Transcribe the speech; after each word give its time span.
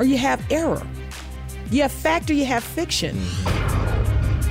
or 0.00 0.04
you 0.04 0.16
have 0.16 0.42
error. 0.50 0.82
You 1.70 1.82
have 1.82 1.92
fact 1.92 2.30
or 2.30 2.32
you 2.32 2.46
have 2.46 2.64
fiction. 2.64 3.20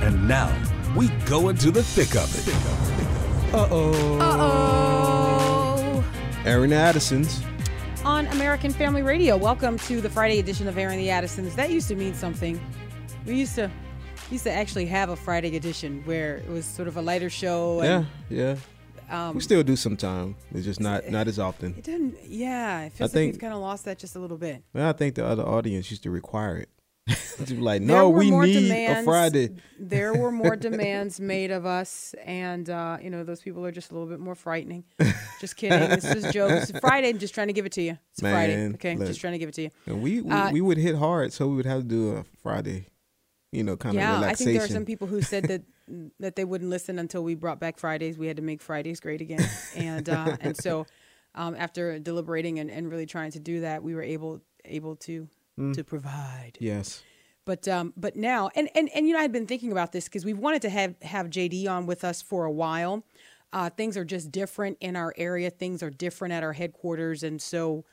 And 0.00 0.28
now 0.28 0.48
we 0.96 1.08
go 1.26 1.48
into 1.48 1.72
the 1.72 1.82
thick 1.82 2.14
of 2.14 2.32
it. 2.38 3.52
Uh 3.52 3.66
oh. 3.68 4.18
Uh 4.20 4.36
oh. 4.38 6.04
Airing 6.44 6.72
Addison's. 6.72 7.42
On 8.04 8.28
American 8.28 8.72
Family 8.72 9.02
Radio, 9.02 9.36
welcome 9.36 9.76
to 9.80 10.00
the 10.00 10.08
Friday 10.08 10.38
edition 10.38 10.68
of 10.68 10.78
Airing 10.78 10.98
the 10.98 11.10
Addisons. 11.10 11.56
That 11.56 11.70
used 11.70 11.88
to 11.88 11.96
mean 11.96 12.14
something. 12.14 12.60
We 13.26 13.34
used 13.34 13.56
to 13.56 13.68
used 14.30 14.44
to 14.44 14.52
actually 14.52 14.86
have 14.86 15.08
a 15.08 15.16
Friday 15.16 15.56
edition 15.56 16.04
where 16.04 16.36
it 16.36 16.48
was 16.48 16.64
sort 16.64 16.86
of 16.86 16.96
a 16.96 17.02
lighter 17.02 17.28
show. 17.28 17.82
Yeah, 17.82 18.04
yeah. 18.28 18.56
Um, 19.10 19.34
we 19.34 19.40
still 19.40 19.62
do 19.62 19.76
sometime. 19.76 20.36
It's 20.54 20.64
just 20.64 20.80
not 20.80 21.08
not 21.10 21.26
as 21.28 21.38
often. 21.38 21.74
it 21.76 21.84
didn't. 21.84 22.16
Yeah, 22.26 22.82
it 22.84 22.92
feels 22.92 23.10
I 23.10 23.12
think- 23.12 23.28
like 23.28 23.34
we've 23.34 23.40
kind 23.40 23.54
of 23.54 23.60
lost 23.60 23.84
that 23.86 23.98
just 23.98 24.16
a 24.16 24.18
little 24.20 24.38
bit. 24.38 24.62
Well, 24.72 24.88
I 24.88 24.92
think 24.92 25.14
the 25.16 25.26
other 25.26 25.42
audience 25.46 25.90
used 25.90 26.02
to 26.04 26.10
require 26.10 26.56
it. 26.56 26.68
like, 27.58 27.82
no, 27.82 28.08
we 28.10 28.30
need 28.30 28.68
demands. 28.68 29.00
a 29.00 29.04
Friday. 29.04 29.48
There 29.80 30.14
were 30.14 30.30
more 30.30 30.54
demands 30.68 31.18
made 31.18 31.50
of 31.50 31.66
us, 31.66 32.14
and 32.24 32.68
uh, 32.70 32.98
you 33.02 33.10
know 33.10 33.24
those 33.24 33.40
people 33.40 33.66
are 33.66 33.72
just 33.72 33.90
a 33.90 33.94
little 33.94 34.08
bit 34.08 34.20
more 34.20 34.34
frightening. 34.36 34.84
Just 35.40 35.56
kidding. 35.56 35.88
This 35.88 36.04
is 36.04 36.24
a 36.26 36.32
joke. 36.32 36.50
It's 36.52 36.78
Friday. 36.78 37.08
I'm 37.08 37.18
just 37.18 37.34
trying 37.34 37.48
to 37.48 37.52
give 37.52 37.66
it 37.66 37.72
to 37.72 37.82
you. 37.82 37.98
It's 38.12 38.20
Friday. 38.20 38.54
Man, 38.56 38.74
Okay, 38.74 38.94
look. 38.94 39.08
just 39.08 39.20
trying 39.20 39.32
to 39.32 39.38
give 39.38 39.48
it 39.48 39.54
to 39.56 39.62
you. 39.62 39.70
And 39.86 40.02
we 40.02 40.20
we, 40.20 40.30
Uh, 40.30 40.52
we 40.52 40.60
would 40.60 40.76
hit 40.78 40.94
hard, 40.96 41.32
so 41.32 41.48
we 41.48 41.56
would 41.56 41.66
have 41.66 41.80
to 41.82 41.88
do 41.88 42.16
a 42.18 42.24
Friday, 42.42 42.86
you 43.50 43.64
know, 43.64 43.76
kind 43.76 43.96
of. 43.96 44.02
yeah, 44.02 44.18
of 44.18 44.22
I 44.24 44.34
think 44.34 44.52
there 44.52 44.64
are 44.64 44.68
some 44.68 44.84
people 44.84 45.08
who 45.08 45.20
said 45.22 45.44
that 45.48 45.62
that 46.18 46.36
they 46.36 46.44
wouldn't 46.44 46.70
listen 46.70 46.98
until 46.98 47.22
we 47.24 47.34
brought 47.34 47.60
back 47.60 47.78
Fridays. 47.78 48.18
We 48.18 48.26
had 48.26 48.36
to 48.36 48.42
make 48.42 48.60
Fridays 48.62 49.00
great 49.00 49.20
again, 49.20 49.46
and 49.76 50.08
uh, 50.08 50.36
and 50.40 50.56
so 50.56 50.86
um, 51.34 51.54
after 51.56 51.98
deliberating 51.98 52.58
and, 52.58 52.70
and 52.70 52.90
really 52.90 53.06
trying 53.06 53.30
to 53.32 53.40
do 53.40 53.60
that, 53.60 53.82
we 53.82 53.94
were 53.94 54.02
able 54.02 54.40
able 54.64 54.96
to 54.96 55.28
Mm. 55.58 55.74
to 55.74 55.84
provide. 55.84 56.52
yes. 56.60 57.02
But 57.44 57.66
um, 57.68 57.92
but 57.96 58.14
now, 58.16 58.50
and 58.54 58.68
and 58.74 58.88
and 58.94 59.06
you 59.08 59.14
know, 59.14 59.20
I've 59.20 59.32
been 59.32 59.46
thinking 59.46 59.72
about 59.72 59.90
this 59.92 60.04
because 60.04 60.24
we've 60.24 60.38
wanted 60.38 60.62
to 60.62 60.70
have 60.70 60.94
have 61.02 61.26
JD 61.26 61.68
on 61.68 61.86
with 61.86 62.04
us 62.04 62.22
for 62.22 62.44
a 62.44 62.50
while. 62.52 63.04
Uh, 63.52 63.68
things 63.68 63.96
are 63.96 64.04
just 64.04 64.30
different 64.30 64.78
in 64.80 64.94
our 64.94 65.12
area. 65.16 65.50
Things 65.50 65.82
are 65.82 65.90
different 65.90 66.32
at 66.32 66.44
our 66.44 66.52
headquarters, 66.52 67.24
and 67.24 67.42
so, 67.42 67.84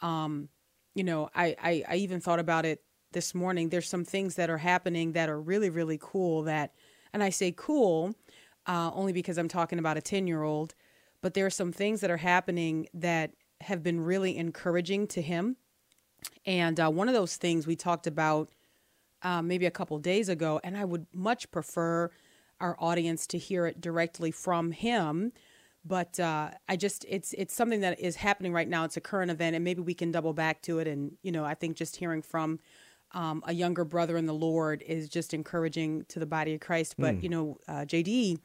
um, 0.00 0.48
you 0.94 1.04
know, 1.04 1.28
I, 1.34 1.54
I 1.62 1.84
I 1.90 1.96
even 1.96 2.20
thought 2.20 2.38
about 2.38 2.64
it 2.64 2.82
this 3.12 3.34
morning. 3.34 3.68
There's 3.68 3.88
some 3.88 4.04
things 4.06 4.36
that 4.36 4.48
are 4.48 4.58
happening 4.58 5.12
that 5.12 5.28
are 5.28 5.40
really 5.40 5.68
really 5.68 5.98
cool. 6.00 6.44
That, 6.44 6.72
and 7.12 7.22
I 7.22 7.30
say 7.30 7.52
cool, 7.56 8.14
uh, 8.66 8.90
only 8.94 9.12
because 9.12 9.38
I'm 9.38 9.48
talking 9.48 9.78
about 9.78 9.96
a 9.96 10.02
ten 10.02 10.26
year 10.26 10.42
old. 10.42 10.74
But 11.20 11.34
there 11.34 11.46
are 11.46 11.50
some 11.50 11.72
things 11.72 12.00
that 12.00 12.10
are 12.10 12.16
happening 12.16 12.88
that 12.94 13.32
have 13.60 13.82
been 13.82 14.00
really 14.00 14.36
encouraging 14.36 15.06
to 15.08 15.22
him. 15.22 15.56
And 16.44 16.78
uh, 16.80 16.90
one 16.90 17.08
of 17.08 17.14
those 17.14 17.36
things 17.36 17.66
we 17.66 17.76
talked 17.76 18.06
about 18.06 18.50
uh, 19.22 19.40
maybe 19.42 19.66
a 19.66 19.70
couple 19.70 19.98
days 19.98 20.28
ago, 20.28 20.60
and 20.64 20.76
I 20.76 20.84
would 20.84 21.06
much 21.14 21.50
prefer 21.50 22.10
our 22.60 22.76
audience 22.78 23.26
to 23.28 23.38
hear 23.38 23.66
it 23.66 23.80
directly 23.80 24.30
from 24.30 24.72
him. 24.72 25.32
But 25.84 26.18
uh, 26.20 26.50
I 26.68 26.76
just 26.76 27.04
it's 27.08 27.32
it's 27.34 27.54
something 27.54 27.80
that 27.80 27.98
is 27.98 28.16
happening 28.16 28.52
right 28.52 28.68
now. 28.68 28.84
It's 28.84 28.96
a 28.96 29.00
current 29.00 29.30
event, 29.30 29.56
and 29.56 29.64
maybe 29.64 29.82
we 29.82 29.94
can 29.94 30.12
double 30.12 30.32
back 30.32 30.62
to 30.62 30.78
it. 30.78 30.86
And 30.86 31.12
you 31.22 31.32
know, 31.32 31.44
I 31.44 31.54
think 31.54 31.76
just 31.76 31.96
hearing 31.96 32.22
from 32.22 32.60
um, 33.14 33.42
a 33.46 33.52
younger 33.52 33.84
brother 33.84 34.16
in 34.16 34.26
the 34.26 34.34
Lord 34.34 34.82
is 34.86 35.08
just 35.08 35.34
encouraging 35.34 36.04
to 36.08 36.18
the 36.18 36.26
body 36.26 36.54
of 36.54 36.60
Christ. 36.60 36.94
But 36.98 37.22
you 37.22 37.28
know, 37.28 37.58
uh, 37.68 37.84
JD 37.86 38.38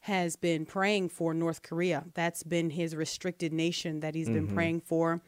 has 0.00 0.36
been 0.36 0.64
praying 0.66 1.08
for 1.08 1.34
North 1.34 1.62
Korea. 1.62 2.04
That's 2.14 2.42
been 2.42 2.70
his 2.70 2.94
restricted 2.94 3.52
nation 3.52 4.00
that 4.00 4.14
he's 4.14 4.28
been 4.28 4.46
praying 4.54 4.82
for, 4.82 5.20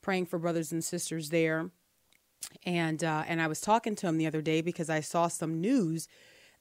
praying 0.00 0.26
for 0.26 0.38
brothers 0.38 0.72
and 0.72 0.82
sisters 0.82 1.30
there 1.30 1.70
and 2.64 3.02
uh, 3.02 3.24
and 3.26 3.40
I 3.40 3.46
was 3.46 3.60
talking 3.60 3.94
to 3.96 4.06
him 4.06 4.18
the 4.18 4.26
other 4.26 4.42
day 4.42 4.60
because 4.60 4.90
I 4.90 5.00
saw 5.00 5.28
some 5.28 5.60
news 5.60 6.08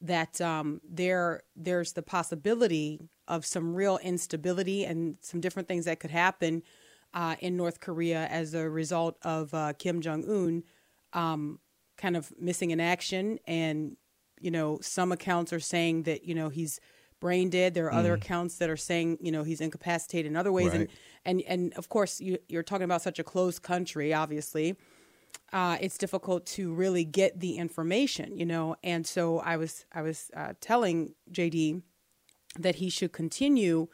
that 0.02 0.42
um, 0.42 0.82
there 0.88 1.42
there's 1.56 1.94
the 1.94 2.02
possibility 2.02 3.00
of 3.28 3.46
some 3.46 3.74
real 3.74 3.98
instability 4.00 4.84
and 4.86 5.18
some 5.22 5.42
different 5.42 5.68
things 5.68 5.86
that 5.86 6.00
could 6.00 6.12
happen 6.12 6.64
uh, 7.14 7.36
in 7.40 7.56
North 7.58 7.80
Korea 7.80 8.28
as 8.28 8.54
a 8.54 8.70
result 8.70 9.18
of 9.24 9.54
uh, 9.54 9.74
Kim 9.74 10.02
Jong 10.02 10.24
Un 10.28 10.64
um, 11.14 11.60
kind 12.02 12.18
of 12.18 12.32
missing 12.40 12.72
in 12.72 12.80
action, 12.80 13.40
and 13.46 13.96
you 14.40 14.52
know 14.52 14.80
some 14.82 15.12
accounts 15.12 15.54
are 15.54 15.60
saying 15.60 16.04
that 16.04 16.26
you 16.26 16.34
know 16.34 16.50
he's 16.50 16.80
brain 17.20 17.50
dead. 17.50 17.74
There 17.74 17.86
are 17.86 17.94
other 17.94 18.14
accounts 18.16 18.58
that 18.58 18.70
are 18.70 18.78
saying 18.78 19.20
you 19.22 19.32
know 19.32 19.44
he's 19.44 19.62
incapacitated 19.62 20.32
in 20.32 20.36
other 20.36 20.52
ways, 20.52 20.74
and 20.74 20.88
and 21.26 21.42
and 21.48 21.74
of 21.74 21.90
course 21.90 22.20
you, 22.20 22.38
you're 22.50 22.64
talking 22.64 22.86
about 22.86 23.02
such 23.02 23.20
a 23.20 23.24
closed 23.24 23.62
country, 23.62 24.14
obviously. 24.14 24.76
Uh, 25.54 25.78
it's 25.80 25.98
difficult 25.98 26.46
to 26.46 26.74
really 26.74 27.06
get 27.06 27.40
the 27.40 27.58
information, 27.58 28.38
you 28.38 28.46
know. 28.46 28.76
And 28.84 29.06
so 29.06 29.40
I 29.40 29.58
was 29.58 29.86
I 29.94 30.02
was 30.02 30.32
uh, 30.36 30.54
telling 30.60 31.14
JD 31.32 31.84
that 32.60 32.76
he 32.76 32.90
should 32.90 33.14
continue 33.14 33.88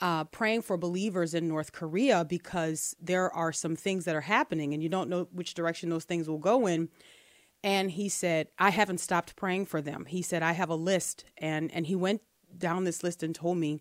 uh, 0.00 0.24
praying 0.24 0.62
for 0.62 0.76
believers 0.76 1.34
in 1.34 1.48
North 1.48 1.72
Korea 1.72 2.24
because 2.24 2.94
there 3.00 3.32
are 3.34 3.52
some 3.52 3.76
things 3.76 4.04
that 4.04 4.14
are 4.14 4.22
happening, 4.22 4.74
and 4.74 4.82
you 4.82 4.88
don't 4.88 5.08
know 5.08 5.28
which 5.32 5.54
direction 5.54 5.90
those 5.90 6.04
things 6.04 6.28
will 6.28 6.38
go 6.38 6.66
in. 6.66 6.88
And 7.64 7.90
he 7.90 8.08
said, 8.08 8.48
I 8.58 8.70
haven't 8.70 8.98
stopped 8.98 9.34
praying 9.34 9.66
for 9.66 9.82
them. 9.82 10.04
He 10.04 10.22
said, 10.22 10.42
I 10.42 10.52
have 10.52 10.70
a 10.70 10.76
list, 10.76 11.24
and 11.36 11.72
and 11.72 11.86
he 11.86 11.96
went 11.96 12.22
down 12.56 12.84
this 12.84 13.02
list 13.02 13.22
and 13.22 13.34
told 13.34 13.58
me 13.58 13.80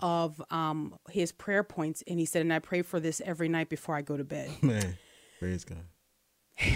of 0.00 0.40
um, 0.50 0.94
his 1.10 1.32
prayer 1.32 1.62
points, 1.62 2.02
and 2.06 2.18
he 2.18 2.24
said, 2.24 2.42
and 2.42 2.52
I 2.52 2.58
pray 2.58 2.82
for 2.82 3.00
this 3.00 3.20
every 3.24 3.48
night 3.48 3.68
before 3.68 3.96
I 3.96 4.02
go 4.02 4.16
to 4.16 4.24
bed. 4.24 4.50
Man, 4.62 4.96
praise 5.38 5.64
God. 5.64 5.84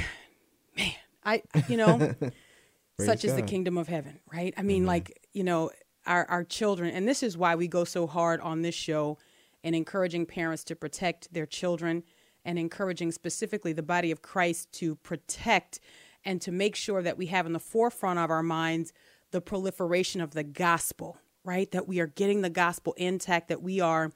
Man, 0.76 0.94
I, 1.24 1.42
you 1.68 1.76
know, 1.76 2.14
such 3.00 3.24
is 3.24 3.34
the 3.34 3.42
kingdom 3.42 3.78
of 3.78 3.88
heaven, 3.88 4.20
right? 4.32 4.54
I 4.56 4.62
mean, 4.62 4.86
like, 4.86 5.28
you 5.32 5.44
know, 5.44 5.70
our, 6.06 6.24
our 6.26 6.44
children, 6.44 6.90
and 6.94 7.06
this 7.06 7.22
is 7.22 7.36
why 7.36 7.54
we 7.54 7.68
go 7.68 7.84
so 7.84 8.06
hard 8.06 8.40
on 8.40 8.62
this 8.62 8.74
show 8.74 9.18
and 9.62 9.74
encouraging 9.74 10.26
parents 10.26 10.64
to 10.64 10.76
protect 10.76 11.32
their 11.32 11.46
children 11.46 12.02
and 12.44 12.58
encouraging 12.58 13.12
specifically 13.12 13.72
the 13.72 13.82
body 13.82 14.10
of 14.10 14.22
Christ 14.22 14.72
to 14.72 14.94
protect 14.96 15.80
and 16.24 16.40
to 16.42 16.52
make 16.52 16.76
sure 16.76 17.02
that 17.02 17.18
we 17.18 17.26
have 17.26 17.46
in 17.46 17.52
the 17.52 17.58
forefront 17.58 18.18
of 18.18 18.30
our 18.30 18.42
minds 18.42 18.92
the 19.30 19.40
proliferation 19.40 20.20
of 20.20 20.32
the 20.32 20.42
gospel, 20.42 21.18
right? 21.44 21.70
That 21.70 21.86
we 21.86 22.00
are 22.00 22.06
getting 22.06 22.42
the 22.42 22.50
gospel 22.50 22.94
intact, 22.96 23.48
that 23.48 23.62
we 23.62 23.80
are 23.80 24.12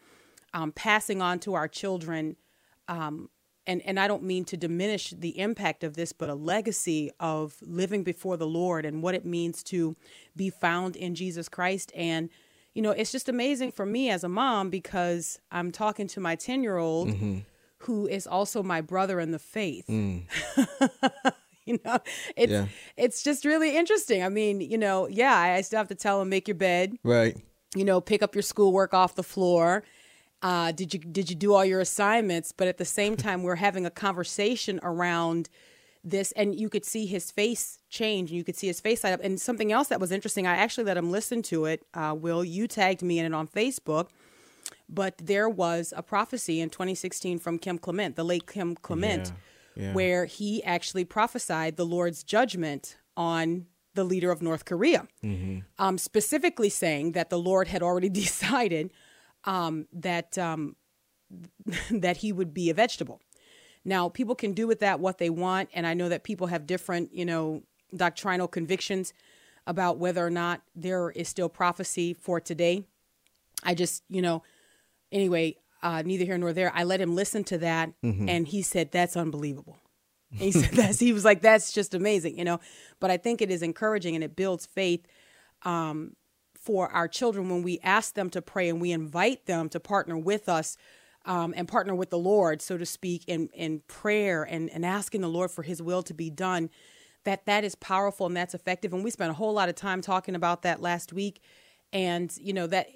um, 0.53 0.73
passing 0.73 1.23
on 1.23 1.39
to 1.41 1.55
our 1.55 1.69
children 1.69 2.37
um, 2.89 3.29
and 3.67 3.83
and 3.83 3.99
I 3.99 4.09
don't 4.09 4.23
mean 4.23 4.45
to 4.47 4.57
diminish 4.57 5.11
the 5.11 5.39
impact 5.39 5.85
of 5.85 5.95
this, 5.95 6.13
but 6.13 6.29
a 6.29 6.35
legacy 6.35 7.11
of 7.21 7.57
living 7.63 8.03
before 8.05 8.37
the 8.37 8.47
Lord 8.47 8.85
and 8.85 9.03
what 9.03 9.15
it 9.15 9.25
means 9.25 9.63
to 9.65 9.97
be 10.37 10.51
found 10.51 10.97
in 10.97 11.15
Jesus 11.15 11.49
Christ. 11.49 11.93
And 11.95 12.29
you 12.75 12.83
know, 12.83 12.91
it's 12.91 13.13
just 13.13 13.29
amazing 13.29 13.71
for 13.73 13.87
me 13.87 14.11
as 14.11 14.25
a 14.25 14.29
mom 14.29 14.69
because 14.71 15.39
I'm 15.53 15.71
talking 15.71 16.09
to 16.09 16.21
my 16.21 16.35
ten 16.37 16.63
year 16.63 16.77
old 16.77 17.09
mm-hmm. 17.09 17.39
who 17.79 18.07
is 18.07 18.27
also 18.27 18.63
my 18.63 18.81
brother 18.81 19.21
in 19.21 19.31
the 19.31 19.39
faith. 19.39 19.87
Mm. 19.89 20.25
you 21.65 21.79
know, 21.85 21.99
it's 22.37 22.53
Yeah. 22.53 22.67
it's 22.97 23.23
just 23.23 23.45
really 23.45 23.77
interesting. 23.77 24.23
I 24.23 24.29
mean, 24.29 24.61
you 24.61 24.79
know, 24.79 25.09
yeah, 25.09 25.37
I 25.37 25.61
still 25.63 25.79
have 25.79 25.89
to 25.89 25.95
tell 25.95 26.21
him 26.21 26.29
make 26.29 26.49
your 26.49 26.57
bed 26.57 26.97
Right. 27.03 27.37
you 27.75 27.85
know, 27.85 28.01
pick 28.01 28.23
up 28.23 28.35
your 28.35 28.43
schoolwork 28.43 28.93
off 28.93 29.15
the 29.15 29.23
floor. 29.23 29.85
Uh, 30.45 30.71
did 30.73 30.93
you 30.93 31.01
did 31.01 31.31
you 31.31 31.35
do 31.37 31.55
all 31.55 31.65
your 31.65 31.81
assignments? 31.81 32.53
But 32.53 32.69
at 32.69 32.77
the 32.77 32.85
same 32.85 33.17
time, 33.17 33.43
we're 33.43 33.57
having 33.57 33.87
a 33.87 33.91
conversation 33.91 34.79
around 34.83 35.49
this, 36.05 36.33
and 36.33 36.55
you 36.55 36.69
could 36.69 36.85
see 36.85 37.07
his 37.07 37.31
face 37.31 37.79
change, 37.89 38.31
and 38.31 38.37
you 38.37 38.45
could 38.45 38.55
see 38.57 38.67
his 38.67 38.79
face 38.79 39.03
light 39.03 39.15
up. 39.15 39.21
And 39.25 39.41
something 39.41 39.73
else 39.73 39.89
that 39.89 40.01
was 40.01 40.13
interesting, 40.13 40.47
I 40.47 40.57
actually 40.57 40.85
let 40.85 40.99
him 40.99 41.11
listen 41.11 41.41
to 41.45 41.65
it. 41.65 41.87
Uh, 41.95 42.15
Will 42.17 42.45
you 42.45 42.69
tagged 42.69 43.03
me 43.03 43.19
in 43.19 43.25
it 43.25 43.33
on 43.35 43.49
Facebook? 43.49 44.09
But 44.87 45.15
there 45.17 45.49
was 45.49 45.95
a 45.97 46.03
prophecy 46.03 46.61
in 46.61 46.69
2016 46.69 47.39
from 47.39 47.59
Kim 47.59 47.79
Clement, 47.79 48.17
the 48.17 48.25
late 48.25 48.47
Kim 48.47 48.75
Clement, 48.77 49.33
Yeah, 49.75 49.83
yeah. 49.85 49.93
where 49.95 50.27
he 50.27 50.63
actually 50.63 51.07
prophesied 51.07 51.77
the 51.79 51.87
Lord's 51.87 52.23
judgment 52.23 52.99
on 53.17 53.65
the 53.95 54.05
leader 54.05 54.31
of 54.31 54.43
North 54.43 54.67
Korea, 54.67 55.07
um, 55.79 55.97
specifically 55.97 56.69
saying 56.69 57.13
that 57.13 57.31
the 57.31 57.39
Lord 57.39 57.69
had 57.69 57.83
already 57.83 58.09
decided 58.25 58.93
um, 59.45 59.87
that 59.93 60.37
um, 60.39 60.77
that 61.91 62.19
he 62.19 62.33
would 62.33 62.55
be 62.55 62.71
a 62.71 62.75
vegetable. 62.75 63.21
Now, 63.85 64.09
people 64.09 64.35
can 64.35 64.53
do 64.53 64.67
with 64.67 64.81
that 64.81 64.99
what 64.99 65.19
they 65.19 65.31
want, 65.31 65.69
and 65.75 65.87
I 65.87 65.95
know 65.95 66.09
that 66.09 66.25
people 66.25 66.47
have 66.47 66.67
different, 66.67 67.15
you 67.15 67.25
know, 67.25 67.63
doctrinal 67.95 68.49
convictions 68.49 69.13
about 69.67 69.99
whether 69.99 70.25
or 70.25 70.31
not 70.31 70.63
there 70.75 71.11
is 71.11 71.29
still 71.29 71.49
prophecy 71.49 72.15
for 72.15 72.41
today. 72.41 72.87
I 73.63 73.75
just, 73.75 74.03
you 74.09 74.23
know, 74.23 74.43
anyway, 75.13 75.57
uh, 75.83 76.03
neither 76.03 76.25
here 76.25 76.39
nor 76.39 76.53
there. 76.53 76.73
I 76.75 76.85
let 76.85 77.01
him 77.01 77.15
listen 77.15 77.45
to 77.45 77.59
that, 77.59 77.93
and 78.29 78.49
he 78.49 78.63
said, 78.63 78.91
"That's 78.91 79.17
unbelievable." 79.17 79.79
And 80.33 80.41
he 80.41 80.53
said 80.53 80.71
that's 80.71 80.99
he 80.99 81.13
was 81.13 81.25
like, 81.25 81.43
"That's 81.43 81.73
just 81.73 81.95
amazing," 81.95 82.39
you 82.39 82.45
know. 82.45 82.61
But 83.01 83.11
I 83.11 83.19
think 83.19 83.43
it 83.43 83.51
is 83.51 83.63
encouraging 83.63 84.15
and 84.15 84.25
it 84.25 84.35
builds 84.35 84.65
faith 84.67 85.07
um, 85.63 86.17
for 86.65 86.89
our 86.91 87.07
children 87.09 87.49
when 87.51 87.63
we 87.63 87.79
ask 87.83 88.15
them 88.15 88.31
to 88.31 88.41
pray 88.43 88.69
and 88.69 88.81
we 88.81 88.91
invite 88.91 89.47
them 89.47 89.69
to 89.69 89.79
partner 89.81 90.17
with 90.17 90.49
us. 90.49 90.77
Um, 91.27 91.55
and 91.57 91.67
partner 91.67 91.95
with 91.95 92.11
the 92.11 92.19
Lord, 92.19 92.61
so 92.61 92.77
to 92.77 92.85
speak, 92.85 93.25
in 93.27 93.49
in 93.55 93.81
prayer 93.89 94.43
and 94.43 94.69
and 94.69 94.85
asking 94.85 95.23
the 95.23 95.29
Lord 95.29 95.51
for 95.51 95.63
His 95.63 95.81
will 95.81 96.03
to 96.03 96.13
be 96.13 96.29
done. 96.29 96.69
That 97.25 97.47
that 97.47 97.65
is 97.65 97.75
powerful 97.77 98.27
and 98.27 98.37
that's 98.37 98.53
effective. 98.53 98.93
And 98.93 99.03
we 99.03 99.11
spent 99.11 99.31
a 99.31 99.35
whole 99.35 99.55
lot 99.55 99.71
of 99.71 99.75
time 99.75 100.03
talking 100.03 100.35
about 100.35 100.61
that 100.63 100.83
last 100.83 101.15
week. 101.15 101.41
And 101.95 102.31
you 102.37 102.53
know 102.53 102.67
that 102.67 102.89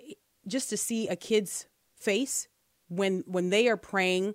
just 0.46 0.68
to 0.68 0.76
see 0.76 1.08
a 1.08 1.16
kid's 1.16 1.68
face 1.98 2.48
when 2.88 3.24
when 3.26 3.48
they 3.48 3.66
are 3.66 3.78
praying 3.78 4.34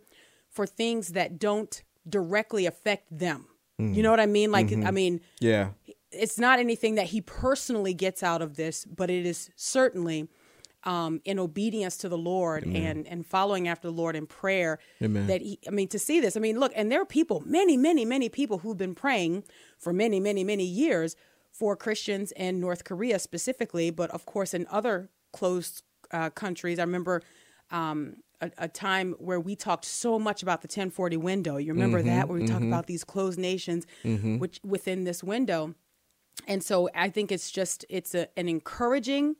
for 0.49 0.65
things 0.65 1.09
that 1.09 1.37
don't 1.37 1.83
directly 2.09 2.65
affect 2.65 3.15
them. 3.15 3.45
You 3.77 4.01
know 4.01 4.09
what 4.09 4.19
I 4.19 4.25
mean? 4.25 4.51
Like 4.51 4.71
I 4.71 4.89
mean, 4.91 5.21
Yeah. 5.39 5.69
It's 6.13 6.37
not 6.37 6.59
anything 6.59 6.95
that 6.95 7.07
he 7.07 7.21
personally 7.21 7.93
gets 7.93 8.23
out 8.23 8.41
of 8.41 8.55
this, 8.55 8.85
but 8.85 9.09
it 9.09 9.25
is 9.25 9.49
certainly 9.55 10.27
um, 10.85 11.21
in 11.23 11.39
obedience 11.39 11.95
to 11.97 12.09
the 12.09 12.17
Lord 12.17 12.63
and 12.63 13.07
and 13.07 13.25
following 13.25 13.67
after 13.67 13.87
the 13.87 13.93
Lord 13.93 14.15
in 14.15 14.27
prayer. 14.27 14.79
Amen. 15.01 15.27
That 15.27 15.41
he, 15.41 15.59
I 15.67 15.71
mean, 15.71 15.87
to 15.89 15.99
see 15.99 16.19
this, 16.19 16.35
I 16.35 16.39
mean, 16.39 16.59
look, 16.59 16.73
and 16.75 16.91
there 16.91 17.01
are 17.01 17.05
people, 17.05 17.41
many, 17.45 17.77
many, 17.77 18.03
many 18.05 18.29
people 18.29 18.59
who've 18.59 18.77
been 18.77 18.95
praying 18.95 19.43
for 19.77 19.93
many, 19.93 20.19
many, 20.19 20.43
many 20.43 20.65
years 20.65 21.15
for 21.51 21.75
Christians 21.75 22.31
in 22.33 22.59
North 22.59 22.83
Korea 22.83 23.19
specifically, 23.19 23.91
but 23.91 24.09
of 24.11 24.25
course 24.25 24.53
in 24.53 24.67
other 24.69 25.09
closed 25.31 25.83
uh, 26.11 26.29
countries. 26.31 26.79
I 26.79 26.83
remember 26.83 27.21
um, 27.71 28.17
a, 28.41 28.51
a 28.57 28.67
time 28.67 29.15
where 29.19 29.39
we 29.39 29.55
talked 29.55 29.85
so 29.85 30.19
much 30.19 30.43
about 30.43 30.61
the 30.61 30.67
1040 30.67 31.17
window. 31.17 31.57
You 31.57 31.73
remember 31.73 32.01
that, 32.01 32.27
where 32.27 32.39
we 32.39 32.45
talked 32.45 32.65
about 32.65 32.87
these 32.87 33.03
closed 33.03 33.39
nations, 33.39 33.85
which 34.39 34.59
within 34.63 35.05
this 35.05 35.23
window. 35.23 35.75
And 36.47 36.63
so 36.63 36.89
I 36.95 37.09
think 37.09 37.31
it's 37.31 37.51
just 37.51 37.85
it's 37.89 38.15
a, 38.15 38.27
an 38.37 38.47
encouraging 38.47 39.35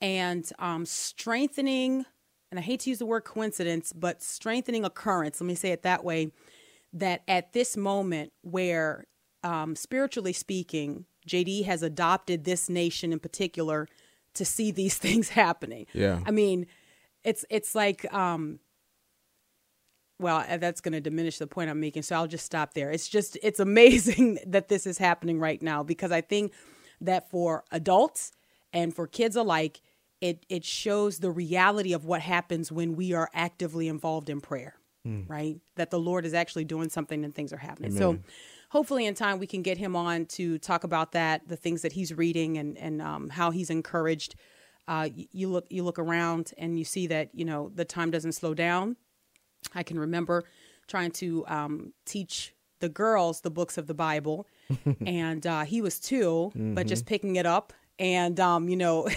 and 0.00 0.48
um, 0.58 0.86
strengthening, 0.86 2.04
and 2.50 2.58
I 2.58 2.62
hate 2.62 2.80
to 2.80 2.90
use 2.90 2.98
the 3.00 3.06
word 3.06 3.24
coincidence, 3.24 3.92
but 3.92 4.22
strengthening 4.22 4.84
occurrence. 4.84 5.40
Let 5.40 5.46
me 5.46 5.54
say 5.54 5.70
it 5.70 5.82
that 5.82 6.04
way. 6.04 6.30
That 6.92 7.22
at 7.28 7.52
this 7.52 7.76
moment, 7.76 8.32
where 8.42 9.04
um, 9.42 9.76
spiritually 9.76 10.32
speaking, 10.32 11.04
JD 11.28 11.64
has 11.64 11.82
adopted 11.82 12.44
this 12.44 12.68
nation 12.68 13.12
in 13.12 13.18
particular 13.18 13.88
to 14.34 14.44
see 14.44 14.70
these 14.70 14.96
things 14.98 15.30
happening. 15.30 15.86
Yeah. 15.92 16.20
I 16.24 16.30
mean, 16.30 16.66
it's 17.24 17.44
it's 17.50 17.74
like 17.74 18.12
um, 18.12 18.60
well 20.18 20.44
uh, 20.48 20.56
that's 20.56 20.80
going 20.80 20.92
to 20.92 21.00
diminish 21.00 21.38
the 21.38 21.46
point 21.46 21.70
i'm 21.70 21.80
making 21.80 22.02
so 22.02 22.16
i'll 22.16 22.26
just 22.26 22.44
stop 22.44 22.74
there. 22.74 22.90
It's 22.90 23.08
just 23.08 23.38
it's 23.42 23.60
amazing 23.60 24.38
that 24.46 24.68
this 24.68 24.86
is 24.86 24.98
happening 24.98 25.38
right 25.38 25.62
now 25.62 25.82
because 25.82 26.12
i 26.12 26.20
think 26.20 26.52
that 27.00 27.30
for 27.30 27.64
adults 27.70 28.32
and 28.72 28.94
for 28.94 29.06
kids 29.06 29.36
alike 29.36 29.80
it 30.20 30.44
it 30.48 30.64
shows 30.64 31.18
the 31.18 31.30
reality 31.30 31.92
of 31.92 32.04
what 32.04 32.20
happens 32.20 32.72
when 32.72 32.96
we 32.96 33.12
are 33.12 33.30
actively 33.34 33.88
involved 33.88 34.28
in 34.30 34.40
prayer 34.40 34.74
right? 35.28 35.56
That 35.76 35.90
the 35.90 35.98
lord 35.98 36.26
is 36.26 36.34
actually 36.34 36.64
doing 36.64 36.90
something 36.90 37.24
and 37.24 37.34
things 37.34 37.52
are 37.52 37.58
happening. 37.58 37.92
So 37.96 38.18
hopefully 38.70 39.06
in 39.06 39.14
time 39.14 39.38
we 39.38 39.46
can 39.46 39.62
get 39.62 39.78
him 39.78 39.96
on 39.96 40.26
to 40.26 40.58
talk 40.58 40.84
about 40.84 41.12
that 41.12 41.48
the 41.48 41.56
things 41.56 41.82
that 41.82 41.92
he's 41.92 42.12
reading 42.12 42.58
and 42.58 42.76
and 42.76 43.00
um, 43.00 43.30
how 43.30 43.50
he's 43.50 43.70
encouraged. 43.70 44.34
Uh, 44.86 45.08
you 45.14 45.48
look 45.48 45.66
you 45.70 45.84
look 45.84 45.98
around 45.98 46.52
and 46.58 46.78
you 46.78 46.84
see 46.84 47.06
that 47.06 47.30
you 47.34 47.44
know 47.44 47.70
the 47.74 47.84
time 47.84 48.10
doesn't 48.10 48.32
slow 48.32 48.54
down 48.54 48.96
I 49.74 49.82
can 49.82 49.98
remember 49.98 50.44
trying 50.86 51.10
to 51.12 51.44
um, 51.48 51.92
teach 52.06 52.54
the 52.80 52.88
girls 52.88 53.40
the 53.40 53.50
books 53.50 53.76
of 53.78 53.86
the 53.86 53.94
Bible, 53.94 54.46
and 55.06 55.46
uh, 55.46 55.64
he 55.64 55.80
was 55.82 55.98
2 56.00 56.52
but 56.74 56.86
just 56.86 57.06
picking 57.06 57.36
it 57.36 57.46
up. 57.46 57.72
And, 57.98 58.38
um, 58.38 58.68
you 58.68 58.76
know, 58.76 59.08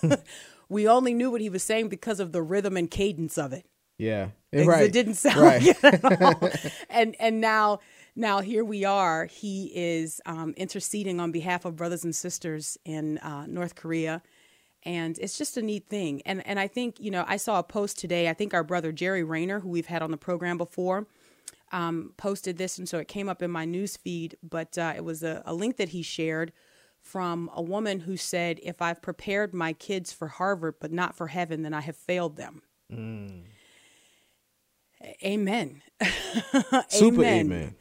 we 0.68 0.86
only 0.88 1.14
knew 1.14 1.30
what 1.30 1.40
he 1.40 1.50
was 1.50 1.62
saying 1.64 1.88
because 1.88 2.20
of 2.20 2.32
the 2.32 2.42
rhythm 2.42 2.76
and 2.76 2.88
cadence 2.90 3.36
of 3.38 3.52
it. 3.52 3.66
Yeah. 3.98 4.28
Because 4.50 4.66
Right. 4.68 4.84
It 4.84 4.92
didn't 4.92 5.14
sound 5.14 5.40
Right. 5.40 5.62
like 5.62 5.76
it 5.84 6.04
at 6.04 6.22
all. 6.22 6.50
and 6.90 7.16
and 7.20 7.40
now 7.40 7.80
now 8.16 8.40
here 8.40 8.64
we 8.64 8.84
are. 8.84 9.26
He 9.26 9.72
is 9.74 10.20
um, 10.26 10.54
interceding 10.56 11.20
on 11.20 11.32
behalf 11.32 11.64
of 11.64 11.76
brothers 11.76 12.04
and 12.04 12.14
sisters 12.14 12.78
in 12.84 13.18
uh, 13.18 13.46
North 13.46 13.74
Korea, 13.74 14.22
and 14.84 15.18
it's 15.18 15.36
just 15.36 15.56
a 15.56 15.62
neat 15.62 15.88
thing. 15.88 16.22
And 16.24 16.46
and 16.46 16.58
I 16.58 16.66
think 16.66 16.98
you 17.00 17.10
know 17.10 17.24
I 17.26 17.36
saw 17.36 17.58
a 17.58 17.62
post 17.62 17.98
today. 17.98 18.28
I 18.28 18.34
think 18.34 18.54
our 18.54 18.64
brother 18.64 18.92
Jerry 18.92 19.22
Rayner, 19.22 19.60
who 19.60 19.68
we've 19.68 19.86
had 19.86 20.02
on 20.02 20.10
the 20.10 20.16
program 20.16 20.58
before, 20.58 21.06
um, 21.72 22.12
posted 22.16 22.58
this, 22.58 22.78
and 22.78 22.88
so 22.88 22.98
it 22.98 23.08
came 23.08 23.28
up 23.28 23.42
in 23.42 23.50
my 23.50 23.64
news 23.64 23.96
feed. 23.96 24.36
But 24.42 24.78
uh, 24.78 24.94
it 24.96 25.04
was 25.04 25.22
a, 25.22 25.42
a 25.44 25.54
link 25.54 25.76
that 25.76 25.90
he 25.90 26.02
shared 26.02 26.52
from 27.00 27.50
a 27.54 27.62
woman 27.62 28.00
who 28.00 28.16
said, 28.16 28.60
"If 28.62 28.80
I've 28.80 29.02
prepared 29.02 29.54
my 29.54 29.72
kids 29.72 30.12
for 30.12 30.28
Harvard 30.28 30.74
but 30.80 30.92
not 30.92 31.16
for 31.16 31.28
heaven, 31.28 31.62
then 31.62 31.74
I 31.74 31.80
have 31.80 31.96
failed 31.96 32.36
them." 32.36 32.62
Amen. 35.24 35.82
Super 36.88 37.24
amen. 37.24 37.74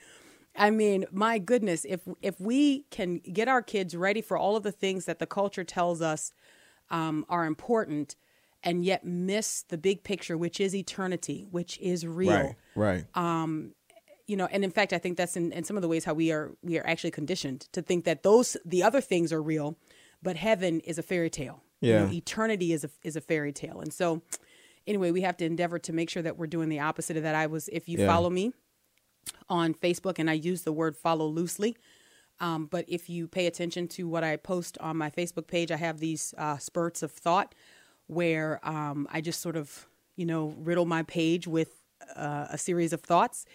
I 0.55 0.71
mean, 0.71 1.05
my 1.11 1.39
goodness, 1.39 1.85
if 1.87 2.01
if 2.21 2.39
we 2.39 2.81
can 2.91 3.19
get 3.19 3.47
our 3.47 3.61
kids 3.61 3.95
ready 3.95 4.21
for 4.21 4.37
all 4.37 4.55
of 4.55 4.63
the 4.63 4.71
things 4.71 5.05
that 5.05 5.19
the 5.19 5.25
culture 5.25 5.63
tells 5.63 6.01
us 6.01 6.33
um, 6.91 7.25
are 7.29 7.45
important, 7.45 8.15
and 8.63 8.83
yet 8.83 9.05
miss 9.05 9.63
the 9.63 9.77
big 9.77 10.03
picture, 10.03 10.37
which 10.37 10.59
is 10.59 10.75
eternity, 10.75 11.45
which 11.49 11.77
is 11.79 12.05
real. 12.05 12.55
Right. 12.75 13.05
Right. 13.15 13.73
You 14.27 14.35
know, 14.37 14.45
and 14.51 14.63
in 14.63 14.69
fact, 14.69 14.93
I 14.93 14.99
think 14.99 15.17
that's 15.17 15.35
in, 15.35 15.51
in 15.53 15.63
some 15.63 15.75
of 15.75 15.81
the 15.81 15.87
ways 15.87 16.05
how 16.05 16.13
we 16.13 16.31
are 16.31 16.51
we 16.61 16.77
are 16.77 16.85
actually 16.85 17.09
conditioned 17.09 17.61
to 17.71 17.81
think 17.81 18.05
that 18.05 18.21
those 18.21 18.55
the 18.63 18.83
other 18.83 19.01
things 19.01 19.33
are 19.33 19.41
real, 19.41 19.75
but 20.21 20.35
heaven 20.35 20.81
is 20.81 20.99
a 20.99 21.01
fairy 21.03 21.31
tale. 21.31 21.63
You 21.81 21.93
know, 21.93 22.05
Yeah. 22.05 22.11
eternity 22.11 22.71
is 22.71 22.83
a 22.83 22.91
is 23.03 23.15
a 23.15 23.21
fairy 23.21 23.51
tale, 23.51 23.79
and 23.79 23.91
so 23.91 24.21
anyway, 24.85 25.09
we 25.09 25.21
have 25.21 25.35
to 25.37 25.45
endeavor 25.45 25.79
to 25.79 25.93
make 25.93 26.11
sure 26.11 26.21
that 26.21 26.37
we're 26.37 26.45
doing 26.45 26.69
the 26.69 26.79
opposite 26.79 27.17
of 27.17 27.23
that. 27.23 27.33
I 27.33 27.47
was, 27.47 27.69
if 27.69 27.89
you 27.89 27.97
Yeah. 27.97 28.05
follow 28.05 28.29
me 28.29 28.53
on 29.49 29.73
Facebook, 29.73 30.19
and 30.19 30.29
I 30.29 30.33
use 30.33 30.61
the 30.61 30.73
word 30.73 30.95
follow 30.95 31.25
loosely. 31.25 31.75
Um, 32.39 32.67
but 32.67 32.85
if 32.87 33.09
you 33.09 33.27
pay 33.27 33.47
attention 33.47 33.87
to 33.89 34.07
what 34.07 34.23
I 34.23 34.37
post 34.37 34.77
on 34.79 34.97
my 34.97 35.09
Facebook 35.09 35.47
page, 35.47 35.71
I 35.71 35.77
have 35.77 35.99
these 35.99 36.33
uh, 36.37 36.57
spurts 36.57 37.03
of 37.03 37.11
thought 37.11 37.53
where 38.07 38.59
um, 38.67 39.07
I 39.11 39.21
just 39.21 39.41
sort 39.41 39.55
of, 39.55 39.87
you 40.15 40.25
know, 40.25 40.55
riddle 40.57 40.85
my 40.85 41.03
page 41.03 41.47
with 41.47 41.69
uh, 42.15 42.47
a 42.49 42.57
series 42.57 42.93
of 42.93 43.01
thoughts, 43.01 43.45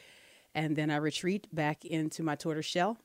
and 0.55 0.76
then 0.76 0.91
I 0.91 0.97
retreat 0.97 1.49
back 1.53 1.85
into 1.85 2.23
my 2.23 2.37
tortoise 2.37 2.67
shell, 2.67 2.99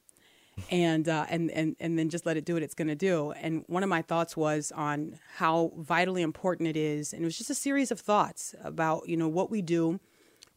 and 0.70 1.08
uh, 1.08 1.26
and 1.30 1.50
and 1.52 1.76
and 1.80 1.98
then 1.98 2.10
just 2.10 2.26
let 2.26 2.38
it 2.38 2.46
do 2.46 2.54
what 2.54 2.64
it's 2.64 2.76
going 2.76 2.90
to 2.90 2.96
do. 2.96 3.32
And 3.32 3.64
one 3.68 3.82
of 3.82 3.90
my 3.90 4.02
thoughts 4.02 4.38
was 4.38 4.72
on 4.76 5.20
how 5.38 5.72
vitally 5.78 6.22
important 6.22 6.70
it 6.70 6.78
is, 6.78 7.14
and 7.14 7.24
it 7.24 7.26
was 7.26 7.38
just 7.38 7.50
a 7.50 7.56
series 7.56 7.92
of 7.92 8.00
thoughts 8.00 8.54
about 8.64 9.08
you 9.08 9.18
know 9.18 9.28
what 9.28 9.50
we 9.50 9.62
do 9.62 10.00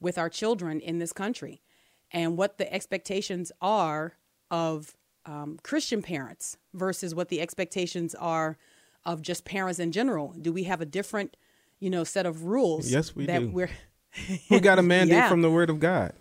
with 0.01 0.19
our 0.19 0.29
children 0.29 0.81
in 0.81 0.99
this 0.99 1.13
country, 1.13 1.63
and 2.11 2.37
what 2.37 2.59
the 2.59 2.71
expectations 2.73 3.53
are 3.61 4.15
of 4.51 4.95
um, 5.27 5.59
Christian 5.63 6.03
parents 6.03 6.57
versus 6.75 7.15
what 7.15 7.29
the 7.29 7.41
expectations 7.41 8.15
are 8.15 8.57
of 9.05 9.23
just 9.23 9.45
parents 9.45 9.79
in 9.79 9.93
general. 9.93 10.35
Do 10.41 10.53
we 10.53 10.65
have 10.65 10.81
a 10.81 10.87
different, 10.87 11.37
you 11.81 11.91
know, 11.91 12.05
set 12.05 12.27
of 12.27 12.45
rules? 12.45 12.91
Yes, 12.91 13.15
we 13.15 13.27
that 13.27 13.39
do. 13.41 13.51
We're 13.51 13.71
we 14.51 14.61
got 14.61 14.79
a 14.79 14.83
mandate 14.95 15.17
Yeah. 15.17 15.29
from 15.29 15.43
the 15.43 15.51
word 15.51 15.71
of 15.71 15.81
God. 15.81 16.13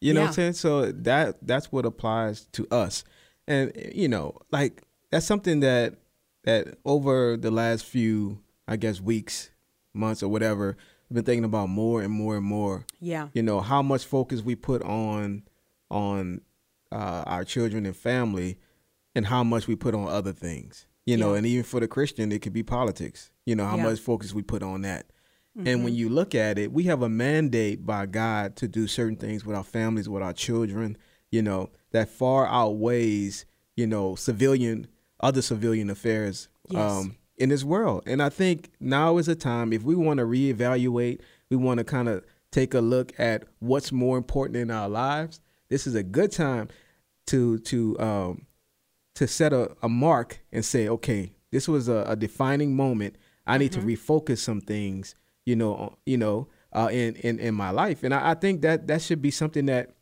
You 0.00 0.14
know 0.14 0.20
what 0.20 0.26
I'm 0.28 0.32
saying? 0.34 0.52
So 0.52 0.92
that 0.92 1.38
that's 1.42 1.72
what 1.72 1.84
applies 1.84 2.46
to 2.52 2.66
us. 2.70 3.02
And 3.48 3.72
you 3.94 4.08
know, 4.08 4.38
like 4.52 4.82
that's 5.10 5.26
something 5.26 5.60
that 5.60 5.94
that 6.44 6.78
over 6.84 7.36
the 7.36 7.50
last 7.50 7.84
few, 7.84 8.40
I 8.68 8.76
guess, 8.76 9.00
weeks, 9.00 9.50
months 9.92 10.22
or 10.22 10.28
whatever, 10.28 10.76
I've 11.10 11.14
been 11.16 11.24
thinking 11.24 11.44
about 11.44 11.68
more 11.68 12.00
and 12.02 12.12
more 12.12 12.36
and 12.36 12.44
more. 12.46 12.86
yeah, 13.00 13.28
You 13.32 13.42
know, 13.42 13.60
how 13.60 13.82
much 13.82 14.04
focus 14.04 14.40
we 14.42 14.54
put 14.54 14.82
on 14.82 15.42
on 15.90 16.42
uh, 16.92 17.24
our 17.26 17.44
children 17.44 17.86
and 17.86 17.96
family 17.96 18.58
and 19.14 19.26
how 19.26 19.42
much 19.44 19.66
we 19.66 19.76
put 19.76 19.94
on 19.94 20.08
other 20.08 20.32
things. 20.32 20.86
You 21.06 21.16
know, 21.16 21.32
Yeah. 21.32 21.38
and 21.38 21.46
even 21.46 21.64
for 21.64 21.80
the 21.80 21.88
Christian, 21.88 22.30
it 22.32 22.42
could 22.42 22.52
be 22.52 22.62
politics. 22.62 23.30
You 23.46 23.56
know, 23.56 23.64
how 23.64 23.76
Yeah. 23.76 23.82
Mm-hmm. 23.82 23.90
much 23.92 24.00
focus 24.00 24.34
we 24.34 24.42
put 24.42 24.62
on 24.62 24.82
that. 24.82 25.06
And 25.64 25.82
when 25.82 25.92
you 25.92 26.08
look 26.08 26.36
at 26.36 26.56
it, 26.56 26.70
we 26.72 26.84
have 26.84 27.02
a 27.02 27.08
mandate 27.08 27.84
by 27.84 28.06
God 28.06 28.54
to 28.56 28.68
do 28.68 28.86
certain 28.86 29.16
things 29.16 29.44
with 29.44 29.56
our 29.56 29.64
families, 29.64 30.08
with 30.08 30.22
our 30.22 30.32
children, 30.32 30.96
you 31.32 31.42
know, 31.42 31.70
that 31.90 32.08
far 32.08 32.46
outweighs, 32.46 33.44
you 33.74 33.84
know, 33.88 34.14
civilian, 34.14 34.86
other 35.18 35.42
civilian 35.42 35.90
affairs 35.90 36.48
Yes. 36.70 36.92
um, 36.92 37.16
in 37.38 37.48
this 37.48 37.64
world. 37.64 38.04
And 38.06 38.22
I 38.22 38.28
think 38.28 38.70
now 38.78 39.18
is 39.18 39.26
a 39.26 39.34
time, 39.34 39.72
if 39.72 39.82
we 39.82 39.96
want 39.96 40.18
to 40.18 40.26
reevaluate, 40.26 41.22
we 41.50 41.56
want 41.56 41.78
to 41.78 41.84
kind 41.84 42.08
of 42.08 42.24
take 42.52 42.72
a 42.72 42.80
look 42.80 43.12
at 43.18 43.42
what's 43.58 43.90
more 43.90 44.16
important 44.16 44.58
in 44.58 44.70
our 44.70 44.88
lives, 44.88 45.40
this 45.68 45.86
is 45.86 45.94
a 45.94 46.02
good 46.02 46.32
time 46.32 46.68
to 47.26 47.58
to 47.58 47.98
um, 48.00 48.46
to 49.14 49.26
set 49.26 49.52
a, 49.52 49.76
a 49.82 49.88
mark 49.88 50.40
and 50.52 50.64
say, 50.64 50.88
okay, 50.88 51.32
this 51.50 51.68
was 51.68 51.88
a, 51.88 52.04
a 52.06 52.16
defining 52.16 52.74
moment. 52.74 53.16
I 53.46 53.58
need 53.58 53.72
mm-hmm. 53.72 53.88
to 53.88 53.96
refocus 53.96 54.38
some 54.38 54.60
things, 54.60 55.14
you 55.44 55.56
know, 55.56 55.96
you 56.04 56.18
know, 56.18 56.48
uh, 56.72 56.88
in 56.90 57.16
in 57.16 57.38
in 57.38 57.54
my 57.54 57.70
life, 57.70 58.02
and 58.02 58.14
I, 58.14 58.30
I 58.30 58.34
think 58.34 58.62
that 58.62 58.86
that 58.88 59.02
should 59.02 59.22
be 59.22 59.30
something 59.30 59.66
that 59.66 59.94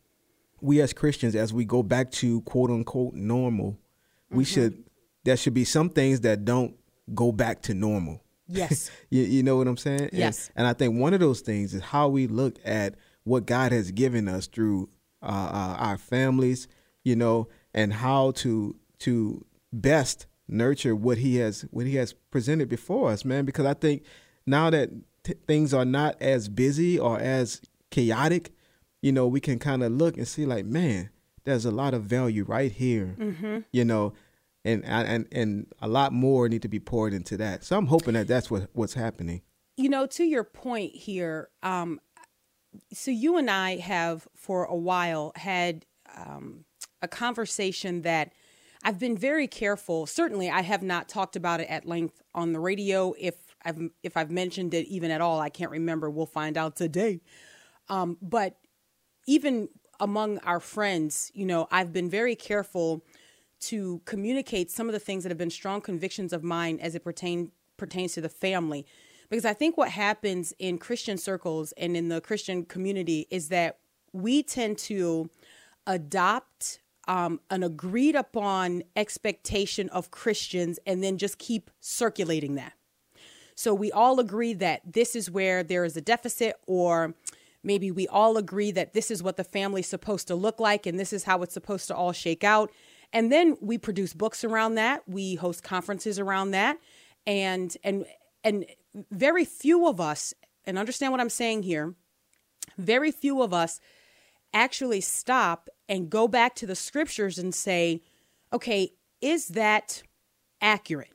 we 0.61 0.81
as 0.81 0.93
Christians, 0.93 1.35
as 1.35 1.53
we 1.53 1.65
go 1.65 1.83
back 1.83 2.11
to 2.11 2.41
quote 2.41 2.69
unquote 2.69 3.13
normal, 3.13 3.71
mm-hmm. 3.71 4.37
we 4.37 4.43
should 4.43 4.83
there 5.23 5.37
should 5.37 5.53
be 5.53 5.65
some 5.65 5.89
things 5.89 6.21
that 6.21 6.45
don't 6.45 6.75
go 7.13 7.31
back 7.31 7.61
to 7.63 7.73
normal. 7.73 8.21
Yes. 8.47 8.89
you, 9.09 9.23
you 9.23 9.43
know 9.43 9.57
what 9.57 9.67
I'm 9.67 9.77
saying? 9.77 10.09
Yes. 10.13 10.47
And, 10.55 10.59
and, 10.59 10.67
I 10.67 10.73
think 10.73 10.99
one 10.99 11.13
of 11.13 11.19
those 11.19 11.41
things 11.41 11.73
is 11.73 11.81
how 11.81 12.07
we 12.07 12.27
look 12.27 12.57
at 12.63 12.95
what 13.23 13.45
God 13.45 13.73
has 13.73 13.91
given 13.91 14.27
us 14.29 14.47
through 14.47 14.89
uh, 15.21 15.25
uh, 15.25 15.75
our 15.79 15.97
families, 15.97 16.67
you 17.03 17.15
know, 17.15 17.47
and 17.73 17.93
how 17.93 18.31
to 18.31 18.75
to 18.99 19.45
best 19.73 20.27
nurture 20.47 20.95
what 20.95 21.17
He 21.17 21.37
has 21.37 21.65
what 21.71 21.85
He 21.85 21.95
has 21.95 22.13
presented 22.13 22.69
before 22.69 23.11
us, 23.11 23.25
man. 23.25 23.45
Because 23.45 23.65
I 23.65 23.73
think 23.73 24.03
now 24.45 24.69
that 24.69 24.89
t- 25.23 25.35
things 25.47 25.73
are 25.73 25.85
not 25.85 26.21
as 26.21 26.49
busy 26.49 26.97
or 26.99 27.19
as 27.19 27.61
chaotic, 27.91 28.53
you 29.01 29.11
know, 29.11 29.27
we 29.27 29.39
can 29.39 29.59
kind 29.59 29.83
of 29.83 29.91
look 29.91 30.17
and 30.17 30.27
see 30.27 30.45
like, 30.45 30.65
man, 30.65 31.09
there's 31.43 31.65
a 31.65 31.71
lot 31.71 31.93
of 31.93 32.03
value 32.03 32.43
right 32.43 32.71
here, 32.71 33.15
mm-hmm. 33.17 33.59
you 33.71 33.85
know, 33.85 34.13
and 34.65 34.83
and 34.85 35.27
and 35.31 35.67
a 35.81 35.87
lot 35.87 36.11
more 36.11 36.49
need 36.49 36.61
to 36.61 36.67
be 36.67 36.79
poured 36.79 37.13
into 37.13 37.37
that. 37.37 37.63
So 37.63 37.77
I'm 37.77 37.87
hoping 37.87 38.13
that 38.15 38.27
that's 38.27 38.51
what 38.51 38.69
what's 38.73 38.93
happening. 38.93 39.41
You 39.77 39.89
know, 39.89 40.07
to 40.07 40.23
your 40.23 40.43
point 40.43 40.93
here, 40.95 41.49
um, 41.61 41.99
so 42.93 43.11
you 43.11 43.37
and 43.37 43.49
I 43.49 43.77
have 43.77 44.27
for 44.35 44.65
a 44.65 44.75
while 44.75 45.31
had 45.35 45.85
um, 46.15 46.65
a 47.01 47.07
conversation 47.07 48.01
that 48.03 48.33
I've 48.83 48.99
been 48.99 49.17
very 49.17 49.47
careful. 49.47 50.05
Certainly, 50.05 50.49
I 50.49 50.61
have 50.61 50.83
not 50.83 51.09
talked 51.09 51.35
about 51.35 51.59
it 51.59 51.69
at 51.69 51.85
length 51.85 52.21
on 52.33 52.53
the 52.53 52.59
radio. 52.59 53.13
If 53.19 53.35
I've 53.63 53.79
if 54.03 54.15
I've 54.15 54.31
mentioned 54.31 54.73
it 54.73 54.87
even 54.87 55.11
at 55.11 55.21
all, 55.21 55.39
I 55.39 55.49
can't 55.49 55.71
remember. 55.71 56.09
We'll 56.09 56.25
find 56.25 56.57
out 56.57 56.75
today. 56.75 57.21
Um, 57.89 58.17
but 58.21 58.57
even 59.25 59.69
among 59.99 60.37
our 60.39 60.59
friends, 60.59 61.31
you 61.33 61.45
know, 61.45 61.67
I've 61.71 61.91
been 61.91 62.09
very 62.09 62.35
careful 62.35 63.03
to 63.59 64.01
communicate 64.05 64.69
some 64.69 64.87
of 64.87 64.93
the 64.93 64.99
things 64.99 65.23
that 65.23 65.29
have 65.29 65.37
been 65.37 65.49
strong 65.49 65.81
convictions 65.81 66.31
of 66.31 66.43
mine 66.43 66.79
as 66.79 66.95
it 66.95 67.03
pertain 67.03 67.51
pertains 67.77 68.13
to 68.13 68.21
the 68.21 68.29
family. 68.29 68.85
Because 69.29 69.45
I 69.45 69.53
think 69.53 69.77
what 69.77 69.89
happens 69.89 70.53
in 70.57 70.77
Christian 70.77 71.17
circles 71.17 71.73
and 71.73 71.97
in 71.97 72.09
the 72.09 72.21
Christian 72.21 72.63
community 72.63 73.27
is 73.29 73.49
that 73.49 73.77
we 74.13 74.41
tend 74.41 74.77
to 74.79 75.29
adopt 75.85 76.79
um, 77.07 77.39
an 77.49 77.63
agreed 77.63 78.15
upon 78.15 78.83
expectation 78.95 79.89
of 79.89 80.11
Christians 80.11 80.79
and 80.85 81.03
then 81.03 81.17
just 81.17 81.37
keep 81.37 81.71
circulating 81.79 82.55
that. 82.55 82.73
So 83.55 83.73
we 83.73 83.91
all 83.91 84.19
agree 84.19 84.53
that 84.53 84.81
this 84.85 85.15
is 85.15 85.31
where 85.31 85.63
there 85.63 85.83
is 85.83 85.97
a 85.97 86.01
deficit, 86.01 86.57
or 86.67 87.15
maybe 87.63 87.89
we 87.91 88.07
all 88.07 88.37
agree 88.37 88.71
that 88.71 88.93
this 88.93 89.09
is 89.09 89.23
what 89.23 89.35
the 89.35 89.43
family's 89.43 89.87
supposed 89.87 90.27
to 90.27 90.35
look 90.35 90.59
like 90.59 90.85
and 90.85 90.99
this 90.99 91.11
is 91.11 91.23
how 91.23 91.41
it's 91.41 91.53
supposed 91.53 91.87
to 91.87 91.95
all 91.95 92.11
shake 92.11 92.43
out. 92.43 92.71
And 93.13 93.31
then 93.31 93.57
we 93.61 93.77
produce 93.77 94.13
books 94.13 94.43
around 94.43 94.75
that. 94.75 95.07
We 95.07 95.35
host 95.35 95.63
conferences 95.63 96.19
around 96.19 96.51
that. 96.51 96.77
And 97.25 97.75
and 97.83 98.05
and 98.43 98.65
very 99.11 99.45
few 99.45 99.87
of 99.87 99.99
us, 99.99 100.33
and 100.65 100.77
understand 100.77 101.11
what 101.11 101.21
I'm 101.21 101.29
saying 101.29 101.63
here, 101.63 101.95
very 102.77 103.11
few 103.11 103.41
of 103.41 103.53
us 103.53 103.79
actually 104.53 105.01
stop 105.01 105.69
and 105.89 106.09
go 106.09 106.27
back 106.27 106.55
to 106.55 106.65
the 106.65 106.75
scriptures 106.75 107.37
and 107.37 107.53
say, 107.53 108.01
okay, 108.51 108.91
is 109.21 109.49
that 109.49 110.03
accurate? 110.61 111.13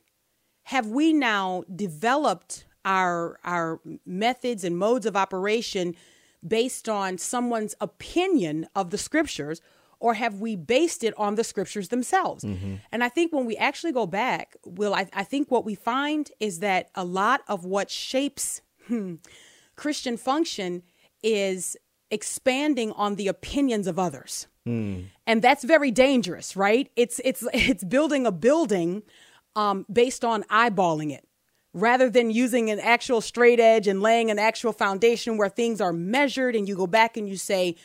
Have 0.63 0.87
we 0.87 1.13
now 1.13 1.63
developed 1.73 2.65
our 2.85 3.39
our 3.43 3.79
methods 4.05 4.63
and 4.63 4.77
modes 4.77 5.05
of 5.05 5.15
operation 5.15 5.95
based 6.45 6.89
on 6.89 7.17
someone's 7.17 7.75
opinion 7.79 8.67
of 8.75 8.89
the 8.89 8.97
scriptures 8.97 9.61
or 10.03 10.15
have 10.15 10.41
we 10.41 10.57
based 10.57 11.01
it 11.01 11.13
on 11.17 11.35
the 11.35 11.45
scriptures 11.45 11.87
themselves? 11.87 12.43
Mm-hmm. 12.43 12.75
And 12.91 13.05
I 13.05 13.07
think 13.07 13.31
when 13.31 13.45
we 13.45 13.55
actually 13.55 13.93
go 13.93 14.05
back, 14.05 14.57
Will, 14.65 14.93
I, 14.93 15.07
I, 15.13 15.23
think 15.23 15.49
what 15.49 15.63
we 15.63 15.75
find 15.75 16.29
is 16.41 16.59
that 16.59 16.89
a 16.93 17.05
lot 17.05 17.39
of 17.47 17.63
what 17.63 17.89
shapes 17.89 18.61
hmm, 18.87 19.15
Christian 19.77 20.17
function 20.17 20.83
is 21.23 21.77
expanding 22.11 22.91
on 22.91 23.15
the 23.15 23.29
opinions 23.29 23.87
of 23.87 23.97
others. 23.97 24.47
Mm. 24.67 25.05
And 25.25 25.41
that's 25.41 25.63
very 25.63 25.89
dangerous, 25.89 26.57
right? 26.57 26.91
It's 26.97 27.21
it's 27.23 27.47
it's 27.53 27.85
building 27.85 28.25
a 28.25 28.31
building 28.33 29.03
um, 29.55 29.85
based 29.89 30.25
on 30.25 30.43
eyeballing 30.43 31.13
it 31.13 31.25
rather 31.73 32.09
than 32.09 32.29
using 32.29 32.69
an 32.69 32.79
actual 32.79 33.21
straight 33.21 33.59
edge 33.59 33.87
and 33.87 34.01
laying 34.01 34.29
an 34.29 34.37
actual 34.37 34.73
foundation 34.73 35.37
where 35.37 35.49
things 35.49 35.79
are 35.79 35.93
measured 35.93 36.55
and 36.57 36.67
you 36.67 36.75
go 36.75 36.87
back 36.87 37.15
and 37.15 37.27
you 37.27 37.37
say 37.37 37.75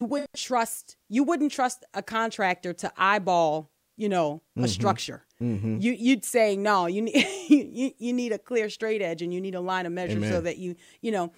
you 0.00 0.06
wouldn't 0.06 0.34
trust 0.34 0.96
you 1.08 1.22
wouldn't 1.22 1.52
trust 1.52 1.84
a 1.94 2.02
contractor 2.02 2.72
to 2.72 2.92
eyeball 2.96 3.70
you 3.96 4.08
know 4.08 4.42
a 4.56 4.60
mm-hmm. 4.60 4.66
structure 4.68 5.24
mm-hmm. 5.40 5.78
you 5.80 5.92
you'd 5.92 6.24
say 6.24 6.56
no 6.56 6.86
you 6.86 7.02
need 7.02 7.26
you, 7.48 7.92
you 7.98 8.12
need 8.12 8.32
a 8.32 8.38
clear 8.38 8.68
straight 8.68 9.02
edge 9.02 9.22
and 9.22 9.32
you 9.32 9.40
need 9.40 9.54
a 9.54 9.60
line 9.60 9.86
of 9.86 9.92
measure 9.92 10.16
Amen. 10.16 10.30
so 10.30 10.40
that 10.40 10.58
you 10.58 10.76
you 11.00 11.10
know 11.10 11.32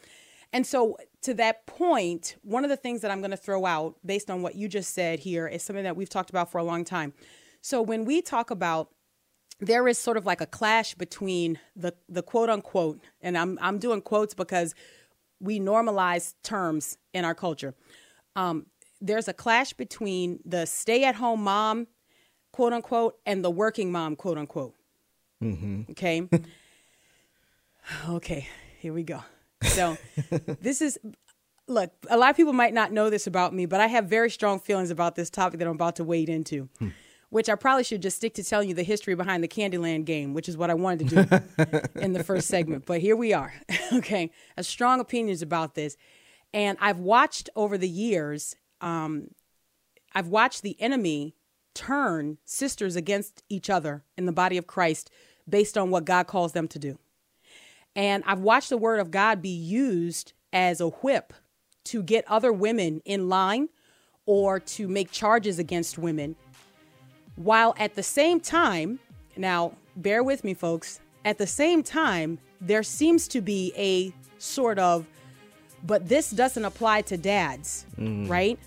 and 0.52 0.66
so 0.66 0.96
to 1.22 1.34
that 1.34 1.66
point 1.66 2.36
one 2.42 2.64
of 2.64 2.70
the 2.70 2.76
things 2.76 3.00
that 3.02 3.10
i'm 3.10 3.20
going 3.20 3.30
to 3.30 3.36
throw 3.36 3.64
out 3.64 3.96
based 4.04 4.30
on 4.30 4.42
what 4.42 4.54
you 4.54 4.68
just 4.68 4.94
said 4.94 5.18
here 5.18 5.46
is 5.46 5.62
something 5.62 5.84
that 5.84 5.96
we've 5.96 6.10
talked 6.10 6.30
about 6.30 6.50
for 6.50 6.58
a 6.58 6.64
long 6.64 6.84
time 6.84 7.12
so 7.60 7.80
when 7.80 8.04
we 8.04 8.20
talk 8.20 8.50
about 8.50 8.90
there 9.60 9.88
is 9.88 9.98
sort 9.98 10.16
of 10.16 10.24
like 10.24 10.40
a 10.40 10.46
clash 10.46 10.94
between 10.94 11.58
the 11.74 11.94
the 12.08 12.22
quote 12.22 12.50
unquote 12.50 13.00
and 13.20 13.38
i'm 13.38 13.58
i'm 13.60 13.78
doing 13.78 14.00
quotes 14.00 14.34
because 14.34 14.74
we 15.40 15.60
normalize 15.60 16.34
terms 16.42 16.98
in 17.14 17.24
our 17.24 17.34
culture 17.34 17.74
um, 18.38 18.66
there's 19.00 19.28
a 19.28 19.32
clash 19.32 19.72
between 19.72 20.40
the 20.44 20.64
stay 20.64 21.04
at 21.04 21.16
home 21.16 21.42
mom, 21.42 21.88
quote 22.52 22.72
unquote, 22.72 23.18
and 23.26 23.44
the 23.44 23.50
working 23.50 23.90
mom, 23.90 24.14
quote 24.14 24.38
unquote. 24.38 24.74
Mm-hmm. 25.42 25.90
Okay. 25.90 26.28
okay, 28.08 28.48
here 28.78 28.92
we 28.92 29.02
go. 29.02 29.22
So 29.62 29.96
this 30.60 30.80
is 30.80 30.98
look, 31.66 31.90
a 32.08 32.16
lot 32.16 32.30
of 32.30 32.36
people 32.36 32.52
might 32.52 32.72
not 32.72 32.92
know 32.92 33.10
this 33.10 33.26
about 33.26 33.52
me, 33.52 33.66
but 33.66 33.80
I 33.80 33.88
have 33.88 34.06
very 34.06 34.30
strong 34.30 34.60
feelings 34.60 34.90
about 34.90 35.16
this 35.16 35.30
topic 35.30 35.58
that 35.58 35.66
I'm 35.66 35.74
about 35.74 35.96
to 35.96 36.04
wade 36.04 36.28
into. 36.28 36.68
Hmm. 36.78 36.88
Which 37.30 37.50
I 37.50 37.56
probably 37.56 37.84
should 37.84 38.00
just 38.00 38.16
stick 38.16 38.32
to 38.34 38.42
telling 38.42 38.70
you 38.70 38.74
the 38.74 38.82
history 38.82 39.14
behind 39.14 39.44
the 39.44 39.48
Candyland 39.48 40.06
game, 40.06 40.32
which 40.32 40.48
is 40.48 40.56
what 40.56 40.70
I 40.70 40.74
wanted 40.74 41.10
to 41.10 41.24
do 41.24 41.90
in 42.00 42.14
the 42.14 42.24
first 42.24 42.48
segment. 42.48 42.86
But 42.86 43.02
here 43.02 43.16
we 43.16 43.34
are. 43.34 43.52
okay. 43.92 44.22
I 44.22 44.30
have 44.56 44.64
strong 44.64 44.98
opinions 44.98 45.42
about 45.42 45.74
this. 45.74 45.98
And 46.52 46.78
I've 46.80 46.98
watched 46.98 47.50
over 47.54 47.76
the 47.76 47.88
years, 47.88 48.56
um, 48.80 49.28
I've 50.14 50.28
watched 50.28 50.62
the 50.62 50.80
enemy 50.80 51.34
turn 51.74 52.38
sisters 52.44 52.96
against 52.96 53.42
each 53.48 53.70
other 53.70 54.02
in 54.16 54.26
the 54.26 54.32
body 54.32 54.56
of 54.56 54.66
Christ 54.66 55.10
based 55.48 55.78
on 55.78 55.90
what 55.90 56.04
God 56.04 56.26
calls 56.26 56.52
them 56.52 56.68
to 56.68 56.78
do. 56.78 56.98
And 57.94 58.22
I've 58.26 58.40
watched 58.40 58.70
the 58.70 58.78
word 58.78 59.00
of 59.00 59.10
God 59.10 59.42
be 59.42 59.48
used 59.48 60.32
as 60.52 60.80
a 60.80 60.88
whip 60.88 61.32
to 61.84 62.02
get 62.02 62.24
other 62.28 62.52
women 62.52 63.00
in 63.04 63.28
line 63.28 63.68
or 64.26 64.60
to 64.60 64.88
make 64.88 65.10
charges 65.10 65.58
against 65.58 65.98
women. 65.98 66.36
While 67.36 67.74
at 67.78 67.94
the 67.94 68.02
same 68.02 68.40
time, 68.40 68.98
now 69.36 69.72
bear 69.96 70.22
with 70.22 70.44
me, 70.44 70.54
folks, 70.54 71.00
at 71.24 71.38
the 71.38 71.46
same 71.46 71.82
time, 71.82 72.38
there 72.60 72.82
seems 72.82 73.28
to 73.28 73.40
be 73.40 73.72
a 73.76 74.12
sort 74.38 74.78
of 74.78 75.06
but 75.84 76.08
this 76.08 76.30
doesn't 76.30 76.64
apply 76.64 77.02
to 77.02 77.16
dads, 77.16 77.86
mm. 77.98 78.28
right? 78.28 78.58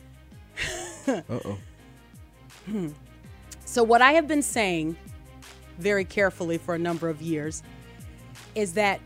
uh 1.07 1.21
oh. 1.29 1.57
So, 3.65 3.83
what 3.83 4.01
I 4.01 4.13
have 4.13 4.27
been 4.27 4.41
saying 4.41 4.95
very 5.77 6.05
carefully 6.05 6.57
for 6.57 6.75
a 6.75 6.79
number 6.79 7.09
of 7.09 7.21
years 7.21 7.63
is 8.55 8.73
that 8.73 8.99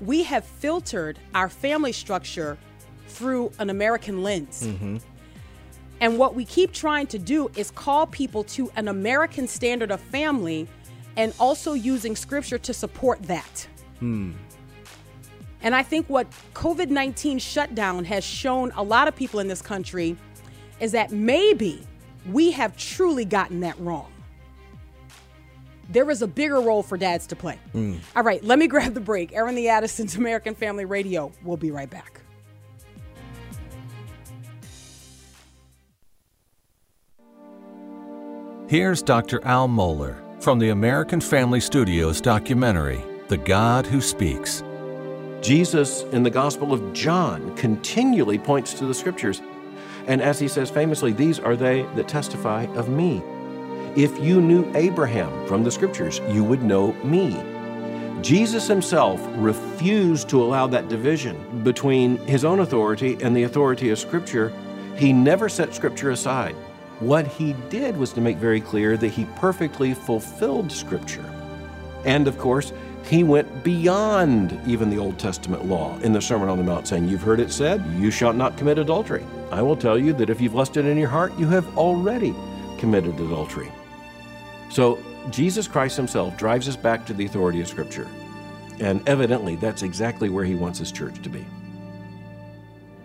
we 0.00 0.22
have 0.24 0.44
filtered 0.44 1.18
our 1.34 1.48
family 1.48 1.92
structure 1.92 2.58
through 3.08 3.52
an 3.58 3.70
American 3.70 4.22
lens. 4.22 4.64
Mm-hmm. 4.64 4.98
And 6.00 6.18
what 6.18 6.34
we 6.34 6.44
keep 6.44 6.72
trying 6.72 7.06
to 7.08 7.18
do 7.18 7.50
is 7.56 7.70
call 7.70 8.06
people 8.06 8.44
to 8.44 8.70
an 8.76 8.88
American 8.88 9.46
standard 9.46 9.90
of 9.90 10.00
family 10.00 10.68
and 11.16 11.32
also 11.38 11.74
using 11.74 12.16
scripture 12.16 12.58
to 12.58 12.74
support 12.74 13.22
that. 13.24 13.68
Hmm. 14.00 14.32
And 15.62 15.74
I 15.74 15.82
think 15.82 16.08
what 16.08 16.26
COVID 16.54 16.88
19 16.88 17.38
shutdown 17.38 18.04
has 18.04 18.24
shown 18.24 18.72
a 18.76 18.82
lot 18.82 19.08
of 19.08 19.14
people 19.16 19.40
in 19.40 19.48
this 19.48 19.62
country 19.62 20.16
is 20.80 20.92
that 20.92 21.12
maybe 21.12 21.86
we 22.30 22.50
have 22.52 22.76
truly 22.76 23.24
gotten 23.24 23.60
that 23.60 23.78
wrong. 23.78 24.08
there 25.90 26.10
is 26.10 26.22
a 26.22 26.26
bigger 26.26 26.60
role 26.60 26.82
for 26.82 26.96
dads 26.96 27.26
to 27.26 27.36
play. 27.36 27.58
Hmm. 27.72 27.96
All 28.16 28.22
right, 28.22 28.42
let 28.42 28.58
me 28.58 28.66
grab 28.74 28.94
the 28.94 29.00
break. 29.00 29.32
Airing 29.34 29.54
the 29.56 29.68
Addison's 29.68 30.16
American 30.16 30.54
Family 30.54 30.84
Radio. 30.84 31.30
We'll 31.44 31.56
be 31.58 31.70
right 31.70 31.90
back. 31.90 32.20
Here's 38.68 39.02
Dr. 39.02 39.44
Al 39.44 39.68
Mohler 39.68 40.16
from 40.42 40.58
the 40.58 40.70
American 40.70 41.20
Family 41.20 41.60
Studios 41.60 42.20
documentary, 42.20 43.02
The 43.28 43.36
God 43.36 43.86
Who 43.86 44.00
Speaks. 44.00 44.62
Jesus 45.42 46.04
in 46.12 46.22
the 46.22 46.30
Gospel 46.30 46.72
of 46.72 46.92
John 46.92 47.56
continually 47.56 48.38
points 48.38 48.74
to 48.74 48.86
the 48.86 48.94
scriptures. 48.94 49.42
And 50.06 50.22
as 50.22 50.38
he 50.38 50.46
says 50.46 50.70
famously, 50.70 51.12
these 51.12 51.40
are 51.40 51.56
they 51.56 51.82
that 51.96 52.06
testify 52.06 52.66
of 52.76 52.88
me. 52.88 53.20
If 53.96 54.20
you 54.20 54.40
knew 54.40 54.70
Abraham 54.76 55.46
from 55.48 55.64
the 55.64 55.70
scriptures, 55.72 56.20
you 56.28 56.44
would 56.44 56.62
know 56.62 56.92
me. 57.02 57.42
Jesus 58.22 58.68
himself 58.68 59.20
refused 59.32 60.28
to 60.28 60.40
allow 60.40 60.68
that 60.68 60.88
division 60.88 61.64
between 61.64 62.18
his 62.18 62.44
own 62.44 62.60
authority 62.60 63.18
and 63.20 63.36
the 63.36 63.42
authority 63.42 63.90
of 63.90 63.98
scripture. 63.98 64.52
He 64.96 65.12
never 65.12 65.48
set 65.48 65.74
scripture 65.74 66.10
aside. 66.10 66.54
What 67.00 67.26
he 67.26 67.54
did 67.68 67.96
was 67.96 68.12
to 68.12 68.20
make 68.20 68.36
very 68.36 68.60
clear 68.60 68.96
that 68.96 69.08
he 69.08 69.24
perfectly 69.36 69.92
fulfilled 69.92 70.70
scripture. 70.70 71.28
And 72.04 72.28
of 72.28 72.38
course, 72.38 72.72
he 73.04 73.24
went 73.24 73.64
beyond 73.64 74.58
even 74.66 74.90
the 74.90 74.98
Old 74.98 75.18
Testament 75.18 75.66
law 75.66 75.98
in 75.98 76.12
the 76.12 76.20
Sermon 76.20 76.48
on 76.48 76.58
the 76.58 76.64
Mount, 76.64 76.86
saying, 76.86 77.08
You've 77.08 77.22
heard 77.22 77.40
it 77.40 77.52
said, 77.52 77.84
You 77.96 78.10
shall 78.10 78.32
not 78.32 78.56
commit 78.56 78.78
adultery. 78.78 79.24
I 79.50 79.60
will 79.62 79.76
tell 79.76 79.98
you 79.98 80.12
that 80.14 80.30
if 80.30 80.40
you've 80.40 80.54
lusted 80.54 80.86
in 80.86 80.96
your 80.96 81.08
heart, 81.08 81.36
you 81.38 81.46
have 81.48 81.76
already 81.76 82.34
committed 82.78 83.18
adultery. 83.20 83.70
So, 84.70 84.98
Jesus 85.30 85.68
Christ 85.68 85.96
himself 85.96 86.36
drives 86.36 86.68
us 86.68 86.76
back 86.76 87.06
to 87.06 87.14
the 87.14 87.26
authority 87.26 87.60
of 87.60 87.68
Scripture. 87.68 88.08
And 88.80 89.06
evidently, 89.08 89.56
that's 89.56 89.82
exactly 89.82 90.28
where 90.28 90.44
he 90.44 90.54
wants 90.54 90.78
his 90.78 90.90
church 90.90 91.20
to 91.22 91.28
be. 91.28 91.44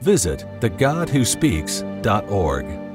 Visit 0.02 0.46
thegodwhospeaks.org. 0.62 2.87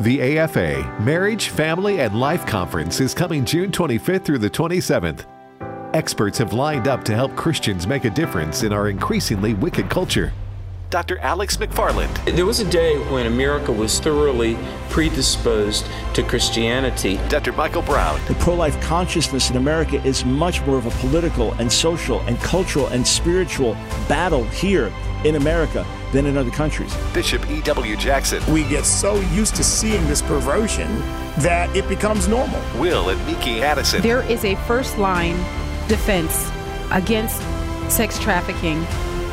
The 0.00 0.38
AFA 0.38 0.98
Marriage, 1.00 1.50
Family, 1.50 2.00
and 2.00 2.18
Life 2.18 2.44
Conference 2.46 3.00
is 3.00 3.14
coming 3.14 3.44
June 3.44 3.70
25th 3.70 4.24
through 4.24 4.38
the 4.38 4.50
27th. 4.50 5.24
Experts 5.94 6.36
have 6.38 6.52
lined 6.52 6.88
up 6.88 7.04
to 7.04 7.14
help 7.14 7.36
Christians 7.36 7.86
make 7.86 8.04
a 8.04 8.10
difference 8.10 8.64
in 8.64 8.72
our 8.72 8.88
increasingly 8.88 9.54
wicked 9.54 9.88
culture. 9.88 10.32
Dr. 10.90 11.18
Alex 11.18 11.58
McFarland, 11.58 12.12
There 12.34 12.44
was 12.44 12.58
a 12.58 12.68
day 12.68 12.98
when 13.12 13.26
America 13.26 13.70
was 13.70 14.00
thoroughly 14.00 14.58
predisposed 14.90 15.86
to 16.14 16.24
Christianity. 16.24 17.20
Dr. 17.28 17.52
Michael 17.52 17.82
Brown, 17.82 18.20
The 18.26 18.34
pro 18.34 18.54
life 18.54 18.80
consciousness 18.82 19.50
in 19.50 19.56
America 19.56 20.04
is 20.04 20.24
much 20.24 20.60
more 20.66 20.76
of 20.76 20.86
a 20.86 21.06
political 21.06 21.52
and 21.54 21.70
social 21.70 22.18
and 22.22 22.36
cultural 22.40 22.88
and 22.88 23.06
spiritual 23.06 23.74
battle 24.08 24.42
here 24.46 24.92
in 25.24 25.36
America 25.36 25.86
than 26.14 26.24
in 26.26 26.38
other 26.38 26.50
countries. 26.50 26.96
Bishop 27.12 27.48
E.W. 27.50 27.96
Jackson, 27.96 28.40
We 28.52 28.64
get 28.68 28.86
so 28.86 29.20
used 29.32 29.54
to 29.56 29.64
seeing 29.64 30.06
this 30.06 30.22
perversion 30.22 30.88
that 31.38 31.74
it 31.76 31.86
becomes 31.88 32.28
normal. 32.28 32.60
Will 32.80 33.10
and 33.10 33.26
Miki 33.26 33.62
Addison, 33.62 34.00
There 34.00 34.22
is 34.22 34.44
a 34.44 34.54
first 34.66 34.96
line 34.96 35.36
defense 35.88 36.50
against 36.92 37.42
sex 37.92 38.18
trafficking, 38.18 38.78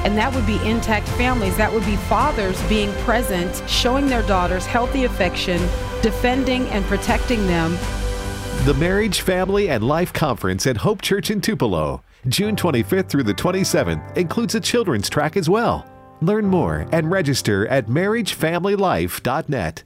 and 0.03 0.17
that 0.17 0.33
would 0.33 0.45
be 0.47 0.57
intact 0.67 1.07
families. 1.09 1.55
That 1.57 1.71
would 1.71 1.85
be 1.85 1.95
fathers 1.95 2.61
being 2.63 2.91
present, 3.03 3.61
showing 3.69 4.07
their 4.07 4.23
daughters 4.23 4.65
healthy 4.65 5.03
affection, 5.05 5.59
defending 6.01 6.65
and 6.69 6.83
protecting 6.85 7.45
them. 7.47 7.77
the 8.65 8.73
Marriage, 8.73 9.21
Family, 9.21 9.69
and 9.69 9.83
Life 9.83 10.11
Conference 10.13 10.65
at 10.67 10.77
Hope 10.77 11.01
Church 11.01 11.29
in 11.31 11.39
Tupelo, 11.41 12.03
June 12.27 12.55
25th 12.55 13.09
through 13.09 13.23
the 13.23 13.33
27th, 13.33 14.17
includes 14.17 14.53
a 14.55 14.59
children's 14.59 15.09
track 15.09 15.37
as 15.37 15.49
well. 15.49 15.85
Learn 16.23 16.45
more 16.45 16.87
and 16.91 17.09
register 17.09 17.67
at 17.67 17.87
marriagefamilylife.net. 17.87 19.83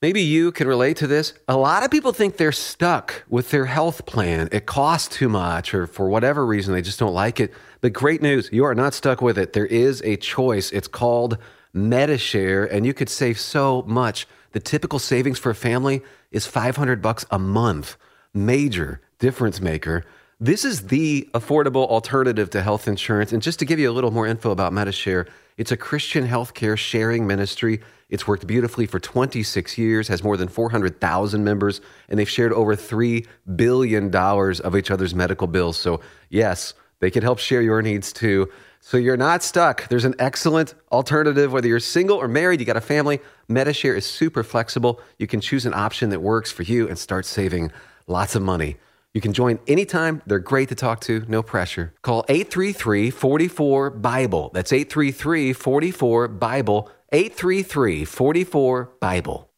Maybe 0.00 0.22
you 0.22 0.50
can 0.50 0.66
relate 0.66 0.96
to 0.98 1.06
this. 1.06 1.34
A 1.46 1.58
lot 1.58 1.84
of 1.84 1.90
people 1.90 2.12
think 2.12 2.36
they're 2.36 2.52
stuck 2.52 3.24
with 3.28 3.50
their 3.50 3.66
health 3.66 4.06
plan. 4.06 4.48
It 4.50 4.64
costs 4.64 5.14
too 5.14 5.28
much, 5.28 5.74
or 5.74 5.86
for 5.86 6.08
whatever 6.08 6.46
reason, 6.46 6.72
they 6.72 6.80
just 6.80 6.98
don't 6.98 7.12
like 7.12 7.38
it. 7.38 7.52
But 7.82 7.92
great 7.92 8.22
news, 8.22 8.48
you 8.50 8.64
are 8.64 8.74
not 8.74 8.94
stuck 8.94 9.20
with 9.20 9.36
it. 9.36 9.52
There 9.52 9.66
is 9.66 10.00
a 10.06 10.16
choice. 10.16 10.70
It's 10.70 10.88
called 10.88 11.36
MediShare, 11.74 12.72
and 12.72 12.86
you 12.86 12.94
could 12.94 13.10
save 13.10 13.38
so 13.38 13.82
much. 13.86 14.26
The 14.52 14.60
typical 14.60 14.98
savings 14.98 15.38
for 15.38 15.50
a 15.50 15.54
family 15.54 16.00
is 16.30 16.46
500 16.46 17.02
bucks 17.02 17.26
a 17.30 17.38
month. 17.38 17.98
Major 18.32 19.02
difference 19.18 19.60
maker. 19.60 20.04
This 20.40 20.64
is 20.64 20.86
the 20.86 21.28
affordable 21.34 21.88
alternative 21.88 22.48
to 22.50 22.62
health 22.62 22.88
insurance. 22.88 23.32
And 23.32 23.42
just 23.42 23.58
to 23.58 23.64
give 23.64 23.80
you 23.80 23.90
a 23.90 23.92
little 23.92 24.12
more 24.12 24.26
info 24.28 24.52
about 24.52 24.72
MediShare, 24.72 25.28
it's 25.58 25.72
a 25.72 25.76
Christian 25.76 26.26
healthcare 26.26 26.78
sharing 26.78 27.26
ministry. 27.26 27.80
It's 28.08 28.26
worked 28.26 28.46
beautifully 28.46 28.86
for 28.86 28.98
26 29.00 29.76
years, 29.76 30.08
has 30.08 30.22
more 30.22 30.36
than 30.36 30.48
400,000 30.48 31.44
members, 31.44 31.80
and 32.08 32.18
they've 32.18 32.28
shared 32.28 32.52
over 32.52 32.74
$3 32.74 33.26
billion 33.56 34.14
of 34.14 34.76
each 34.76 34.90
other's 34.90 35.14
medical 35.14 35.46
bills. 35.46 35.76
So, 35.76 36.00
yes, 36.30 36.72
they 37.00 37.10
can 37.10 37.22
help 37.22 37.38
share 37.38 37.60
your 37.60 37.82
needs 37.82 38.12
too. 38.12 38.48
So 38.80 38.96
you're 38.96 39.16
not 39.16 39.42
stuck. 39.42 39.88
There's 39.88 40.04
an 40.04 40.14
excellent 40.20 40.74
alternative, 40.92 41.52
whether 41.52 41.66
you're 41.66 41.80
single 41.80 42.16
or 42.16 42.28
married, 42.28 42.60
you 42.60 42.66
got 42.66 42.76
a 42.76 42.80
family. 42.80 43.20
MediShare 43.50 43.96
is 43.96 44.06
super 44.06 44.44
flexible. 44.44 45.00
You 45.18 45.26
can 45.26 45.40
choose 45.40 45.66
an 45.66 45.74
option 45.74 46.10
that 46.10 46.22
works 46.22 46.52
for 46.52 46.62
you 46.62 46.88
and 46.88 46.96
start 46.96 47.26
saving 47.26 47.72
lots 48.06 48.36
of 48.36 48.42
money. 48.42 48.76
You 49.14 49.20
can 49.20 49.32
join 49.32 49.58
anytime. 49.66 50.22
They're 50.26 50.38
great 50.38 50.68
to 50.68 50.74
talk 50.74 51.00
to, 51.02 51.24
no 51.28 51.42
pressure. 51.42 51.94
Call 52.02 52.24
833 52.28 53.10
44 53.10 53.90
Bible. 53.90 54.50
That's 54.52 54.72
833 54.72 55.52
44 55.54 56.28
Bible. 56.28 56.90
833 57.12 58.04
44 58.04 58.90
Bible. 59.00 59.48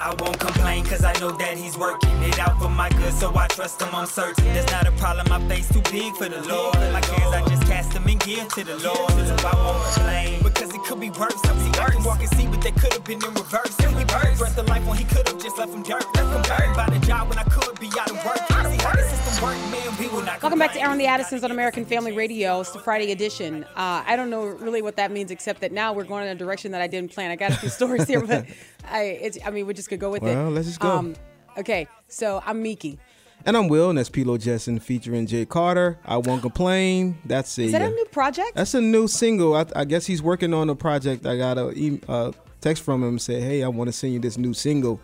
I 0.00 0.14
won't 0.20 0.38
complain 0.38 0.84
cause 0.84 1.02
I 1.02 1.12
know 1.18 1.32
that 1.32 1.58
he's 1.58 1.76
working 1.76 2.22
it 2.22 2.38
out 2.38 2.60
for 2.60 2.68
my 2.68 2.88
good, 2.88 3.12
so 3.14 3.36
I 3.36 3.48
trust 3.48 3.82
him, 3.82 3.92
I'm 3.92 4.06
certain. 4.06 4.44
There's 4.54 4.70
not 4.70 4.86
a 4.86 4.92
problem 4.92 5.26
I 5.32 5.40
face 5.48 5.68
too 5.72 5.82
big 5.90 6.14
for 6.14 6.28
the 6.28 6.40
Lord. 6.48 6.74
My 6.92 7.00
cares, 7.00 7.32
I 7.34 7.44
just 7.48 7.64
cast 7.64 7.92
them 7.94 8.06
and 8.06 8.20
give 8.20 8.46
to 8.54 8.62
the 8.62 8.76
Lord. 8.78 9.10
So 9.10 9.48
I 9.48 9.54
won't 9.56 9.94
complain 9.94 10.42
because 10.44 10.72
it 10.72 10.82
could 10.84 11.00
be 11.00 11.10
worse. 11.10 11.34
I 11.44 11.58
See, 11.58 11.80
I 11.80 11.90
can 11.90 12.04
walk 12.04 12.20
and 12.20 12.28
see, 12.30 12.46
but 12.46 12.60
they 12.62 12.70
could 12.70 12.92
have 12.92 13.04
been 13.04 13.24
in 13.24 13.34
reverse. 13.34 13.76
And 13.80 14.06
birds, 14.06 14.38
breath 14.38 14.58
of 14.58 14.68
life 14.68 14.86
when 14.86 14.98
he 14.98 15.04
could 15.04 15.26
have 15.26 15.42
just 15.42 15.58
left 15.58 15.72
him 15.72 15.82
dirt. 15.82 16.04
Left 16.14 16.30
him 16.36 16.42
dirt 16.42 16.76
by 16.76 16.86
the 16.90 17.04
job 17.04 17.28
when 17.28 17.38
I 17.38 17.44
could 17.44 17.77
be 17.98 18.00
out 18.00 18.10
of 18.10 18.24
work. 18.24 18.36
See 18.36 18.76
how 18.84 18.92
the 18.94 19.02
system 19.02 19.44
work, 19.44 19.56
man, 19.70 19.96
we 19.98 20.08
will 20.08 20.22
not 20.22 20.40
Welcome 20.42 20.58
back 20.58 20.72
to 20.74 20.80
Airing 20.80 20.98
the 20.98 21.06
Addisons 21.06 21.42
on 21.44 21.50
American 21.50 21.84
Family 21.84 22.12
Radio. 22.12 22.60
It's 22.60 22.70
the 22.70 22.78
Friday 22.78 23.12
edition. 23.12 23.64
Uh, 23.76 24.02
I 24.06 24.16
don't 24.16 24.30
know 24.30 24.44
really 24.44 24.82
what 24.82 24.96
that 24.96 25.10
means, 25.10 25.30
except 25.30 25.60
that 25.60 25.72
now 25.72 25.92
we're 25.92 26.04
going 26.04 26.24
in 26.24 26.30
a 26.30 26.34
direction 26.34 26.72
that 26.72 26.80
I 26.80 26.86
didn't 26.86 27.12
plan. 27.12 27.30
I 27.30 27.36
got 27.36 27.52
a 27.52 27.56
few 27.56 27.68
stories 27.68 28.06
here, 28.06 28.24
but 28.24 28.46
I, 28.88 29.02
it's, 29.02 29.38
I 29.44 29.50
mean, 29.50 29.66
we 29.66 29.74
just 29.74 29.88
could 29.88 30.00
go 30.00 30.10
with 30.10 30.22
it. 30.22 30.36
Um, 30.36 30.44
Well, 30.44 30.50
let's 30.52 30.66
just 30.68 30.80
go. 30.80 31.14
okay, 31.56 31.88
so 32.08 32.42
I'm 32.46 32.62
Miki. 32.62 32.98
And 33.46 33.56
I'm 33.56 33.68
Will, 33.68 33.88
and 33.88 33.98
that's 33.98 34.10
Pilo 34.10 34.38
Jetson 34.38 34.80
featuring 34.80 35.26
Jay 35.26 35.46
Carter. 35.46 35.98
I 36.04 36.16
won't 36.16 36.42
complain. 36.42 37.18
That's 37.24 37.56
a 37.58 37.62
Is 37.62 37.72
that 37.72 37.82
a 37.82 37.88
new 37.88 38.04
project? 38.06 38.54
That's 38.54 38.74
a 38.74 38.80
new 38.80 39.06
single. 39.06 39.54
I, 39.54 39.64
I 39.76 39.84
guess 39.84 40.06
he's 40.06 40.20
working 40.20 40.52
on 40.52 40.68
a 40.68 40.74
project. 40.74 41.24
I 41.24 41.36
got 41.36 41.56
a 41.56 42.00
uh, 42.08 42.32
text 42.60 42.82
from 42.82 43.02
him 43.04 43.18
say, 43.20 43.40
"Hey, 43.40 43.62
I 43.62 43.68
want 43.68 43.88
to 43.88 43.92
send 43.92 44.12
you 44.12 44.18
this 44.18 44.36
new 44.36 44.54
single 44.54 45.00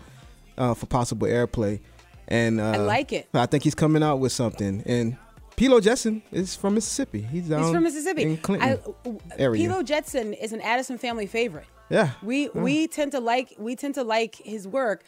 uh, 0.58 0.74
for 0.74 0.86
possible 0.86 1.28
airplay." 1.28 1.78
And 2.28 2.60
uh, 2.60 2.70
I 2.72 2.76
like 2.78 3.12
it. 3.12 3.28
I 3.34 3.46
think 3.46 3.64
he's 3.64 3.74
coming 3.74 4.02
out 4.02 4.16
with 4.16 4.32
something. 4.32 4.82
And 4.86 5.16
Pilo 5.56 5.82
Jetson 5.82 6.22
is 6.32 6.56
from 6.56 6.74
Mississippi. 6.74 7.20
He's 7.22 7.48
down 7.48 7.62
He's 7.64 7.72
from 7.72 7.82
Mississippi. 7.84 8.22
in 8.22 8.36
Clinton 8.38 8.80
I, 9.06 9.38
area. 9.38 9.68
Pilo 9.68 9.84
Jetson 9.84 10.32
is 10.32 10.52
an 10.52 10.60
Addison 10.60 10.98
family 10.98 11.26
favorite. 11.26 11.66
yeah, 11.90 12.10
We 12.22 12.48
we 12.50 12.86
tend 12.88 13.12
to 13.12 13.20
like 13.20 13.54
we 13.58 13.76
tend 13.76 13.94
to 13.94 14.02
like 14.04 14.36
his 14.36 14.66
work. 14.66 15.04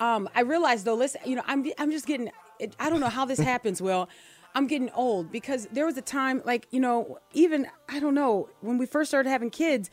Um, 0.00 0.28
I 0.34 0.42
realize 0.42 0.84
though, 0.84 0.94
listen, 0.94 1.20
you 1.24 1.36
know, 1.36 1.42
I'm 1.46 1.66
I'm 1.78 1.90
just 1.90 2.06
getting. 2.06 2.30
It, 2.60 2.74
I 2.78 2.90
don't 2.90 3.00
know 3.00 3.08
how 3.08 3.24
this 3.24 3.38
happens. 3.52 3.82
Will 3.82 4.08
I'm 4.54 4.66
getting 4.66 4.90
old 4.90 5.30
because 5.30 5.66
there 5.72 5.86
was 5.86 5.96
a 5.96 6.02
time 6.02 6.42
like 6.44 6.66
you 6.70 6.80
know 6.80 7.18
even 7.32 7.66
I 7.88 8.00
don't 8.00 8.14
know 8.14 8.48
when 8.60 8.78
we 8.78 8.86
first 8.86 9.10
started 9.10 9.28
having 9.28 9.50
kids, 9.50 9.90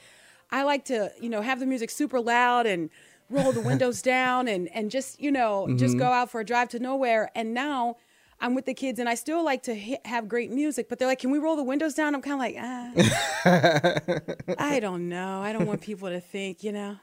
I 0.51 0.63
like 0.63 0.85
to 0.85 1.11
you 1.19 1.29
know 1.29 1.41
have 1.41 1.59
the 1.59 1.65
music 1.65 1.89
super 1.89 2.19
loud 2.19 2.65
and 2.67 2.89
roll 3.29 3.51
the 3.51 3.61
windows 3.71 4.01
down 4.01 4.47
and 4.47 4.67
and 4.73 4.91
just 4.91 5.19
you 5.19 5.31
know 5.31 5.67
just 5.75 5.95
Mhm. 5.95 5.99
go 5.99 6.05
out 6.05 6.29
for 6.31 6.39
a 6.41 6.45
drive 6.45 6.69
to 6.69 6.79
nowhere. 6.79 7.31
And 7.35 7.53
now. 7.53 7.97
I'm 8.37 8.53
with 8.53 8.65
the 8.65 8.73
kids, 8.73 8.99
and 8.99 9.07
I 9.07 9.15
still 9.15 9.45
like 9.45 9.63
to 9.63 9.73
hi- 9.79 9.99
have 10.03 10.27
great 10.27 10.51
music. 10.51 10.89
But 10.89 10.99
they're 10.99 11.07
like, 11.07 11.19
"Can 11.19 11.31
we 11.31 11.39
roll 11.39 11.55
the 11.55 11.63
windows 11.63 11.93
down?" 11.93 12.13
I'm 12.13 12.21
kind 12.21 12.33
of 12.33 12.39
like, 12.39 12.57
ah. 12.59 12.91
I 14.57 14.79
don't 14.81 15.07
know. 15.07 15.39
I 15.41 15.53
don't 15.53 15.65
want 15.65 15.79
people 15.79 16.09
to 16.09 16.19
think, 16.19 16.61
you 16.61 16.73
know, 16.73 16.97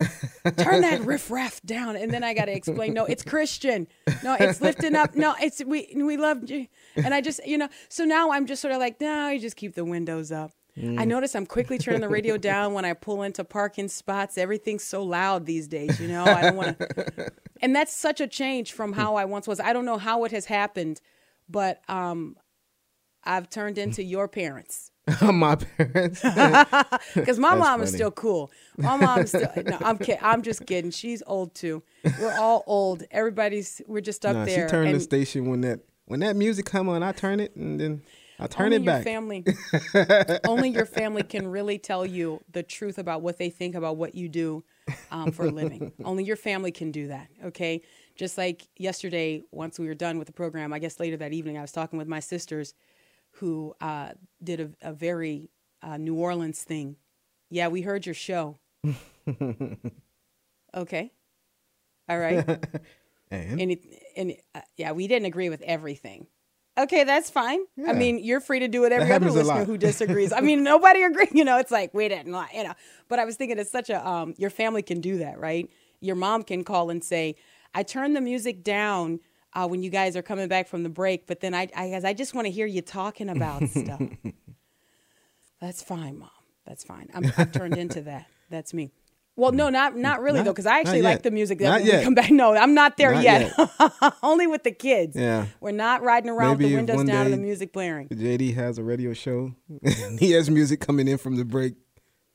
turn 0.58 0.82
that 0.82 1.00
riff 1.04 1.30
raff 1.30 1.62
down. 1.62 1.96
And 1.96 2.12
then 2.12 2.22
I 2.22 2.34
got 2.34 2.44
to 2.46 2.52
explain, 2.52 2.92
no, 2.92 3.06
it's 3.06 3.22
Christian. 3.22 3.86
No, 4.22 4.36
it's 4.38 4.60
lifting 4.60 4.94
up. 4.94 5.14
No, 5.14 5.34
it's 5.40 5.64
we 5.64 5.90
we 5.96 6.18
love 6.18 6.50
you. 6.50 6.66
And 6.96 7.14
I 7.14 7.22
just, 7.22 7.40
you 7.46 7.56
know, 7.56 7.68
so 7.88 8.04
now 8.04 8.30
I'm 8.32 8.44
just 8.44 8.60
sort 8.60 8.74
of 8.74 8.78
like, 8.80 9.00
no, 9.00 9.30
you 9.30 9.40
just 9.40 9.56
keep 9.56 9.74
the 9.74 9.86
windows 9.86 10.30
up. 10.32 10.52
I 10.76 10.80
Mm. 10.80 11.06
notice 11.06 11.34
I'm 11.34 11.44
quickly 11.44 11.76
turning 11.76 12.00
the 12.00 12.08
radio 12.08 12.36
down 12.50 12.72
when 12.72 12.84
I 12.86 12.94
pull 12.94 13.22
into 13.22 13.44
parking 13.44 13.88
spots. 13.88 14.38
Everything's 14.38 14.84
so 14.84 15.02
loud 15.02 15.44
these 15.44 15.68
days, 15.68 16.00
you 16.00 16.08
know. 16.08 16.24
I 16.24 16.40
don't 16.42 16.56
want 16.56 16.78
to. 16.78 17.30
and 17.60 17.76
that's 17.76 17.94
such 17.94 18.20
a 18.22 18.26
change 18.26 18.72
from 18.72 18.94
how 18.94 19.16
I 19.16 19.26
once 19.26 19.46
was. 19.46 19.60
I 19.60 19.72
don't 19.74 19.84
know 19.84 19.98
how 19.98 20.24
it 20.24 20.32
has 20.32 20.46
happened, 20.46 21.02
but 21.46 21.82
um, 21.90 22.36
I've 23.22 23.50
turned 23.50 23.76
into 23.76 24.02
your 24.14 24.28
parents. 24.28 24.90
my 25.20 25.56
parents. 25.56 26.22
Because 26.22 27.38
my 27.38 27.50
That's 27.50 27.60
mom 27.60 27.82
is 27.82 27.92
still 27.92 28.10
cool. 28.12 28.50
My 28.78 28.96
mom's 28.96 29.28
still. 29.30 29.50
No, 29.66 29.76
I'm 29.82 29.98
kidding. 29.98 30.18
I'm 30.22 30.42
just 30.42 30.64
kidding. 30.64 30.90
She's 30.92 31.22
old 31.26 31.54
too. 31.54 31.82
We're 32.20 32.34
all 32.38 32.62
old. 32.66 33.02
Everybody's. 33.10 33.82
We're 33.86 34.00
just 34.00 34.24
up 34.24 34.34
Nah, 34.36 34.44
there. 34.46 34.68
she 34.68 34.70
turned 34.70 34.94
the 34.94 35.00
station 35.00 35.50
when 35.50 35.60
that 35.62 35.80
when 36.06 36.20
that 36.20 36.36
music 36.36 36.66
come 36.66 36.88
on. 36.88 37.02
I 37.02 37.12
turn 37.12 37.40
it 37.40 37.54
and 37.56 37.80
then 37.80 38.02
I 38.42 38.46
turn 38.46 38.72
only 38.72 38.76
it 38.78 38.84
back. 38.86 39.04
Your 39.04 39.14
family, 39.14 39.44
only 40.44 40.68
your 40.70 40.86
family 40.86 41.22
can 41.22 41.46
really 41.46 41.78
tell 41.78 42.04
you 42.04 42.40
the 42.52 42.62
truth 42.62 42.98
about 42.98 43.22
what 43.22 43.38
they 43.38 43.50
think 43.50 43.74
about 43.74 43.96
what 43.96 44.14
you 44.14 44.28
do 44.28 44.64
um, 45.10 45.32
for 45.32 45.46
a 45.46 45.50
living. 45.50 45.92
only 46.04 46.24
your 46.24 46.36
family 46.36 46.72
can 46.72 46.90
do 46.90 47.08
that. 47.08 47.28
Okay. 47.44 47.82
Just 48.16 48.36
like 48.36 48.68
yesterday, 48.76 49.42
once 49.52 49.78
we 49.78 49.86
were 49.86 49.94
done 49.94 50.18
with 50.18 50.26
the 50.26 50.32
program, 50.32 50.72
I 50.72 50.78
guess 50.78 50.98
later 51.00 51.16
that 51.18 51.32
evening, 51.32 51.56
I 51.58 51.62
was 51.62 51.72
talking 51.72 51.98
with 51.98 52.08
my 52.08 52.20
sisters, 52.20 52.74
who 53.36 53.74
uh, 53.80 54.10
did 54.42 54.60
a, 54.60 54.70
a 54.90 54.92
very 54.92 55.48
uh, 55.82 55.96
New 55.96 56.14
Orleans 56.16 56.62
thing. 56.62 56.96
Yeah, 57.50 57.68
we 57.68 57.80
heard 57.82 58.04
your 58.06 58.14
show. 58.14 58.58
Okay. 60.74 61.12
All 62.08 62.18
right. 62.18 62.46
and 63.30 63.60
and, 63.60 63.70
it, 63.72 63.84
and 64.16 64.30
it- 64.30 64.44
uh, 64.54 64.60
yeah, 64.76 64.92
we 64.92 65.06
didn't 65.06 65.26
agree 65.26 65.48
with 65.50 65.62
everything. 65.62 66.26
Okay, 66.78 67.04
that's 67.04 67.28
fine. 67.28 67.60
I 67.86 67.92
mean, 67.92 68.18
you're 68.18 68.40
free 68.40 68.60
to 68.60 68.68
do 68.68 68.84
it. 68.84 68.92
Every 68.92 69.12
other 69.12 69.30
listener 69.30 69.64
who 69.64 69.76
disagrees. 69.76 70.32
I 70.32 70.40
mean, 70.48 70.62
nobody 70.62 71.02
agrees. 71.02 71.28
You 71.32 71.44
know, 71.44 71.58
it's 71.58 71.70
like 71.70 71.92
we 71.92 72.08
didn't, 72.08 72.32
like, 72.32 72.54
you 72.54 72.64
know. 72.64 72.72
But 73.08 73.18
I 73.18 73.26
was 73.26 73.36
thinking, 73.36 73.58
it's 73.58 73.70
such 73.70 73.90
a 73.90 74.06
um, 74.06 74.34
your 74.38 74.48
family 74.48 74.82
can 74.82 75.00
do 75.00 75.18
that, 75.18 75.38
right? 75.38 75.68
Your 76.00 76.16
mom 76.16 76.42
can 76.42 76.64
call 76.64 76.88
and 76.88 77.04
say, 77.04 77.36
"I 77.74 77.82
turned 77.82 78.16
the 78.16 78.22
music 78.22 78.64
down 78.64 79.20
uh, 79.52 79.68
when 79.68 79.82
you 79.82 79.90
guys 79.90 80.16
are 80.16 80.22
coming 80.22 80.48
back 80.48 80.66
from 80.66 80.82
the 80.82 80.88
break, 80.88 81.26
but 81.26 81.40
then 81.40 81.54
I, 81.54 81.68
I, 81.76 81.90
guess 81.90 82.04
I 82.04 82.14
just 82.14 82.34
want 82.34 82.46
to 82.46 82.50
hear 82.50 82.66
you 82.66 82.80
talking 82.80 83.28
about 83.28 83.68
stuff." 83.68 84.00
That's 85.60 85.82
fine, 85.82 86.18
mom. 86.18 86.30
That's 86.66 86.84
fine. 86.84 87.08
I'm, 87.14 87.32
I've 87.36 87.52
turned 87.52 87.76
into 87.76 88.00
that. 88.02 88.26
That's 88.50 88.72
me. 88.72 88.92
Well, 89.34 89.52
no, 89.52 89.70
not 89.70 89.96
not 89.96 90.20
really 90.20 90.38
Not- 90.40 90.44
though, 90.44 90.52
because 90.52 90.66
I 90.66 90.80
actually 90.80 91.00
like 91.02 91.22
the 91.22 91.30
music 91.30 91.58
that 91.60 91.64
Not 91.68 91.80
we 91.82 91.88
yet. 91.88 92.04
come 92.04 92.14
back. 92.14 92.30
No, 92.42 92.54
I'm 92.54 92.74
not 92.74 92.96
there 92.98 93.14
Not 93.14 93.24
yet. 93.24 93.52
Only 94.22 94.46
with 94.46 94.62
the 94.62 94.72
kids. 94.72 95.16
Yeah. 95.16 95.46
We're 95.60 95.70
not 95.72 96.02
riding 96.02 96.28
around 96.30 96.58
Maybe 96.58 96.64
with 96.76 96.86
the 96.86 96.92
windows 96.96 97.06
down 97.14 97.24
and 97.26 97.32
the 97.34 97.38
music 97.38 97.72
blaring. 97.72 98.08
JD 98.08 98.54
has 98.56 98.76
a 98.78 98.82
radio 98.84 99.12
show. 99.14 99.54
and 99.82 100.18
he 100.20 100.32
has 100.32 100.50
music 100.50 100.80
coming 100.80 101.08
in 101.08 101.16
from 101.18 101.36
the 101.36 101.44
break. 101.46 101.74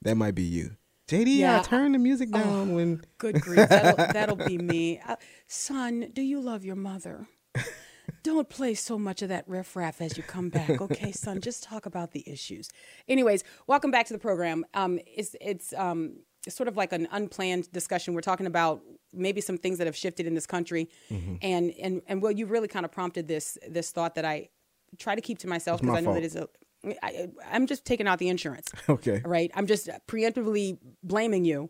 That 0.02 0.16
might 0.16 0.34
be 0.36 0.44
you. 0.44 0.76
JD, 1.08 1.38
Yeah. 1.38 1.60
I 1.60 1.62
turn 1.64 1.92
the 1.94 2.00
music 2.00 2.32
down 2.32 2.74
when. 2.74 3.02
Good 3.20 3.42
grief, 3.42 3.70
that'll, 3.70 4.14
that'll 4.14 4.36
be 4.36 4.58
me. 4.58 5.00
Uh, 5.08 5.16
son, 5.48 6.10
do 6.14 6.22
you 6.22 6.40
love 6.42 6.66
your 6.66 6.76
mother? 6.76 7.28
Don't 8.24 8.50
play 8.50 8.74
so 8.74 8.98
much 8.98 9.22
of 9.22 9.30
that 9.30 9.48
riffraff 9.48 10.02
as 10.02 10.18
you 10.18 10.24
come 10.24 10.50
back, 10.50 10.82
okay, 10.82 11.12
son? 11.12 11.40
Just 11.42 11.64
talk 11.64 11.86
about 11.86 12.12
the 12.12 12.24
issues. 12.30 12.70
Anyways, 13.08 13.44
welcome 13.68 13.92
back 13.92 14.06
to 14.08 14.14
the 14.14 14.20
program. 14.20 14.66
Um, 14.74 15.00
it's 15.06 15.36
it's 15.40 15.74
um, 15.74 16.18
it's 16.46 16.56
sort 16.56 16.68
of 16.68 16.78
like 16.78 16.94
an 16.94 17.08
unplanned 17.12 17.72
discussion. 17.72 18.14
We're 18.14 18.22
talking 18.22 18.46
about 18.48 18.82
maybe 19.14 19.42
some 19.42 19.58
things 19.58 19.78
that 19.80 19.88
have 19.88 19.96
shifted 19.96 20.28
in 20.28 20.34
this 20.36 20.46
country, 20.46 20.90
Mhm. 21.10 21.40
and 21.42 21.72
and 21.82 22.02
and 22.08 22.22
well, 22.22 22.32
you 22.32 22.46
really 22.46 22.68
kind 22.68 22.86
of 22.86 22.92
prompted 22.92 23.28
this 23.28 23.58
this 23.68 23.92
thought 23.92 24.16
that 24.16 24.26
I 24.26 24.50
try 24.98 25.16
to 25.16 25.22
keep 25.22 25.40
to 25.40 25.48
myself 25.48 25.82
It's 25.82 25.88
my 25.88 25.94
because 25.94 25.98
I 25.98 26.02
know 26.02 26.14
fault. 26.14 26.22
that 26.22 26.26
is 26.26 26.36
a. 26.36 26.48
I, 27.04 27.28
I'm 27.52 27.66
just 27.68 27.84
taking 27.86 28.08
out 28.08 28.20
the 28.20 28.30
insurance. 28.30 28.68
Okay. 28.90 29.22
Right. 29.26 29.52
I'm 29.56 29.68
just 29.68 29.90
preemptively 30.08 30.78
blaming 31.04 31.44
you. 31.44 31.70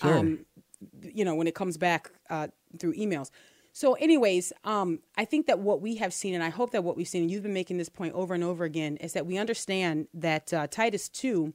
Sure. 0.00 0.36
you 1.02 1.24
know, 1.24 1.34
when 1.36 1.46
it 1.46 1.54
comes 1.54 1.76
back 1.76 2.10
uh, 2.28 2.48
through 2.78 2.94
emails. 2.94 3.30
So, 3.72 3.94
anyways, 3.94 4.52
um, 4.64 4.98
I 5.16 5.24
think 5.24 5.46
that 5.46 5.60
what 5.60 5.80
we 5.80 5.96
have 5.96 6.12
seen, 6.12 6.34
and 6.34 6.42
I 6.42 6.48
hope 6.50 6.72
that 6.72 6.82
what 6.84 6.96
we've 6.96 7.06
seen, 7.08 7.22
and 7.22 7.30
you've 7.30 7.42
been 7.44 7.54
making 7.54 7.78
this 7.78 7.88
point 7.88 8.12
over 8.14 8.34
and 8.34 8.42
over 8.44 8.64
again, 8.64 8.96
is 8.98 9.12
that 9.14 9.24
we 9.26 9.38
understand 9.38 10.08
that 10.12 10.52
uh, 10.52 10.66
Titus 10.66 11.08
2 11.08 11.54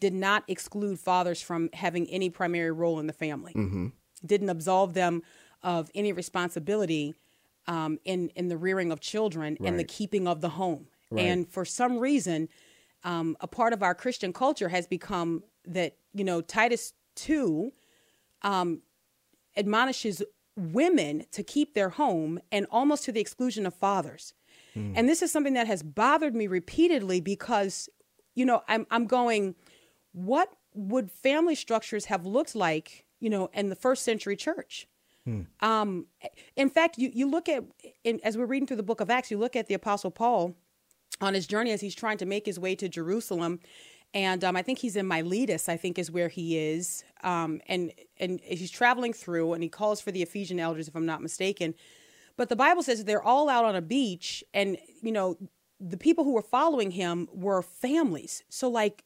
did 0.00 0.14
not 0.14 0.42
exclude 0.48 0.98
fathers 0.98 1.40
from 1.42 1.68
having 1.74 2.08
any 2.10 2.30
primary 2.30 2.72
role 2.72 2.98
in 2.98 3.06
the 3.06 3.12
family, 3.12 3.52
Mm-hmm. 3.54 3.86
didn't 4.24 4.48
absolve 4.48 4.94
them 4.94 5.22
of 5.62 5.90
any 5.94 6.12
responsibility 6.12 7.14
um, 7.66 7.98
in, 8.04 8.30
in 8.34 8.48
the 8.48 8.56
rearing 8.56 8.90
of 8.90 9.00
children 9.00 9.56
and 9.64 9.78
the 9.78 9.84
keeping 9.84 10.26
of 10.26 10.40
the 10.40 10.48
home. 10.50 10.86
Right. 11.10 11.26
And 11.26 11.48
for 11.48 11.64
some 11.64 11.98
reason, 11.98 12.48
um, 13.04 13.36
a 13.40 13.46
part 13.46 13.72
of 13.72 13.82
our 13.82 13.94
Christian 13.94 14.32
culture 14.32 14.68
has 14.70 14.86
become 14.86 15.42
that, 15.66 15.96
you 16.14 16.24
know, 16.24 16.40
Titus 16.40 16.94
2 17.16 17.70
um, 18.42 18.80
admonishes 19.56 20.22
women 20.56 21.24
to 21.32 21.42
keep 21.42 21.74
their 21.74 21.90
home 21.90 22.40
and 22.50 22.66
almost 22.70 23.04
to 23.04 23.12
the 23.12 23.20
exclusion 23.20 23.66
of 23.66 23.74
fathers. 23.74 24.34
And 24.94 25.08
this 25.08 25.20
is 25.20 25.32
something 25.32 25.54
that 25.54 25.66
has 25.66 25.82
bothered 25.82 26.34
me 26.34 26.46
repeatedly 26.46 27.20
because, 27.20 27.88
you 28.36 28.44
know, 28.46 28.62
I'm, 28.68 28.86
I'm 28.92 29.06
going, 29.06 29.56
what 30.12 30.52
would 30.74 31.10
family 31.10 31.54
structures 31.54 32.06
have 32.06 32.26
looked 32.26 32.54
like, 32.54 33.04
you 33.18 33.30
know, 33.30 33.50
in 33.52 33.68
the 33.68 33.76
first 33.76 34.04
century 34.04 34.36
church? 34.36 34.86
Um, 35.60 36.06
in 36.56 36.70
fact, 36.70 36.98
you, 36.98 37.10
you 37.12 37.30
look 37.30 37.48
at, 37.48 37.64
in, 38.04 38.20
as 38.24 38.36
we're 38.36 38.46
reading 38.46 38.66
through 38.66 38.78
the 38.78 38.82
book 38.82 39.00
of 39.00 39.10
Acts, 39.10 39.30
you 39.30 39.38
look 39.38 39.54
at 39.54 39.66
the 39.66 39.74
Apostle 39.74 40.10
Paul 40.10 40.54
on 41.20 41.34
his 41.34 41.46
journey 41.46 41.72
as 41.72 41.80
he's 41.80 41.94
trying 41.94 42.18
to 42.18 42.26
make 42.26 42.46
his 42.46 42.58
way 42.58 42.74
to 42.76 42.88
Jerusalem. 42.88 43.60
And 44.12 44.42
um, 44.42 44.56
I 44.56 44.62
think 44.62 44.78
he's 44.78 44.96
in 44.96 45.06
Miletus, 45.06 45.68
I 45.68 45.76
think 45.76 45.98
is 45.98 46.10
where 46.10 46.28
he 46.28 46.58
is. 46.58 47.04
Um, 47.22 47.60
and, 47.66 47.92
and 48.18 48.40
he's 48.42 48.70
traveling 48.70 49.12
through 49.12 49.52
and 49.52 49.62
he 49.62 49.68
calls 49.68 50.00
for 50.00 50.10
the 50.10 50.22
Ephesian 50.22 50.58
elders, 50.58 50.88
if 50.88 50.96
I'm 50.96 51.06
not 51.06 51.22
mistaken. 51.22 51.74
But 52.36 52.48
the 52.48 52.56
Bible 52.56 52.82
says 52.82 53.04
they're 53.04 53.22
all 53.22 53.48
out 53.48 53.64
on 53.64 53.76
a 53.76 53.82
beach 53.82 54.42
and, 54.54 54.78
you 55.02 55.12
know, 55.12 55.36
the 55.78 55.96
people 55.96 56.24
who 56.24 56.32
were 56.32 56.42
following 56.42 56.90
him 56.90 57.28
were 57.32 57.62
families. 57.62 58.42
So, 58.48 58.68
like, 58.68 59.04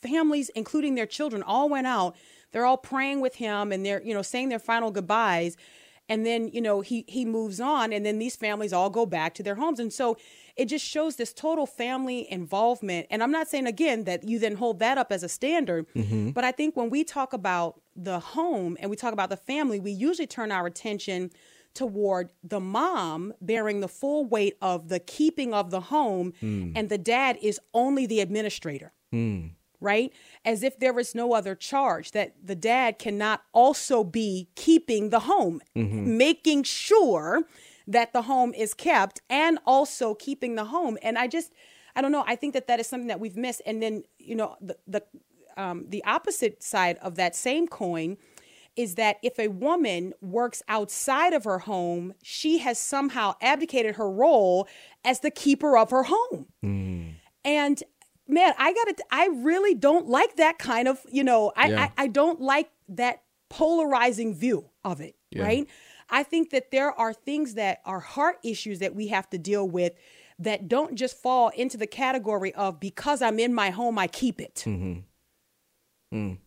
families, 0.00 0.48
including 0.50 0.94
their 0.94 1.06
children, 1.06 1.42
all 1.42 1.68
went 1.68 1.86
out. 1.86 2.16
They're 2.52 2.66
all 2.66 2.76
praying 2.78 3.20
with 3.20 3.36
him 3.36 3.72
and 3.72 3.84
they're, 3.84 4.02
you 4.02 4.14
know, 4.14 4.22
saying 4.22 4.48
their 4.48 4.58
final 4.58 4.90
goodbyes. 4.90 5.56
And 6.08 6.24
then, 6.24 6.48
you 6.48 6.60
know, 6.60 6.82
he 6.82 7.04
he 7.08 7.24
moves 7.24 7.60
on 7.60 7.92
and 7.92 8.06
then 8.06 8.20
these 8.20 8.36
families 8.36 8.72
all 8.72 8.90
go 8.90 9.06
back 9.06 9.34
to 9.34 9.42
their 9.42 9.56
homes. 9.56 9.80
And 9.80 9.92
so 9.92 10.16
it 10.56 10.66
just 10.66 10.84
shows 10.84 11.16
this 11.16 11.32
total 11.32 11.66
family 11.66 12.30
involvement. 12.30 13.08
And 13.10 13.22
I'm 13.24 13.32
not 13.32 13.48
saying 13.48 13.66
again 13.66 14.04
that 14.04 14.22
you 14.28 14.38
then 14.38 14.54
hold 14.54 14.78
that 14.78 14.98
up 14.98 15.10
as 15.10 15.24
a 15.24 15.28
standard, 15.28 15.86
Mhm. 15.94 16.32
but 16.32 16.44
I 16.44 16.52
think 16.52 16.76
when 16.76 16.90
we 16.90 17.02
talk 17.02 17.32
about 17.32 17.80
the 17.96 18.20
home 18.20 18.76
and 18.80 18.88
we 18.88 18.96
talk 18.96 19.12
about 19.12 19.30
the 19.30 19.36
family, 19.36 19.80
we 19.80 19.90
usually 19.90 20.28
turn 20.28 20.52
our 20.52 20.66
attention 20.66 21.32
toward 21.74 22.30
the 22.42 22.60
mom 22.60 23.34
bearing 23.40 23.80
the 23.80 23.88
full 23.88 24.24
weight 24.24 24.56
of 24.62 24.88
the 24.88 25.00
keeping 25.00 25.52
of 25.52 25.70
the 25.70 25.80
home 25.80 26.32
Mm. 26.40 26.72
and 26.76 26.88
the 26.88 26.96
dad 26.98 27.36
is 27.42 27.60
only 27.74 28.06
the 28.06 28.20
administrator 28.20 28.92
Mm. 29.12 29.50
Right? 29.80 30.12
As 30.44 30.62
if 30.62 30.78
there 30.78 30.98
is 30.98 31.14
no 31.14 31.32
other 31.32 31.54
charge, 31.54 32.12
that 32.12 32.34
the 32.42 32.54
dad 32.54 32.98
cannot 32.98 33.42
also 33.52 34.04
be 34.04 34.48
keeping 34.54 35.10
the 35.10 35.20
home, 35.20 35.60
Mhm. 35.76 36.06
making 36.16 36.62
sure 36.64 37.44
that 37.86 38.12
the 38.12 38.22
home 38.22 38.52
is 38.54 38.74
kept 38.74 39.20
and 39.30 39.58
also 39.64 40.14
keeping 40.14 40.54
the 40.56 40.64
home. 40.66 40.98
And 41.02 41.16
I 41.18 41.28
just, 41.28 41.52
I 41.94 42.02
don't 42.02 42.12
know, 42.12 42.24
I 42.26 42.36
think 42.36 42.52
that 42.54 42.66
that 42.66 42.80
is 42.80 42.86
something 42.86 43.08
that 43.08 43.20
we've 43.20 43.36
missed. 43.36 43.62
And 43.64 43.82
then, 43.82 44.02
you 44.18 44.34
know, 44.34 44.56
the, 44.60 44.76
the, 44.86 45.02
um, 45.56 45.86
the 45.88 46.04
opposite 46.04 46.62
side 46.62 46.98
of 47.00 47.14
that 47.14 47.36
same 47.36 47.68
coin 47.68 48.16
is 48.74 48.96
that 48.96 49.16
if 49.22 49.38
a 49.38 49.48
woman 49.48 50.12
works 50.20 50.62
outside 50.68 51.32
of 51.32 51.44
her 51.44 51.60
home, 51.60 52.12
she 52.22 52.58
has 52.58 52.78
somehow 52.78 53.34
abdicated 53.40 53.94
her 53.94 54.10
role 54.10 54.68
as 55.02 55.20
the 55.20 55.30
keeper 55.30 55.78
of 55.78 55.90
her 55.90 56.02
home. 56.02 56.46
And 57.42 57.82
man, 58.28 58.52
I 58.58 58.72
got 58.72 58.96
to, 58.96 59.04
I 59.10 59.28
really 59.32 59.74
don't 59.74 60.08
like 60.08 60.36
that 60.36 60.58
kind 60.58 60.88
of, 60.88 61.00
you 61.10 61.24
know, 61.24 61.52
I, 61.56 61.68
Yeah. 61.68 61.88
I, 61.96 62.04
I 62.04 62.06
don't 62.08 62.40
like 62.40 62.70
that 62.88 63.22
polarizing 63.48 64.34
view 64.34 64.70
of 64.84 65.00
it, 65.00 65.14
Yeah. 65.30 65.42
right? 65.44 65.68
I 66.10 66.22
think 66.22 66.50
that 66.50 66.70
there 66.70 66.92
are 66.92 67.12
things 67.12 67.54
that 67.54 67.80
are 67.84 68.00
heart 68.00 68.38
issues 68.44 68.78
that 68.80 68.94
we 68.94 69.08
have 69.08 69.28
to 69.30 69.38
deal 69.38 69.68
with 69.68 69.92
that 70.38 70.68
don't 70.68 70.94
just 70.96 71.16
fall 71.20 71.48
into 71.50 71.76
the 71.76 71.86
category 71.86 72.52
of 72.54 72.78
because 72.78 73.22
I'm 73.22 73.38
in 73.38 73.54
my 73.54 73.70
home, 73.70 73.98
I 73.98 74.06
keep 74.06 74.40
it. 74.40 74.62
Mm-hmm. 74.66 75.00
Mm. 76.16 76.38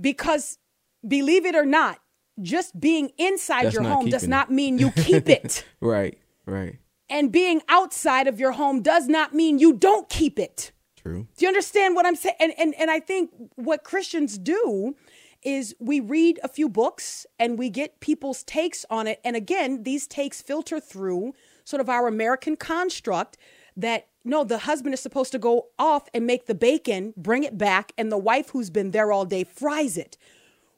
Because 0.00 0.58
believe 1.06 1.44
it 1.46 1.54
or 1.54 1.66
not, 1.66 1.98
just 2.40 2.78
being 2.80 3.10
inside 3.18 3.64
That's 3.66 3.74
your 3.74 3.84
home 3.84 4.08
does 4.08 4.24
it. 4.24 4.28
not 4.28 4.50
mean 4.50 4.78
you 4.78 4.90
keep 4.96 5.28
it. 5.28 5.64
Right. 5.80 6.18
Right. 6.46 6.78
And 7.10 7.32
being 7.32 7.60
outside 7.68 8.26
of 8.28 8.40
your 8.40 8.52
home 8.52 8.80
does 8.80 9.08
not 9.08 9.34
mean 9.34 9.58
you 9.58 9.72
don't 9.74 10.08
keep 10.08 10.38
it. 10.38 10.72
True. 10.96 11.26
Do 11.36 11.44
you 11.44 11.48
understand 11.48 11.96
what 11.96 12.06
I'm 12.06 12.16
saying? 12.16 12.36
And, 12.40 12.52
and 12.58 12.74
and 12.78 12.90
I 12.90 13.00
think 13.00 13.30
what 13.56 13.84
Christians 13.84 14.38
do 14.38 14.94
is 15.42 15.74
we 15.80 16.00
read 16.00 16.38
a 16.42 16.48
few 16.48 16.68
books 16.68 17.26
and 17.38 17.58
we 17.58 17.70
get 17.70 18.00
people's 18.00 18.42
takes 18.42 18.84
on 18.90 19.06
it. 19.06 19.20
And 19.24 19.36
again, 19.36 19.82
these 19.84 20.06
takes 20.06 20.42
filter 20.42 20.78
through 20.78 21.32
sort 21.64 21.80
of 21.80 21.88
our 21.88 22.06
American 22.06 22.56
construct 22.56 23.38
that 23.76 24.08
no, 24.22 24.44
the 24.44 24.58
husband 24.58 24.92
is 24.92 25.00
supposed 25.00 25.32
to 25.32 25.38
go 25.38 25.68
off 25.78 26.08
and 26.12 26.26
make 26.26 26.44
the 26.46 26.54
bacon, 26.54 27.14
bring 27.16 27.42
it 27.42 27.56
back, 27.56 27.92
and 27.96 28.12
the 28.12 28.18
wife 28.18 28.50
who's 28.50 28.68
been 28.68 28.90
there 28.90 29.10
all 29.10 29.24
day 29.24 29.44
fries 29.44 29.96
it. 29.96 30.18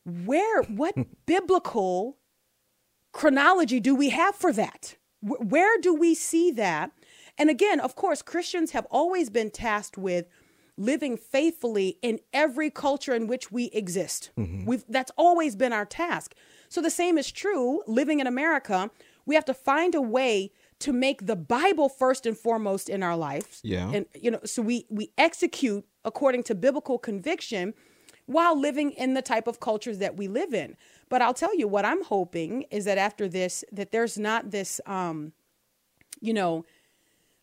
Where 0.05 0.63
what 0.63 0.95
biblical 1.27 2.19
chronology 3.11 3.81
do 3.81 3.97
we 3.97 4.11
have 4.11 4.37
for 4.37 4.53
that? 4.53 4.97
Where 5.23 5.79
do 5.79 5.95
we 5.95 6.15
see 6.15 6.51
that? 6.53 6.91
And 7.39 7.49
again, 7.49 7.81
of 7.81 7.95
course, 7.95 8.23
Christians 8.23 8.73
have 8.73 8.87
always 8.91 9.31
been 9.31 9.51
tasked 9.51 9.97
with 9.97 10.27
living 10.77 11.17
faithfully 11.17 11.99
in 12.03 12.19
every 12.33 12.71
culture 12.71 13.15
in 13.15 13.27
which 13.27 13.53
we 13.53 13.67
exist. 13.67 14.31
Mm-hmm. 14.39 14.65
We've, 14.65 14.85
that's 14.89 15.13
always 15.17 15.55
been 15.55 15.73
our 15.73 15.85
task. 15.85 16.35
So 16.69 16.81
the 16.81 16.91
same 16.91 17.19
is 17.19 17.31
true 17.31 17.83
living 17.87 18.21
in 18.21 18.27
America. 18.27 18.91
We 19.27 19.35
have 19.35 19.45
to 19.47 19.55
find 19.55 19.95
a 19.95 20.01
way 20.01 20.51
to 20.81 20.93
make 20.93 21.27
the 21.27 21.37
Bible 21.37 21.89
first 21.89 22.27
and 22.27 22.37
foremost 22.37 22.89
in 22.89 23.03
our 23.03 23.17
lives. 23.17 23.61
Yeah. 23.63 23.91
And 23.93 24.07
you 24.15 24.33
know, 24.33 24.41
so 24.45 24.63
we 24.63 24.87
we 24.91 25.13
execute 25.17 25.85
according 26.05 26.43
to 26.45 26.57
biblical 26.57 26.99
conviction 26.99 27.75
while 28.27 28.59
living 28.59 28.93
in 28.93 29.15
the 29.15 29.23
type 29.23 29.47
of 29.47 29.61
cultures 29.61 29.99
that 29.99 30.17
we 30.17 30.29
live 30.29 30.55
in. 30.55 30.77
But 31.09 31.23
I'll 31.23 31.35
tell 31.35 31.57
you 31.57 31.69
what 31.69 31.85
I'm 31.85 32.05
hoping 32.05 32.63
is 32.71 32.85
that 32.85 32.99
after 32.99 33.29
this 33.29 33.65
that 33.73 33.93
there's 33.93 34.19
not 34.19 34.51
this 34.51 34.81
um 34.87 35.33
you 36.23 36.33
know, 36.33 36.65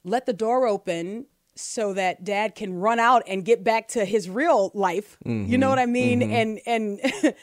let 0.04 0.26
the 0.26 0.34
door 0.34 0.66
open 0.66 1.26
so 1.56 1.94
that 1.94 2.24
dad 2.24 2.56
can 2.56 2.74
run 2.74 3.00
out 3.00 3.22
and 3.28 3.44
get 3.44 3.64
back 3.64 3.90
to 3.90 4.06
his 4.06 4.30
real 4.30 4.72
life. 4.74 5.18
Mm-hmm. 5.26 5.52
You 5.52 5.58
know 5.58 5.70
what 5.70 5.78
I 5.78 5.86
mean? 5.86 6.22
Mm-hmm. 6.22 6.32
And 6.66 7.04
and 7.04 7.36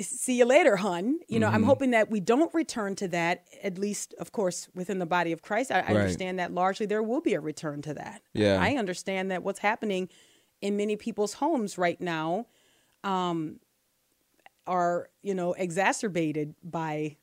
see 0.00 0.36
you 0.38 0.44
later, 0.44 0.76
hun. 0.76 1.20
You 1.26 1.40
know, 1.40 1.46
mm-hmm. 1.46 1.56
I'm 1.56 1.62
hoping 1.62 1.90
that 1.92 2.10
we 2.10 2.20
don't 2.20 2.52
return 2.52 2.94
to 2.96 3.08
that, 3.08 3.44
at 3.62 3.78
least, 3.78 4.14
of 4.18 4.32
course, 4.32 4.68
within 4.74 4.98
the 4.98 5.06
body 5.06 5.32
of 5.32 5.40
Christ. 5.40 5.72
I, 5.72 5.80
I 5.80 5.94
understand 5.94 6.38
that 6.38 6.52
largely 6.52 6.84
there 6.86 7.02
will 7.02 7.22
be 7.22 7.34
a 7.34 7.40
return 7.40 7.80
to 7.82 7.94
that. 7.94 8.22
Yeah. 8.34 8.58
I 8.60 8.74
understand 8.74 9.30
that 9.30 9.42
what's 9.42 9.60
happening 9.60 10.10
in 10.60 10.76
many 10.76 10.96
people's 10.96 11.34
homes 11.34 11.78
right 11.78 12.00
now 12.00 12.46
um, 13.04 13.60
are, 14.66 15.08
you 15.22 15.34
know, 15.34 15.52
exacerbated 15.54 16.54
by 16.62 17.16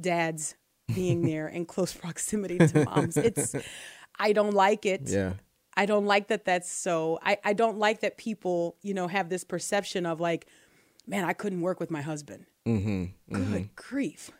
dads 0.00 0.54
being 0.94 1.22
there 1.26 1.48
in 1.48 1.66
close 1.66 1.92
proximity 1.92 2.58
to 2.58 2.84
moms. 2.84 3.16
It's, 3.16 3.54
I 4.18 4.32
don't 4.32 4.54
like 4.54 4.86
it. 4.86 5.02
Yeah. 5.06 5.34
I 5.76 5.86
don't 5.86 6.06
like 6.06 6.28
that 6.28 6.44
that's 6.44 6.70
so. 6.70 7.20
I, 7.22 7.38
I 7.44 7.52
don't 7.52 7.78
like 7.78 8.00
that 8.00 8.16
people, 8.16 8.76
you 8.82 8.94
know, 8.94 9.06
have 9.06 9.28
this 9.28 9.44
perception 9.44 10.06
of 10.06 10.18
like, 10.18 10.48
man, 11.06 11.24
I 11.24 11.32
couldn't 11.32 11.60
work 11.60 11.78
with 11.78 11.88
my 11.88 12.02
husband. 12.02 12.46
Mm-hmm, 12.66 13.04
mm-hmm. 13.34 13.52
Good 13.52 13.76
grief. 13.76 14.32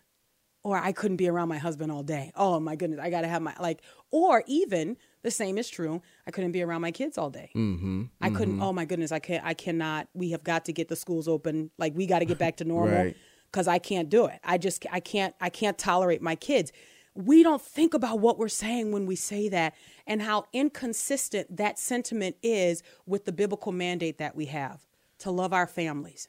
Or 0.65 0.77
I 0.77 0.91
couldn't 0.91 1.17
be 1.17 1.29
around 1.29 1.49
my 1.49 1.59
husband 1.59 1.93
all 1.93 2.03
day. 2.03 2.33
Oh 2.35 2.59
my 2.59 2.75
goodness, 2.75 2.99
I 3.01 3.11
got 3.11 3.21
to 3.21 3.29
have 3.29 3.41
my, 3.41 3.55
like, 3.61 3.83
or 4.11 4.43
even 4.49 4.97
the 5.23 5.31
same 5.31 5.59
is 5.59 5.69
true. 5.69 6.03
I 6.27 6.31
couldn't 6.31 6.53
be 6.53 6.63
around 6.63 6.81
my 6.81 6.91
kids 6.91 7.19
all 7.19 7.31
day. 7.31 7.51
Mm-hmm, 7.55 8.05
I 8.21 8.31
couldn't, 8.31 8.55
mm-hmm. 8.55 8.63
oh 8.63 8.73
my 8.73 8.85
goodness, 8.85 9.13
I 9.13 9.19
can't, 9.19 9.45
I 9.45 9.55
cannot, 9.55 10.09
we 10.15 10.31
have 10.31 10.45
got 10.45 10.65
to 10.67 10.73
get 10.73 10.89
the 10.89 10.97
schools 10.97 11.29
open. 11.29 11.71
Like, 11.79 11.95
we 11.95 12.07
got 12.07 12.21
to 12.21 12.25
get 12.25 12.39
back 12.39 12.57
to 12.57 12.65
normal 12.65 13.13
because 13.51 13.67
right. 13.67 13.75
I 13.75 13.79
can't 13.79 14.09
do 14.09 14.27
it. 14.27 14.41
I 14.45 14.59
just, 14.59 14.87
I 14.91 15.01
can't, 15.01 15.35
I 15.41 15.51
can't 15.51 15.79
tolerate 15.79 16.23
my 16.23 16.35
kids. 16.35 16.73
We 17.15 17.43
don't 17.43 17.63
think 17.63 17.95
about 17.95 18.21
what 18.21 18.39
we're 18.39 18.49
saying 18.49 18.93
when 18.93 19.05
we 19.07 19.17
say 19.17 19.49
that 19.49 19.75
and 20.07 20.23
how 20.23 20.45
inconsistent 20.53 21.57
that 21.57 21.79
sentiment 21.79 22.37
is 22.43 22.83
with 23.07 23.25
the 23.25 23.33
biblical 23.33 23.73
mandate 23.73 24.19
that 24.19 24.37
we 24.37 24.47
have 24.47 24.87
to 25.19 25.33
love 25.33 25.53
our 25.53 25.67
families 25.67 26.29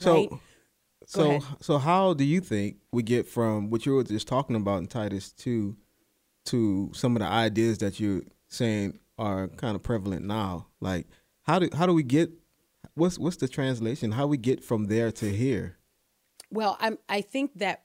so, 0.00 0.14
right? 0.14 0.30
so, 1.06 1.40
so 1.60 1.78
how 1.78 2.14
do 2.14 2.24
you 2.24 2.40
think 2.40 2.76
we 2.90 3.02
get 3.02 3.28
from 3.28 3.70
what 3.70 3.86
you 3.86 3.94
were 3.94 4.04
just 4.04 4.26
talking 4.26 4.56
about 4.56 4.78
in 4.78 4.86
Titus 4.86 5.30
two 5.32 5.76
to 6.46 6.90
some 6.94 7.16
of 7.16 7.20
the 7.20 7.28
ideas 7.28 7.78
that 7.78 8.00
you're 8.00 8.22
saying 8.48 8.98
are 9.18 9.48
kind 9.48 9.76
of 9.76 9.82
prevalent 9.82 10.24
now? 10.24 10.68
Like, 10.80 11.06
how 11.42 11.58
do 11.58 11.68
how 11.74 11.86
do 11.86 11.94
we 11.94 12.02
get 12.02 12.30
what's 12.94 13.18
what's 13.18 13.36
the 13.36 13.48
translation? 13.48 14.12
How 14.12 14.26
we 14.26 14.36
get 14.36 14.62
from 14.62 14.86
there 14.86 15.10
to 15.12 15.30
here? 15.30 15.78
Well, 16.50 16.76
I'm 16.80 16.98
I 17.08 17.20
think 17.20 17.58
that 17.58 17.84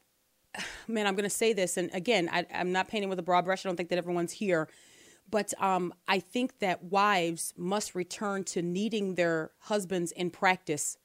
man, 0.88 1.08
I'm 1.08 1.16
going 1.16 1.24
to 1.24 1.30
say 1.30 1.54
this, 1.54 1.78
and 1.78 1.94
again, 1.94 2.30
I, 2.32 2.46
I'm 2.54 2.72
not 2.72 2.88
painting 2.88 3.10
with 3.10 3.20
a 3.20 3.24
broad 3.24 3.46
brush. 3.46 3.66
I 3.66 3.70
don't 3.70 3.76
think 3.76 3.90
that 3.90 3.98
everyone's 3.98 4.34
here, 4.34 4.70
but 5.30 5.54
um, 5.62 5.94
I 6.08 6.20
think 6.20 6.60
that 6.60 6.84
wives 6.84 7.54
must 7.58 7.96
return 7.96 8.44
to 8.46 8.62
needing 8.62 9.16
their 9.16 9.52
husbands 9.60 10.12
in 10.12 10.30
practice 10.30 10.98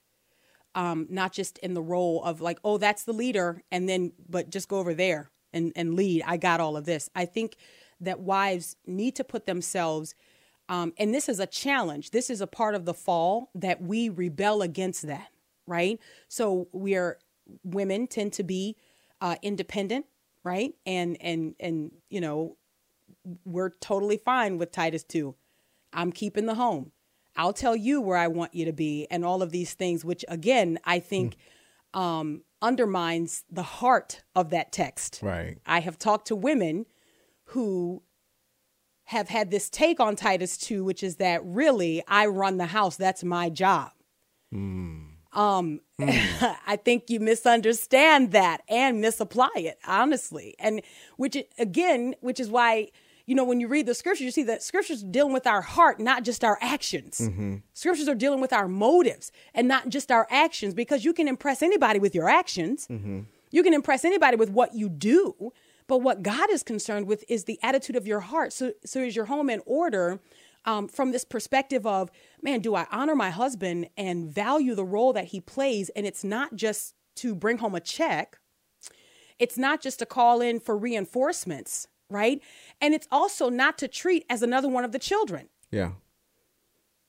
um, 0.75 1.07
not 1.11 1.33
just 1.33 1.59
in 1.59 1.75
the 1.75 1.83
role 1.83 2.23
of 2.23 2.41
like, 2.41 2.59
oh, 2.65 2.79
that's 2.79 3.05
the 3.05 3.13
leader, 3.13 3.63
and 3.71 3.89
then 3.89 4.13
but 4.29 4.51
just 4.51 4.69
go 4.69 4.79
over 4.79 4.95
there 4.95 5.31
and 5.53 5.73
and 5.77 5.95
lead. 5.95 6.23
I 6.27 6.37
got 6.37 6.61
all 6.61 6.77
of 6.77 6.85
this. 6.85 7.09
I 7.15 7.25
think 7.25 7.57
that 8.01 8.21
wives 8.21 8.77
need 8.87 9.15
to 9.17 9.25
put 9.25 9.47
themselves, 9.47 10.15
um, 10.69 10.93
and 10.99 11.15
this 11.15 11.29
is 11.29 11.39
a 11.39 11.47
challenge. 11.47 12.11
This 12.11 12.31
is 12.31 12.41
a 12.41 12.47
part 12.47 12.75
of 12.75 12.85
the 12.85 12.95
fall 12.95 13.51
that 13.55 13.83
we 13.83 14.09
rebel 14.09 14.63
against 14.63 15.07
that, 15.07 15.29
right? 15.67 15.99
So 16.29 16.69
we 16.73 16.95
are 16.97 17.19
women 17.65 18.07
tend 18.07 18.33
to 18.35 18.43
be 18.43 18.77
uh, 19.21 19.37
independent, 19.43 20.07
right? 20.45 20.75
And 20.87 21.17
and 21.21 21.55
and 21.61 21.91
you 22.09 22.21
know, 22.21 22.57
we're 23.45 23.71
totally 23.71 24.17
fine 24.17 24.59
with 24.59 24.73
Titus 24.73 25.03
two. 25.03 25.35
I'm 25.93 26.13
keeping 26.13 26.47
the 26.47 26.55
home. 26.55 26.93
I'll 27.37 27.53
tell 27.53 27.77
you 27.77 28.01
where 28.01 28.17
I 28.17 28.27
want 28.27 28.55
you 28.55 28.65
to 28.65 28.73
be, 28.73 29.07
and 29.11 29.25
all 29.25 29.43
of 29.43 29.51
these 29.51 29.75
things, 29.75 30.05
which 30.05 30.25
again, 30.29 30.79
I 30.85 30.99
think 30.99 31.35
mm. 31.35 31.39
Um, 31.95 32.43
undermines 32.63 33.45
the 33.51 33.63
heart 33.63 34.23
of 34.35 34.51
that 34.51 34.73
text. 34.73 35.21
Right. 35.23 35.59
I 35.67 35.81
have 35.81 35.99
talked 35.99 36.27
to 36.29 36.37
women 36.37 36.87
who 37.45 38.03
have 39.05 39.29
had 39.29 39.51
this 39.51 39.69
take 39.69 39.99
on 39.99 40.15
Titus 40.15 40.57
2, 40.57 40.85
which 40.85 41.03
is 41.03 41.17
that 41.17 41.45
really 41.45 42.03
I 42.07 42.27
run 42.27 42.59
the 42.59 42.67
house, 42.67 42.97
that's 42.97 43.25
my 43.25 43.51
job. 43.51 43.91
Mm. 44.55 45.07
Um, 45.33 45.81
mm. 46.01 46.57
I 46.67 46.77
think 46.77 47.11
you 47.11 47.19
misunderstand 47.19 48.33
that 48.33 48.63
and 48.69 49.01
misapply 49.01 49.51
it, 49.57 49.79
honestly. 49.87 50.55
And 50.59 50.83
which, 51.17 51.37
again, 51.59 52.15
which 52.21 52.39
is 52.39 52.51
why 52.51 52.91
you 53.31 53.37
know, 53.37 53.45
when 53.45 53.61
you 53.61 53.69
read 53.69 53.87
the 53.87 53.95
scriptures, 53.95 54.25
you 54.25 54.33
see 54.33 54.43
that 54.43 54.61
scriptures 54.61 55.05
are 55.05 55.07
dealing 55.07 55.33
with 55.33 55.47
our 55.47 55.61
heart, 55.61 56.01
not 56.01 56.25
just 56.25 56.43
our 56.43 56.59
actions. 56.61 57.21
Mm-hmm. 57.21 57.59
Scriptures 57.75 58.09
are 58.09 58.17
dealing 58.17 58.41
with 58.41 58.53
our 58.53 58.67
motives 58.67 59.31
and 59.55 59.69
not 59.69 59.89
just 59.89 60.11
our 60.11 60.27
actions 60.31 60.75
because 60.75 61.05
you 61.05 61.13
can 61.13 61.29
impress 61.29 61.63
anybody 61.63 62.01
with 62.01 62.13
your 62.13 62.29
actions. 62.29 62.89
Mm-hmm. 62.89 63.21
You 63.53 63.63
can 63.63 63.73
impress 63.73 64.05
anybody 64.05 64.37
with 64.37 64.51
what 64.51 64.75
you 64.75 64.89
do. 64.89 65.53
But 65.87 65.99
what 65.99 66.25
God 66.25 66.51
is 66.51 66.65
concerned 66.65 67.07
with 67.07 67.25
is 67.29 67.45
the 67.45 67.61
attitude 67.63 67.95
of 67.95 68.05
your 68.05 68.19
heart. 68.19 68.53
So, 68.53 68.73
so 68.85 68.99
is 68.99 69.15
your 69.15 69.27
home 69.27 69.49
in 69.49 69.63
order 69.65 70.19
um, 70.65 70.89
from 70.89 71.13
this 71.13 71.25
perspective 71.25 71.87
of, 71.87 72.11
man, 72.43 72.59
do 72.59 72.75
I 72.75 72.89
honor 72.91 73.15
my 73.15 73.31
husband 73.31 73.91
and 73.97 74.29
value 74.29 74.75
the 74.75 74.85
role 74.85 75.13
that 75.13 75.27
he 75.27 75.41
plays? 75.41 75.89
And 75.91 76.05
it's 76.05 76.25
not 76.25 76.57
just 76.57 76.97
to 77.19 77.37
bring 77.37 77.59
home 77.59 77.77
a 77.77 77.81
check, 77.81 78.41
it's 79.39 79.57
not 79.57 79.81
just 79.81 80.01
to 80.01 80.07
call 80.07 80.41
in 80.41 80.59
for 80.59 80.77
reinforcements 80.77 81.87
right? 82.11 82.43
And 82.81 82.95
it's 82.95 83.09
also 83.11 83.49
not 83.49 83.79
to 83.79 83.89
treat 83.89 84.25
as 84.29 84.43
another 84.43 84.69
one 84.69 84.85
of 84.85 84.93
the 84.93 84.99
children. 84.99 85.49
Yeah. 85.71 85.93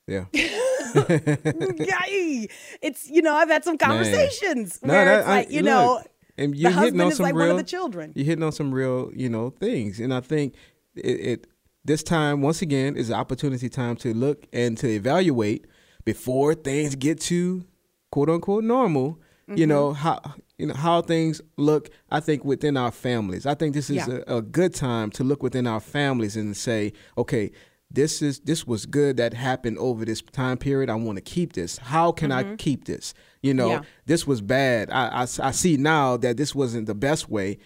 Yeah. 0.08 0.26
Yay. 0.34 2.48
it's 2.82 3.10
you 3.10 3.22
know 3.22 3.34
I've 3.34 3.50
had 3.50 3.64
some 3.64 3.78
conversations 3.78 4.80
Man. 4.82 4.90
where 4.90 5.06
no, 5.06 5.12
that, 5.12 5.20
it's 5.20 5.28
like 5.28 5.48
I, 5.48 5.52
you 5.52 5.62
look, 5.62 5.66
know 5.66 6.04
and 6.38 6.56
you're 6.56 6.72
the 6.72 6.78
husband 6.78 7.02
on 7.02 7.08
is 7.10 7.18
some 7.18 7.24
like 7.24 7.36
real, 7.36 7.48
one 7.48 7.52
of 7.52 7.58
the 7.58 7.70
children. 7.70 8.14
You're 8.16 8.26
hitting 8.26 8.44
on 8.44 8.52
some 8.52 8.74
real 8.74 9.12
you 9.16 9.30
know 9.30 9.52
things, 9.52 10.00
and 10.00 10.14
I 10.14 10.20
think 10.20 10.56
it, 10.96 11.08
it 11.08 11.48
this 11.86 12.04
time 12.04 12.42
once 12.42 12.62
again 12.62 12.96
is 12.96 13.10
an 13.10 13.16
opportunity 13.16 13.70
time 13.70 13.96
to 13.98 14.14
look 14.14 14.48
and 14.52 14.78
to 14.80 14.88
evaluate 14.88 15.66
before 16.04 16.56
things 16.56 16.96
get 16.96 17.22
to 17.22 17.66
quote 18.12 18.30
unquote 18.30 18.64
normal. 18.64 19.20
Mm-hmm. 19.48 19.58
You 19.58 19.68
know 19.68 19.94
how 19.94 20.20
you 20.62 20.68
know 20.68 20.76
how 20.76 21.02
things 21.02 21.42
look 21.58 21.90
i 22.12 22.20
think 22.20 22.46
within 22.46 22.78
our 22.78 22.92
families. 22.92 23.46
I 23.48 23.56
think 23.56 23.74
this 23.74 23.90
is 23.90 24.08
yeah. 24.08 24.20
a, 24.28 24.38
a, 24.38 24.42
good 24.44 24.76
time 24.76 25.10
to 25.12 25.24
look 25.24 25.42
within 25.42 25.66
our 25.66 25.80
families 25.80 26.38
and 26.38 26.56
say 26.56 26.94
okay 27.18 27.52
this 27.90 28.22
is 28.22 28.40
this 28.42 28.66
was 28.68 28.86
good 28.86 29.18
that 29.18 29.34
happened 29.34 29.78
over 29.80 30.06
this 30.06 30.22
time 30.22 30.58
period. 30.58 30.90
I 30.90 30.96
want 30.96 31.18
to 31.18 31.22
keep 31.22 31.54
this. 31.54 31.78
How 31.78 32.14
can 32.14 32.30
mm-hmm. 32.30 32.54
i 32.54 32.56
keep 32.56 32.86
this? 32.86 33.14
You 33.42 33.54
know 33.54 33.70
yeah. 33.70 33.82
this 34.06 34.26
was 34.26 34.40
bad. 34.40 34.90
I, 34.92 35.08
I, 35.08 35.22
I 35.24 35.52
see 35.52 35.76
now 35.76 36.16
that 36.18 36.38
this 36.38 36.56
wasn't 36.56 36.86
the 36.86 36.96
best 36.96 37.28
way. 37.28 37.58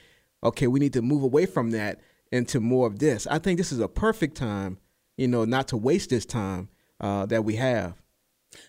Okay 0.42 0.68
we 0.68 0.80
need 0.80 0.94
to 0.94 1.02
move 1.02 1.22
away 1.22 1.46
from 1.46 1.72
that 1.72 2.00
into 2.32 2.60
more 2.60 2.88
of 2.88 3.00
this. 3.00 3.28
I 3.28 3.40
think 3.40 3.58
this 3.58 3.74
is 3.74 3.80
a 3.80 3.90
perfect 3.90 4.38
time 4.38 4.80
you 5.18 5.28
know 5.28 5.44
not 5.44 5.68
to 5.68 5.78
waste 5.78 6.12
this 6.12 6.26
time 6.26 6.70
uh, 7.02 7.26
that 7.26 7.44
we 7.44 7.58
have 7.58 8.02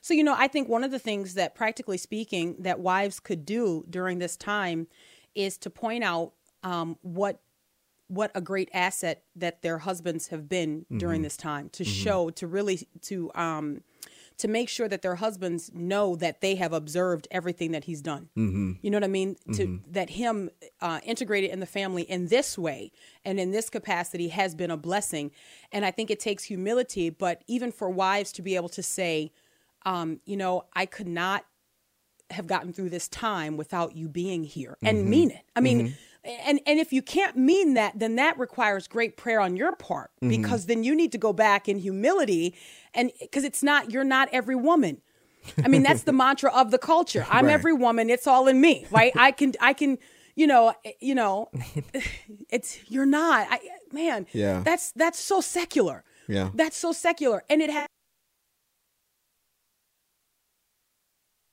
so, 0.00 0.14
you 0.14 0.24
know, 0.24 0.34
I 0.36 0.48
think 0.48 0.68
one 0.68 0.84
of 0.84 0.90
the 0.90 0.98
things 0.98 1.34
that, 1.34 1.54
practically 1.54 1.98
speaking, 1.98 2.56
that 2.60 2.80
wives 2.80 3.20
could 3.20 3.44
do 3.44 3.84
during 3.88 4.18
this 4.18 4.36
time 4.36 4.86
is 5.34 5.58
to 5.58 5.70
point 5.70 6.04
out 6.04 6.32
um, 6.62 6.96
what 7.02 7.40
what 8.08 8.30
a 8.36 8.40
great 8.40 8.70
asset 8.72 9.24
that 9.34 9.62
their 9.62 9.78
husbands 9.78 10.28
have 10.28 10.48
been 10.48 10.82
mm-hmm. 10.82 10.98
during 10.98 11.22
this 11.22 11.36
time 11.36 11.68
to 11.70 11.82
mm-hmm. 11.82 11.92
show 11.92 12.30
to 12.30 12.46
really 12.46 12.86
to 13.02 13.30
um 13.34 13.80
to 14.38 14.48
make 14.48 14.68
sure 14.68 14.86
that 14.86 15.00
their 15.00 15.14
husbands 15.14 15.70
know 15.72 16.14
that 16.16 16.42
they 16.42 16.56
have 16.56 16.72
observed 16.72 17.26
everything 17.30 17.72
that 17.72 17.84
he's 17.84 18.02
done. 18.02 18.28
Mm-hmm. 18.36 18.72
You 18.82 18.90
know 18.90 18.96
what 18.96 19.04
I 19.04 19.08
mean? 19.08 19.36
To 19.54 19.66
mm-hmm. 19.66 19.92
that 19.92 20.10
him 20.10 20.50
uh, 20.80 21.00
integrated 21.04 21.50
in 21.50 21.60
the 21.60 21.66
family 21.66 22.02
in 22.02 22.28
this 22.28 22.58
way 22.58 22.92
and 23.24 23.40
in 23.40 23.50
this 23.50 23.70
capacity 23.70 24.28
has 24.28 24.54
been 24.54 24.70
a 24.70 24.76
blessing. 24.76 25.30
And 25.72 25.86
I 25.86 25.90
think 25.90 26.10
it 26.10 26.20
takes 26.20 26.44
humility, 26.44 27.08
but 27.08 27.44
even 27.46 27.72
for 27.72 27.88
wives 27.88 28.30
to 28.32 28.42
be 28.42 28.56
able 28.56 28.68
to 28.70 28.82
say, 28.82 29.32
um, 29.86 30.20
you 30.26 30.36
know, 30.36 30.64
I 30.74 30.84
could 30.84 31.06
not 31.06 31.46
have 32.30 32.46
gotten 32.46 32.72
through 32.72 32.90
this 32.90 33.08
time 33.08 33.56
without 33.56 33.96
you 33.96 34.08
being 34.08 34.42
here 34.42 34.76
and 34.82 34.98
mm-hmm. 34.98 35.10
mean 35.10 35.30
it. 35.30 35.44
I 35.54 35.60
mean, 35.60 35.88
mm-hmm. 35.88 36.30
and 36.44 36.60
and 36.66 36.80
if 36.80 36.92
you 36.92 37.00
can't 37.00 37.36
mean 37.36 37.74
that, 37.74 37.98
then 37.98 38.16
that 38.16 38.38
requires 38.38 38.88
great 38.88 39.16
prayer 39.16 39.40
on 39.40 39.56
your 39.56 39.76
part 39.76 40.10
mm-hmm. 40.16 40.28
because 40.28 40.66
then 40.66 40.82
you 40.82 40.94
need 40.94 41.12
to 41.12 41.18
go 41.18 41.32
back 41.32 41.68
in 41.68 41.78
humility 41.78 42.54
and 42.92 43.12
because 43.20 43.44
it's 43.44 43.62
not 43.62 43.92
you're 43.92 44.04
not 44.04 44.28
every 44.32 44.56
woman. 44.56 45.00
I 45.64 45.68
mean, 45.68 45.84
that's 45.84 46.02
the 46.02 46.12
mantra 46.24 46.52
of 46.52 46.72
the 46.72 46.78
culture. 46.78 47.24
I'm 47.30 47.46
Right. 47.46 47.52
every 47.52 47.72
woman. 47.72 48.10
It's 48.10 48.26
all 48.26 48.48
in 48.48 48.60
me, 48.60 48.84
right? 48.90 49.12
I 49.14 49.30
can, 49.30 49.52
I 49.60 49.74
can, 49.74 49.96
you 50.34 50.48
know, 50.48 50.74
eh, 50.84 50.92
you 50.98 51.14
know, 51.14 51.50
it's 52.50 52.80
you're 52.90 53.06
not. 53.06 53.46
I, 53.48 53.54
eh, 53.54 53.68
man, 53.92 54.26
Yeah. 54.32 54.62
That's 54.64 54.90
that's 54.92 55.20
so 55.20 55.40
secular. 55.40 56.02
Yeah. 56.26 56.50
That's 56.52 56.76
so 56.76 56.90
secular, 56.90 57.44
and 57.48 57.62
it 57.62 57.70
has 57.70 57.86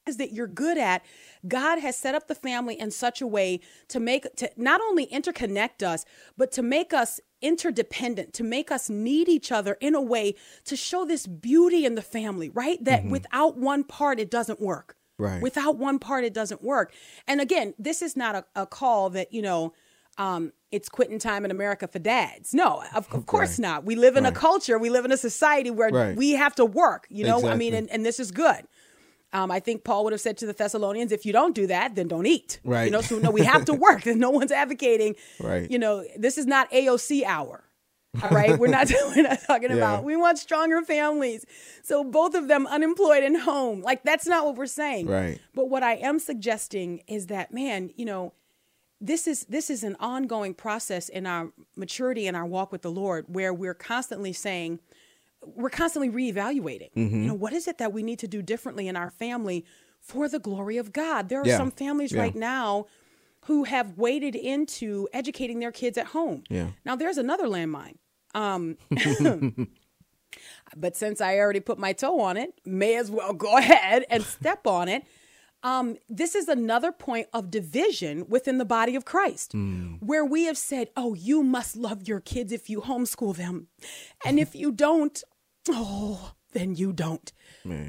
that 0.06 0.34
you're 0.34 0.48
good 0.48 0.78
at. 0.78 1.04
God 1.48 1.80
has 1.80 1.98
set 1.98 2.16
up 2.16 2.28
the 2.28 2.36
family 2.36 2.80
in 2.80 2.92
such 2.92 3.22
a 3.22 3.28
way 3.28 3.60
to 3.88 4.00
make 4.00 4.36
to 4.36 4.50
not 4.58 4.82
only 4.82 5.08
interconnect 5.08 5.82
us, 5.84 6.06
but 6.38 6.52
to 6.54 6.62
make 6.62 6.94
us 6.94 7.20
interdependent, 7.42 8.34
to 8.34 8.44
make 8.44 8.72
us 8.72 8.90
need 8.90 9.28
each 9.30 9.52
other 9.52 9.78
in 9.80 9.96
a 9.96 10.02
way 10.02 10.36
to 10.66 10.76
show 10.76 11.06
this 11.06 11.28
beauty 11.28 11.86
in 11.86 11.96
the 11.96 12.02
family, 12.02 12.50
right? 12.50 12.84
That 12.84 13.06
without 13.06 13.58
one 13.58 13.84
part 13.84 14.20
it 14.20 14.30
doesn't 14.32 14.62
work. 14.62 14.96
Right. 15.20 15.42
Without 15.42 15.78
one 15.78 16.00
part 16.00 16.24
it 16.24 16.34
doesn't 16.34 16.64
work. 16.64 16.94
And 17.28 17.40
again, 17.40 17.74
this 17.78 18.02
is 18.02 18.18
not 18.18 18.36
a, 18.36 18.46
a 18.56 18.66
call 18.66 19.10
that, 19.12 19.32
you 19.34 19.42
know, 19.42 19.74
um, 20.18 20.54
it's 20.72 20.90
quitting 20.90 21.18
time 21.20 21.44
in 21.46 21.52
America 21.52 21.88
for 21.88 22.00
dads. 22.00 22.54
No, 22.54 22.84
of, 22.96 23.12
of 23.14 23.26
course 23.26 23.52
Right. 23.52 23.60
not. 23.60 23.84
We 23.86 23.96
live 23.96 24.16
in 24.16 24.24
Right. 24.26 24.34
a 24.34 24.36
culture, 24.36 24.78
we 24.80 24.90
live 24.90 25.06
in 25.06 25.12
a 25.12 25.18
society 25.18 25.70
where 25.72 25.90
Right. 25.90 26.16
we 26.16 26.32
have 26.32 26.56
to 26.56 26.66
work, 26.66 27.08
you 27.10 27.26
know? 27.26 27.48
I 27.48 27.56
mean, 27.56 27.74
and, 27.74 27.90
and 27.90 28.06
this 28.06 28.20
is 28.20 28.32
good. 28.32 28.68
Um, 29.34 29.50
I 29.52 29.60
think 29.60 29.84
Paul 29.84 30.04
would 30.06 30.14
have 30.14 30.22
said 30.22 30.38
to 30.38 30.46
the 30.46 30.54
Thessalonians, 30.54 31.12
if 31.12 31.26
you 31.26 31.34
don't 31.34 31.56
do 31.56 31.68
that, 31.68 31.96
then 31.96 32.08
don't 32.08 32.26
eat. 32.28 32.60
Right. 32.64 32.86
You 32.86 32.92
know, 32.92 33.02
so 33.02 33.18
no, 33.20 33.32
we 33.32 33.42
have 33.44 33.66
to 33.66 33.74
work. 33.74 34.06
And 34.06 34.20
no 34.20 34.30
one's 34.30 34.52
advocating, 34.52 35.16
Right. 35.40 35.70
you 35.70 35.80
know, 35.80 36.06
this 36.18 36.38
is 36.38 36.46
not 36.46 36.70
AOC 36.72 37.24
hour. 37.26 37.64
All 38.22 38.30
right. 38.30 38.60
We're 38.60 38.68
not, 38.68 38.92
we're 39.16 39.24
not 39.24 39.40
talking 39.48 39.72
Yeah. 39.72 39.78
about, 39.78 40.04
we 40.04 40.16
want 40.16 40.38
stronger 40.38 40.84
families. 40.84 41.46
So 41.82 42.04
both 42.04 42.36
of 42.36 42.48
them 42.48 42.68
unemployed 42.68 43.24
and 43.24 43.36
home. 43.38 43.82
Like, 43.82 44.04
that's 44.04 44.28
not 44.28 44.46
what 44.46 44.56
we're 44.56 44.68
saying. 44.68 45.08
Right. 45.08 45.42
But 45.56 45.68
what 45.70 45.82
I 45.82 45.96
am 45.96 46.20
suggesting 46.20 47.02
is 47.08 47.26
that, 47.28 47.52
man, 47.52 47.90
you 47.96 48.06
know, 48.06 48.34
this 49.02 49.28
is 49.28 49.44
this 49.50 49.70
is 49.70 49.84
an 49.84 49.98
ongoing 50.00 50.54
process 50.54 51.10
in 51.10 51.26
our 51.26 51.52
maturity 51.76 52.26
in 52.26 52.36
our 52.36 52.46
walk 52.46 52.72
with 52.72 52.84
the 52.84 52.92
Lord 52.92 53.26
where 53.28 53.54
we're 53.54 53.74
constantly 53.74 54.32
saying 54.32 54.80
we're 55.46 55.70
constantly 55.70 56.10
reevaluating. 56.10 56.90
You 56.96 57.28
know, 57.28 57.34
what 57.34 57.54
is 57.54 57.68
it 57.68 57.78
that 57.78 57.92
we 57.94 58.04
need 58.04 58.20
to 58.20 58.28
do 58.28 58.42
differently 58.42 58.88
in 58.88 58.96
our 58.96 59.10
family 59.12 59.66
for 60.00 60.28
the 60.30 60.40
glory 60.40 60.78
of 60.78 60.92
God? 60.94 61.30
There 61.30 61.42
are 61.42 61.48
Yeah. 61.48 61.58
some 61.58 61.72
families 61.72 62.12
Yeah. 62.12 62.22
right 62.22 62.36
now 62.36 62.86
who 63.46 63.66
have 63.66 63.98
waded 63.98 64.36
into 64.36 65.08
educating 65.14 65.60
their 65.60 65.72
kids 65.72 65.98
at 65.98 66.08
home. 66.08 66.44
Yeah. 66.50 66.70
Now 66.86 66.96
there's 66.96 67.18
another 67.18 67.46
landmine. 67.48 67.98
Um 68.34 68.78
but 70.76 70.96
since 70.96 71.22
I 71.22 71.38
already 71.38 71.60
put 71.60 71.78
my 71.78 71.94
toe 71.94 72.20
on 72.20 72.38
it, 72.38 72.60
may 72.66 72.96
as 72.96 73.12
well 73.12 73.34
go 73.34 73.58
ahead 73.64 74.06
and 74.10 74.24
step 74.24 74.66
on 74.66 74.88
it. 74.88 75.04
Um, 75.62 75.96
this 76.10 76.36
is 76.36 76.50
another 76.50 76.92
point 76.92 77.28
of 77.32 77.50
division 77.50 78.26
within 78.28 78.58
the 78.58 78.66
body 78.66 78.98
of 78.98 79.06
Christ, 79.06 79.54
where 80.02 80.26
we 80.26 80.44
have 80.44 80.58
said, 80.58 80.90
"Oh, 80.98 81.14
you 81.14 81.42
must 81.42 81.78
love 81.78 82.06
your 82.06 82.20
kids 82.20 82.52
if 82.52 82.70
you 82.70 82.82
homeschool 82.82 83.34
them, 83.38 83.68
and 84.26 84.40
if 84.40 84.56
you 84.56 84.74
don't, 84.74 85.24
oh, 85.70 86.34
then 86.54 86.76
you 86.76 86.94
don't." 86.94 87.32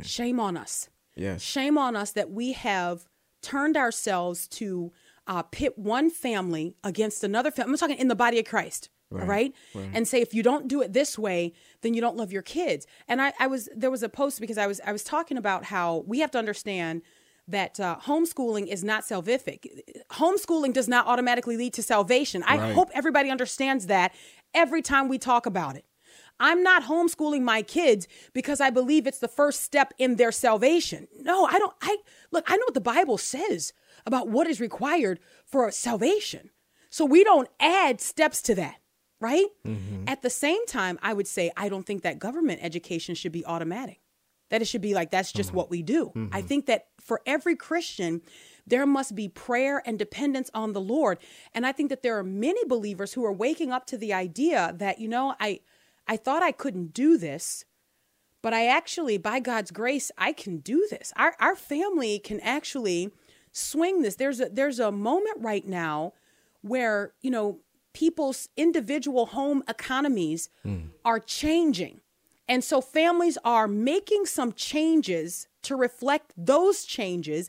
Shame 0.02 0.38
on 0.40 0.56
us. 0.56 0.88
Yes. 1.16 1.42
Shame 1.42 1.78
on 1.78 1.96
us 1.96 2.12
that 2.12 2.30
we 2.30 2.52
have 2.52 3.06
turned 3.42 3.76
ourselves 3.76 4.48
to 4.48 4.92
uh, 5.26 5.42
pit 5.42 5.78
one 5.78 6.10
family 6.10 6.76
against 6.82 7.22
another 7.24 7.50
family. 7.50 7.72
I'm 7.72 7.78
talking 7.78 7.98
in 7.98 8.08
the 8.08 8.14
body 8.16 8.38
of 8.38 8.44
Christ. 8.46 8.88
right? 9.10 9.52
And 9.94 10.08
say 10.08 10.20
if 10.20 10.34
you 10.34 10.42
don't 10.42 10.66
do 10.66 10.82
it 10.82 10.92
this 10.92 11.16
way, 11.16 11.52
then 11.82 11.94
you 11.94 12.00
don't 12.00 12.16
love 12.16 12.32
your 12.32 12.42
kids. 12.42 12.84
And 13.06 13.22
I, 13.22 13.32
I 13.38 13.46
was 13.46 13.68
there 13.76 13.90
was 13.90 14.02
a 14.02 14.08
post 14.08 14.40
because 14.40 14.58
I 14.58 14.66
was 14.66 14.80
I 14.84 14.90
was 14.90 15.04
talking 15.04 15.36
about 15.36 15.64
how 15.64 16.02
we 16.06 16.18
have 16.18 16.32
to 16.32 16.38
understand 16.38 17.02
that 17.46 17.78
uh, 17.78 17.96
homeschooling 18.06 18.66
is 18.66 18.82
not 18.82 19.04
salvific. 19.04 19.66
Homeschooling 20.12 20.72
does 20.72 20.88
not 20.88 21.06
automatically 21.06 21.56
lead 21.56 21.74
to 21.74 21.82
salvation. 21.82 22.42
I 22.44 22.56
Right. 22.56 22.74
hope 22.74 22.90
everybody 22.94 23.30
understands 23.30 23.86
that 23.86 24.12
every 24.52 24.82
time 24.82 25.08
we 25.08 25.18
talk 25.18 25.46
about 25.46 25.76
it. 25.76 25.84
I'm 26.40 26.62
not 26.62 26.84
homeschooling 26.84 27.42
my 27.42 27.62
kids 27.62 28.08
because 28.32 28.60
I 28.60 28.70
believe 28.70 29.06
it's 29.06 29.18
the 29.18 29.28
first 29.28 29.62
step 29.62 29.94
in 29.98 30.16
their 30.16 30.32
salvation. 30.32 31.08
No, 31.20 31.46
I 31.46 31.58
don't. 31.58 31.74
I 31.80 31.96
look, 32.30 32.44
I 32.48 32.56
know 32.56 32.64
what 32.66 32.74
the 32.74 32.80
Bible 32.80 33.18
says 33.18 33.72
about 34.06 34.28
what 34.28 34.46
is 34.46 34.60
required 34.60 35.20
for 35.44 35.70
salvation. 35.70 36.50
So 36.90 37.04
we 37.04 37.24
don't 37.24 37.48
add 37.58 38.00
steps 38.00 38.42
to 38.42 38.54
that, 38.56 38.76
right? 39.20 39.46
Mm-hmm. 39.66 40.04
At 40.06 40.22
the 40.22 40.30
same 40.30 40.64
time, 40.66 40.98
I 41.02 41.12
would 41.12 41.26
say 41.26 41.50
I 41.56 41.68
don't 41.68 41.86
think 41.86 42.02
that 42.02 42.18
government 42.18 42.60
education 42.62 43.14
should 43.14 43.32
be 43.32 43.44
automatic. 43.44 44.00
That 44.50 44.62
it 44.62 44.66
should 44.66 44.82
be 44.82 44.94
like 44.94 45.10
that's 45.10 45.32
just 45.32 45.48
mm-hmm. 45.48 45.56
what 45.56 45.70
we 45.70 45.82
do. 45.82 46.12
I 46.14 46.18
mm-hmm. 46.18 46.46
think 46.46 46.66
that 46.66 46.86
for 47.00 47.20
every 47.26 47.56
Christian, 47.56 48.22
there 48.66 48.86
must 48.86 49.14
be 49.14 49.28
prayer 49.28 49.82
and 49.84 49.98
dependence 49.98 50.50
on 50.54 50.72
the 50.72 50.80
Lord. 50.80 51.18
And 51.52 51.66
I 51.66 51.72
think 51.72 51.90
that 51.90 52.02
there 52.02 52.18
are 52.18 52.24
many 52.24 52.64
believers 52.66 53.12
who 53.12 53.24
are 53.24 53.32
waking 53.32 53.72
up 53.72 53.86
to 53.86 53.98
the 53.98 54.12
idea 54.12 54.74
that, 54.78 55.00
you 55.00 55.08
know, 55.08 55.34
I 55.40 55.60
I 56.06 56.16
thought 56.16 56.42
I 56.42 56.52
couldn't 56.52 56.92
do 56.92 57.16
this, 57.16 57.64
but 58.42 58.52
I 58.52 58.66
actually, 58.66 59.16
by 59.18 59.40
God's 59.40 59.70
grace, 59.70 60.10
I 60.18 60.32
can 60.32 60.58
do 60.58 60.86
this. 60.90 61.12
Our 61.16 61.34
our 61.40 61.56
family 61.56 62.18
can 62.18 62.40
actually 62.40 63.10
swing 63.52 64.02
this. 64.02 64.16
There's 64.16 64.40
a 64.40 64.48
there's 64.48 64.78
a 64.78 64.92
moment 64.92 65.38
right 65.40 65.66
now 65.66 66.12
where, 66.60 67.12
you 67.20 67.30
know, 67.30 67.60
people's 67.92 68.48
individual 68.56 69.26
home 69.26 69.62
economies 69.68 70.50
hmm. 70.62 70.86
are 71.04 71.20
changing. 71.20 72.00
And 72.46 72.62
so 72.62 72.80
families 72.80 73.38
are 73.44 73.66
making 73.66 74.26
some 74.26 74.52
changes 74.52 75.48
to 75.62 75.76
reflect 75.76 76.32
those 76.36 76.84
changes 76.84 77.48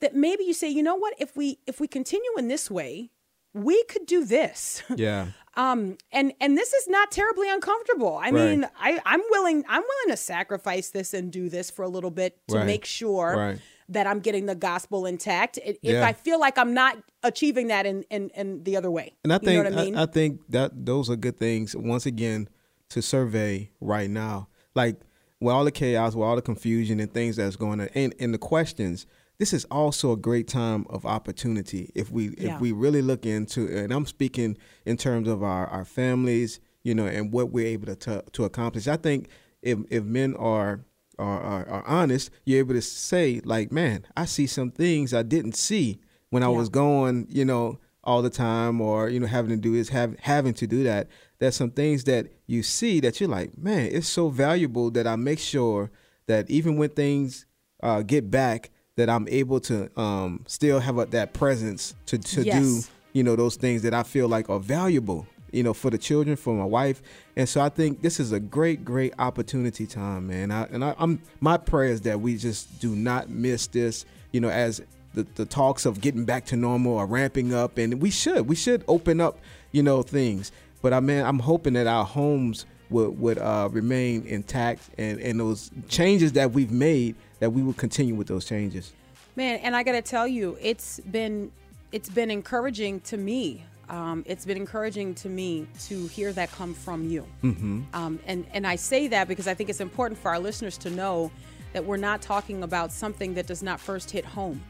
that 0.00 0.14
maybe 0.14 0.44
you 0.44 0.54
say, 0.54 0.68
you 0.68 0.82
know 0.82 0.94
what, 0.94 1.14
if 1.18 1.36
we 1.36 1.58
if 1.66 1.80
we 1.80 1.88
continue 1.88 2.30
in 2.38 2.48
this 2.48 2.70
way, 2.70 3.10
we 3.52 3.82
could 3.84 4.06
do 4.06 4.24
this. 4.24 4.82
Yeah. 4.96 5.28
Um 5.56 5.96
and 6.12 6.32
and 6.40 6.56
this 6.56 6.72
is 6.72 6.86
not 6.88 7.10
terribly 7.10 7.50
uncomfortable 7.50 8.16
i 8.22 8.30
mean 8.30 8.64
i 8.78 9.00
i'm 9.04 9.20
willing 9.30 9.64
i'm 9.68 9.82
willing 9.82 10.08
to 10.10 10.16
sacrifice 10.16 10.90
this 10.90 11.12
and 11.12 11.32
do 11.32 11.48
this 11.48 11.70
for 11.70 11.82
a 11.82 11.88
little 11.88 12.10
bit 12.10 12.38
to 12.48 12.56
Right. 12.56 12.66
make 12.66 12.84
sure 12.84 13.36
Right. 13.36 13.58
that 13.88 14.06
i'm 14.06 14.20
getting 14.20 14.46
the 14.46 14.54
gospel 14.54 15.06
intact 15.06 15.58
if 15.64 15.76
Yeah. 15.82 16.06
i 16.06 16.12
feel 16.12 16.38
like 16.38 16.56
i'm 16.56 16.72
not 16.72 16.98
achieving 17.24 17.66
that 17.68 17.84
in 17.86 18.04
in, 18.10 18.30
in 18.30 18.62
the 18.62 18.76
other 18.76 18.90
way 18.90 19.12
And 19.24 19.32
I 19.32 19.36
you 19.36 19.40
think 19.40 19.64
know 19.64 19.70
what 19.70 19.78
i 19.80 19.84
mean 19.84 19.96
I, 19.96 20.06
think 20.06 20.40
that 20.50 20.86
those 20.86 21.10
are 21.10 21.16
good 21.16 21.36
things. 21.38 21.74
Once 21.74 22.06
again, 22.06 22.48
to 22.90 23.02
survey 23.02 23.70
right 23.80 24.08
now, 24.10 24.48
like 24.74 24.96
with 25.40 25.54
all 25.54 25.64
the 25.64 25.70
chaos, 25.72 26.14
with 26.14 26.24
all 26.24 26.36
the 26.36 26.42
confusion 26.42 27.00
and 27.00 27.12
things 27.12 27.36
that's 27.36 27.56
going 27.56 27.80
on, 27.80 27.88
and 27.94 28.14
and 28.20 28.32
the 28.34 28.38
questions. 28.38 29.06
This 29.40 29.54
is 29.54 29.64
also 29.70 30.12
a 30.12 30.18
great 30.18 30.48
time 30.48 30.84
of 30.90 31.06
opportunity 31.06 31.90
if 31.94 32.12
we 32.12 32.34
Yeah. 32.36 32.54
if 32.56 32.60
we 32.60 32.72
really 32.72 33.00
look 33.00 33.24
into, 33.24 33.66
and 33.74 33.90
I'm 33.90 34.04
speaking 34.04 34.58
in 34.84 34.98
terms 34.98 35.26
of 35.28 35.42
our 35.42 35.66
our 35.66 35.86
families, 35.86 36.60
you 36.84 36.94
know, 36.94 37.06
and 37.06 37.32
what 37.32 37.50
we're 37.50 37.66
able 37.66 37.86
to 37.86 37.96
to, 37.96 38.22
to 38.32 38.44
accomplish. 38.44 38.86
I 38.86 38.96
think 38.98 39.28
if 39.62 39.78
if 39.88 40.04
men 40.04 40.36
are 40.36 40.84
are, 41.18 41.40
are 41.40 41.68
are 41.70 41.84
honest, 41.86 42.30
you're 42.44 42.58
able 42.58 42.74
to 42.74 42.82
say 42.82 43.40
like, 43.42 43.72
man, 43.72 44.04
I 44.14 44.26
see 44.26 44.46
some 44.46 44.70
things 44.70 45.14
I 45.14 45.22
didn't 45.22 45.56
see 45.56 46.00
when 46.28 46.42
I 46.42 46.50
Yeah. 46.50 46.58
was 46.58 46.68
going, 46.68 47.26
you 47.30 47.46
know, 47.46 47.78
all 48.04 48.20
the 48.20 48.30
time 48.30 48.78
or 48.82 49.08
you 49.08 49.20
know 49.20 49.26
having 49.26 49.50
to 49.50 49.56
do 49.68 49.74
is 49.74 49.88
have 49.88 50.16
having 50.20 50.52
to 50.54 50.66
do 50.66 50.82
that. 50.84 51.08
There's 51.38 51.56
some 51.56 51.70
things 51.70 52.04
that 52.04 52.26
you 52.46 52.62
see 52.62 53.00
that 53.00 53.18
you're 53.20 53.30
like, 53.40 53.56
man, 53.56 53.88
it's 53.90 54.06
so 54.08 54.28
valuable 54.28 54.90
that 54.90 55.06
I 55.06 55.16
make 55.16 55.38
sure 55.38 55.90
that 56.26 56.50
even 56.50 56.76
when 56.76 56.90
things 56.90 57.46
uh, 57.82 58.02
get 58.02 58.30
back, 58.30 58.70
that 58.96 59.08
I'm 59.08 59.26
able 59.28 59.60
to 59.60 59.90
um, 60.00 60.44
still 60.46 60.80
have 60.80 60.98
a, 60.98 61.06
that 61.06 61.32
presence 61.32 61.94
to 62.06 62.18
to 62.18 62.44
do 62.44 62.82
you 63.12 63.22
know 63.22 63.36
those 63.36 63.56
things 63.56 63.82
that 63.82 63.94
I 63.94 64.02
feel 64.02 64.28
like 64.28 64.50
are 64.50 64.60
valuable 64.60 65.26
you 65.52 65.62
know 65.62 65.74
for 65.74 65.90
the 65.90 65.98
children 65.98 66.36
for 66.36 66.54
my 66.54 66.64
wife. 66.64 67.02
And 67.36 67.48
so 67.48 67.60
I 67.60 67.68
think 67.68 68.02
this 68.02 68.20
is 68.20 68.32
a 68.32 68.40
great 68.40 68.84
great 68.84 69.14
opportunity 69.18 69.86
time 69.86 70.28
man. 70.28 70.50
I, 70.50 70.64
and 70.64 70.84
I, 70.84 70.94
I'm 70.98 71.20
my 71.40 71.56
prayer 71.56 71.90
is 71.90 72.02
that 72.02 72.20
we 72.20 72.36
just 72.36 72.80
do 72.80 72.94
not 72.94 73.28
miss 73.28 73.66
this 73.66 74.04
you 74.32 74.40
know 74.40 74.50
as 74.50 74.82
the, 75.14 75.26
the 75.34 75.44
talks 75.44 75.86
of 75.86 76.00
getting 76.00 76.24
back 76.24 76.44
to 76.46 76.56
normal 76.56 76.96
are 76.96 77.06
ramping 77.06 77.52
up. 77.52 77.78
And 77.78 78.00
we 78.00 78.10
should 78.10 78.48
we 78.48 78.56
should 78.56 78.84
open 78.88 79.20
up 79.20 79.38
you 79.72 79.82
know 79.82 80.02
things. 80.02 80.52
But 80.82 80.92
I 80.92 81.00
mean 81.00 81.24
I'm 81.24 81.38
hoping 81.38 81.74
that 81.74 81.86
our 81.86 82.04
homes 82.04 82.66
would 82.90 83.18
would 83.20 83.38
uh, 83.38 83.68
remain 83.70 84.24
intact 84.26 84.90
and 84.98 85.20
and 85.20 85.40
those 85.40 85.70
changes 85.88 86.32
that 86.32 86.52
we've 86.52 86.72
made 86.72 87.16
that 87.40 87.50
we 87.50 87.62
will 87.62 87.72
continue 87.74 88.14
with 88.14 88.28
those 88.28 88.44
changes 88.44 88.92
Man, 89.36 89.60
and 89.62 89.76
I 89.76 89.82
got 89.84 89.92
to 89.92 90.02
tell 90.02 90.26
you, 90.26 90.58
it's 90.60 91.00
been 91.00 91.52
it's 91.92 92.08
been 92.10 92.30
encouraging 92.30 93.00
to 93.02 93.16
me. 93.16 93.64
Um, 93.88 94.22
it's 94.26 94.44
been 94.44 94.56
encouraging 94.56 95.14
to 95.16 95.28
me 95.28 95.66
to 95.86 96.06
hear 96.08 96.32
that 96.32 96.50
come 96.52 96.74
from 96.74 97.08
you. 97.08 97.26
mm-hmm. 97.42 97.82
Um, 97.92 98.18
and 98.26 98.44
and 98.52 98.66
I 98.66 98.76
say 98.76 99.08
that 99.08 99.28
because 99.28 99.46
I 99.48 99.54
think 99.54 99.70
it's 99.70 99.80
important 99.80 100.18
for 100.20 100.30
our 100.30 100.38
listeners 100.38 100.76
to 100.78 100.90
know 100.90 101.30
that 101.72 101.84
we're 101.84 101.96
not 101.96 102.20
talking 102.22 102.62
about 102.64 102.92
something 102.92 103.34
that 103.34 103.46
does 103.46 103.62
not 103.62 103.78
first 103.80 104.10
hit 104.10 104.24
home, 104.24 104.60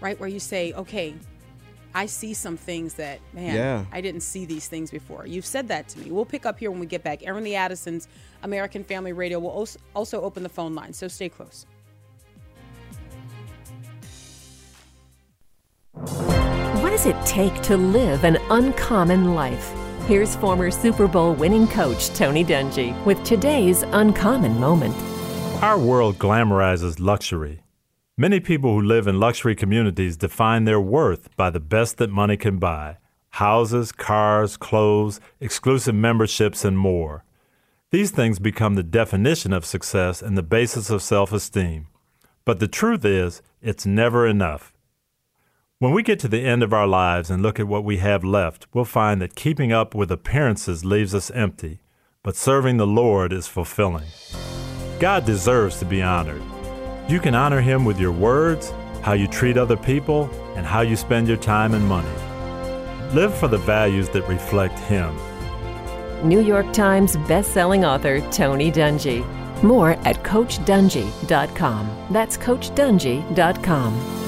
right? 0.00 0.18
Where 0.18 0.28
you 0.28 0.40
say, 0.40 0.72
okay, 0.72 1.14
I 1.94 2.06
see 2.06 2.34
some 2.34 2.56
things 2.56 2.94
that, 2.94 3.20
man, 3.34 3.54
Yeah. 3.54 3.84
I 3.92 4.00
didn't 4.00 4.22
see 4.22 4.44
these 4.46 4.66
things 4.66 4.90
before. 4.90 5.26
You've 5.26 5.46
said 5.46 5.68
that 5.68 5.88
to 5.88 5.98
me. 5.98 6.10
We'll 6.10 6.24
pick 6.24 6.46
up 6.46 6.58
here 6.58 6.70
when 6.70 6.80
we 6.80 6.86
get 6.86 7.02
back. 7.02 7.26
Airing 7.26 7.44
the 7.44 7.56
Addisons, 7.56 8.08
American 8.42 8.82
Family 8.84 9.12
Radio, 9.12 9.38
will 9.38 9.50
als- 9.50 9.78
also 9.94 10.22
open 10.22 10.42
the 10.42 10.48
phone 10.48 10.74
line, 10.74 10.92
so 10.94 11.08
stay 11.08 11.28
close. 11.28 11.66
What 15.96 16.90
does 16.90 17.06
it 17.06 17.16
take 17.24 17.62
to 17.62 17.76
live 17.76 18.24
an 18.24 18.36
uncommon 18.50 19.34
life? 19.34 19.72
Here's 20.06 20.36
former 20.36 20.70
Super 20.70 21.08
Bowl 21.08 21.32
winning 21.32 21.66
coach 21.66 22.10
Tony 22.10 22.44
Dungy 22.44 22.92
with 23.06 23.24
today's 23.24 23.82
uncommon 23.82 24.60
moment. 24.60 24.94
Our 25.62 25.78
world 25.78 26.18
glamorizes 26.18 27.00
luxury. 27.00 27.62
Many 28.18 28.40
people 28.40 28.74
who 28.74 28.82
live 28.82 29.06
in 29.06 29.18
luxury 29.18 29.54
communities 29.54 30.18
define 30.18 30.64
their 30.64 30.78
worth 30.78 31.34
by 31.34 31.48
the 31.48 31.60
best 31.60 31.96
that 31.96 32.10
money 32.10 32.36
can 32.36 32.58
buy 32.58 32.98
houses, 33.30 33.90
cars, 33.90 34.58
clothes, 34.58 35.18
exclusive 35.40 35.94
memberships, 35.94 36.62
and 36.62 36.76
more. 36.78 37.24
These 37.90 38.10
things 38.10 38.38
become 38.38 38.74
the 38.74 38.82
definition 38.82 39.54
of 39.54 39.64
success 39.64 40.20
and 40.20 40.36
the 40.36 40.42
basis 40.42 40.90
of 40.90 41.02
self 41.02 41.32
esteem. 41.32 41.86
But 42.44 42.60
the 42.60 42.68
truth 42.68 43.04
is, 43.04 43.40
it's 43.62 43.86
never 43.86 44.26
enough. 44.26 44.75
When 45.78 45.92
we 45.92 46.02
get 46.02 46.18
to 46.20 46.28
the 46.28 46.40
end 46.40 46.62
of 46.62 46.72
our 46.72 46.86
lives 46.86 47.28
and 47.28 47.42
look 47.42 47.60
at 47.60 47.68
what 47.68 47.84
we 47.84 47.98
have 47.98 48.24
left, 48.24 48.66
we'll 48.72 48.86
find 48.86 49.20
that 49.20 49.34
keeping 49.34 49.72
up 49.72 49.94
with 49.94 50.10
appearances 50.10 50.86
leaves 50.86 51.14
us 51.14 51.30
empty, 51.32 51.80
but 52.22 52.34
serving 52.34 52.78
the 52.78 52.86
Lord 52.86 53.30
is 53.30 53.46
fulfilling. 53.46 54.06
God 54.98 55.26
deserves 55.26 55.78
to 55.80 55.84
be 55.84 56.00
honored. 56.00 56.40
You 57.08 57.20
can 57.20 57.34
honor 57.34 57.60
Him 57.60 57.84
with 57.84 58.00
your 58.00 58.12
words, 58.12 58.72
how 59.02 59.12
you 59.12 59.28
treat 59.28 59.58
other 59.58 59.76
people, 59.76 60.30
and 60.56 60.64
how 60.64 60.80
you 60.80 60.96
spend 60.96 61.28
your 61.28 61.36
time 61.36 61.74
and 61.74 61.86
money. 61.86 62.08
Live 63.14 63.36
for 63.36 63.48
the 63.48 63.58
values 63.58 64.08
that 64.08 64.26
reflect 64.28 64.78
Him. 64.78 65.14
New 66.26 66.40
York 66.40 66.72
Times 66.72 67.18
bestselling 67.28 67.86
author 67.86 68.22
Tony 68.30 68.72
Dungy. 68.72 69.22
More 69.62 69.90
at 70.06 70.22
CoachDungy.com. 70.22 72.06
That's 72.10 72.38
CoachDungy.com. 72.38 74.25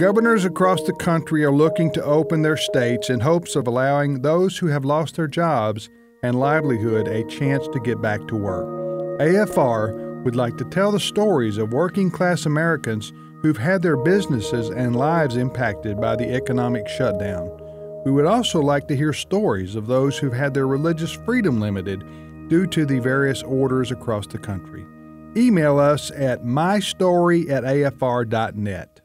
Governors 0.00 0.46
across 0.46 0.82
the 0.84 0.94
country 0.94 1.44
are 1.44 1.52
looking 1.52 1.92
to 1.92 2.02
open 2.02 2.40
their 2.40 2.56
states 2.56 3.10
in 3.10 3.20
hopes 3.20 3.54
of 3.54 3.66
allowing 3.66 4.22
those 4.22 4.56
who 4.56 4.68
have 4.68 4.82
lost 4.82 5.16
their 5.16 5.26
jobs 5.26 5.90
and 6.22 6.40
livelihood 6.40 7.06
a 7.06 7.22
chance 7.24 7.68
to 7.68 7.80
get 7.80 8.00
back 8.00 8.26
to 8.28 8.34
work. 8.34 8.64
AFR 9.20 10.24
would 10.24 10.36
like 10.36 10.56
to 10.56 10.64
tell 10.64 10.90
the 10.90 10.98
stories 10.98 11.58
of 11.58 11.74
working 11.74 12.10
class 12.10 12.46
Americans 12.46 13.12
who've 13.42 13.58
had 13.58 13.82
their 13.82 13.98
businesses 13.98 14.70
and 14.70 14.96
lives 14.96 15.36
impacted 15.36 16.00
by 16.00 16.16
the 16.16 16.34
economic 16.34 16.88
shutdown. 16.88 17.50
We 18.06 18.10
would 18.10 18.24
also 18.24 18.62
like 18.62 18.88
to 18.88 18.96
hear 18.96 19.12
stories 19.12 19.74
of 19.74 19.86
those 19.86 20.16
who've 20.16 20.32
had 20.32 20.54
their 20.54 20.66
religious 20.66 21.12
freedom 21.12 21.60
limited 21.60 22.02
due 22.48 22.66
to 22.68 22.86
the 22.86 23.00
various 23.00 23.42
orders 23.42 23.92
across 23.92 24.26
the 24.26 24.38
country. 24.38 24.86
Email 25.36 25.78
us 25.78 26.10
at 26.10 26.42
mystory 26.42 27.50
at 27.50 27.64
afr.net. 27.64 28.99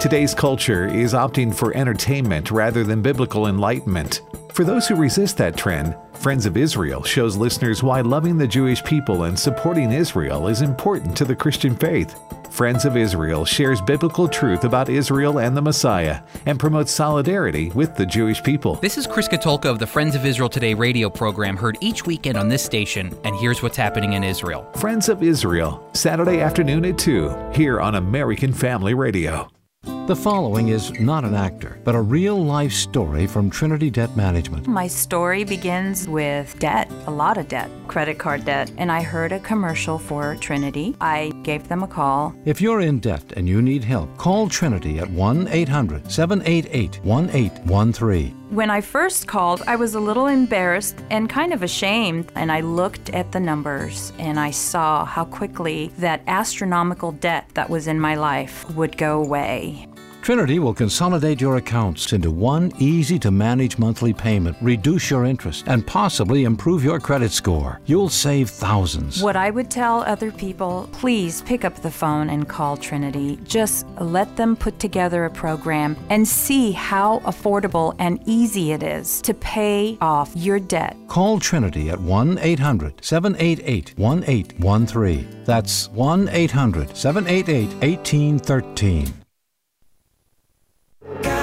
Today's 0.00 0.34
culture 0.34 0.86
is 0.86 1.12
opting 1.12 1.54
for 1.54 1.76
entertainment 1.76 2.50
rather 2.50 2.82
than 2.82 3.02
biblical 3.02 3.46
enlightenment. 3.46 4.22
For 4.52 4.64
those 4.64 4.88
who 4.88 4.96
resist 4.96 5.36
that 5.38 5.56
trend, 5.56 5.96
Friends 6.14 6.46
of 6.46 6.56
Israel 6.56 7.04
shows 7.04 7.36
listeners 7.36 7.82
why 7.82 8.00
loving 8.00 8.38
the 8.38 8.46
Jewish 8.46 8.82
people 8.82 9.24
and 9.24 9.38
supporting 9.38 9.92
Israel 9.92 10.48
is 10.48 10.62
important 10.62 11.16
to 11.16 11.24
the 11.24 11.34
Christian 11.34 11.76
faith. 11.76 12.16
Friends 12.50 12.84
of 12.84 12.96
Israel 12.96 13.44
shares 13.44 13.80
biblical 13.80 14.28
truth 14.28 14.64
about 14.64 14.88
Israel 14.88 15.38
and 15.38 15.56
the 15.56 15.62
Messiah 15.62 16.22
and 16.46 16.58
promotes 16.58 16.90
solidarity 16.90 17.70
with 17.70 17.94
the 17.94 18.06
Jewish 18.06 18.42
people. 18.42 18.76
This 18.76 18.98
is 18.98 19.06
Chris 19.06 19.28
Katulka 19.28 19.66
of 19.66 19.78
the 19.78 19.86
Friends 19.86 20.16
of 20.16 20.24
Israel 20.24 20.48
Today 20.48 20.74
radio 20.74 21.08
program 21.08 21.56
heard 21.56 21.78
each 21.80 22.04
weekend 22.06 22.36
on 22.36 22.48
this 22.48 22.64
station, 22.64 23.16
and 23.24 23.36
here's 23.36 23.62
what's 23.62 23.76
happening 23.76 24.14
in 24.14 24.24
Israel. 24.24 24.68
Friends 24.76 25.08
of 25.08 25.22
Israel, 25.22 25.88
Saturday 25.92 26.40
afternoon 26.40 26.84
at 26.84 26.98
2, 26.98 27.50
here 27.52 27.80
on 27.80 27.94
American 27.96 28.52
Family 28.52 28.94
Radio. 28.94 29.48
The 30.08 30.16
following 30.16 30.68
is 30.68 30.90
not 30.98 31.24
an 31.24 31.34
actor, 31.34 31.78
but 31.84 31.94
a 31.94 32.00
real 32.00 32.42
life 32.42 32.72
story 32.72 33.26
from 33.26 33.50
Trinity 33.50 33.90
Debt 33.90 34.16
Management. 34.16 34.66
My 34.66 34.86
story 34.86 35.44
begins 35.44 36.08
with 36.08 36.58
debt, 36.58 36.90
a 37.06 37.10
lot 37.10 37.36
of 37.36 37.48
debt, 37.48 37.70
credit 37.88 38.18
card 38.18 38.46
debt, 38.46 38.72
and 38.78 38.90
I 38.90 39.02
heard 39.02 39.32
a 39.32 39.38
commercial 39.40 39.98
for 39.98 40.34
Trinity. 40.36 40.96
I 41.02 41.30
gave 41.42 41.68
them 41.68 41.82
a 41.82 41.86
call. 41.86 42.34
If 42.46 42.58
you're 42.58 42.80
in 42.80 43.00
debt 43.00 43.34
and 43.36 43.46
you 43.46 43.60
need 43.60 43.84
help, 43.84 44.16
call 44.16 44.48
Trinity 44.48 44.98
at 44.98 45.10
1 45.10 45.46
800 45.48 46.10
788 46.10 47.04
1813. 47.04 48.34
When 48.48 48.70
I 48.70 48.80
first 48.80 49.26
called, 49.26 49.62
I 49.66 49.76
was 49.76 49.94
a 49.94 50.00
little 50.00 50.26
embarrassed 50.26 50.96
and 51.10 51.28
kind 51.28 51.52
of 51.52 51.62
ashamed, 51.62 52.32
and 52.34 52.50
I 52.50 52.62
looked 52.62 53.10
at 53.10 53.30
the 53.30 53.40
numbers 53.40 54.14
and 54.18 54.40
I 54.40 54.52
saw 54.52 55.04
how 55.04 55.26
quickly 55.26 55.92
that 55.98 56.22
astronomical 56.26 57.12
debt 57.12 57.50
that 57.52 57.68
was 57.68 57.86
in 57.86 58.00
my 58.00 58.14
life 58.14 58.66
would 58.70 58.96
go 58.96 59.22
away. 59.22 59.86
Trinity 60.28 60.58
will 60.58 60.74
consolidate 60.74 61.40
your 61.40 61.56
accounts 61.56 62.12
into 62.12 62.30
one 62.30 62.70
easy 62.78 63.18
to 63.18 63.30
manage 63.30 63.78
monthly 63.78 64.12
payment, 64.12 64.58
reduce 64.60 65.10
your 65.10 65.24
interest, 65.24 65.66
and 65.68 65.86
possibly 65.86 66.44
improve 66.44 66.84
your 66.84 67.00
credit 67.00 67.32
score. 67.32 67.80
You'll 67.86 68.10
save 68.10 68.50
thousands. 68.50 69.22
What 69.22 69.36
I 69.36 69.48
would 69.48 69.70
tell 69.70 70.02
other 70.02 70.30
people 70.30 70.86
please 70.92 71.40
pick 71.40 71.64
up 71.64 71.76
the 71.76 71.90
phone 71.90 72.28
and 72.28 72.46
call 72.46 72.76
Trinity. 72.76 73.38
Just 73.44 73.86
let 74.00 74.36
them 74.36 74.54
put 74.54 74.78
together 74.78 75.24
a 75.24 75.30
program 75.30 75.96
and 76.10 76.28
see 76.28 76.72
how 76.72 77.20
affordable 77.20 77.96
and 77.98 78.20
easy 78.26 78.72
it 78.72 78.82
is 78.82 79.22
to 79.22 79.32
pay 79.32 79.96
off 80.02 80.30
your 80.36 80.60
debt. 80.60 80.94
Call 81.08 81.40
Trinity 81.40 81.88
at 81.88 81.98
1 82.02 82.36
800 82.36 83.02
788 83.02 83.96
1813. 83.96 85.44
That's 85.46 85.88
1 85.88 86.28
800 86.28 86.94
788 86.94 87.68
1813. 87.80 89.17
God's 91.08 91.37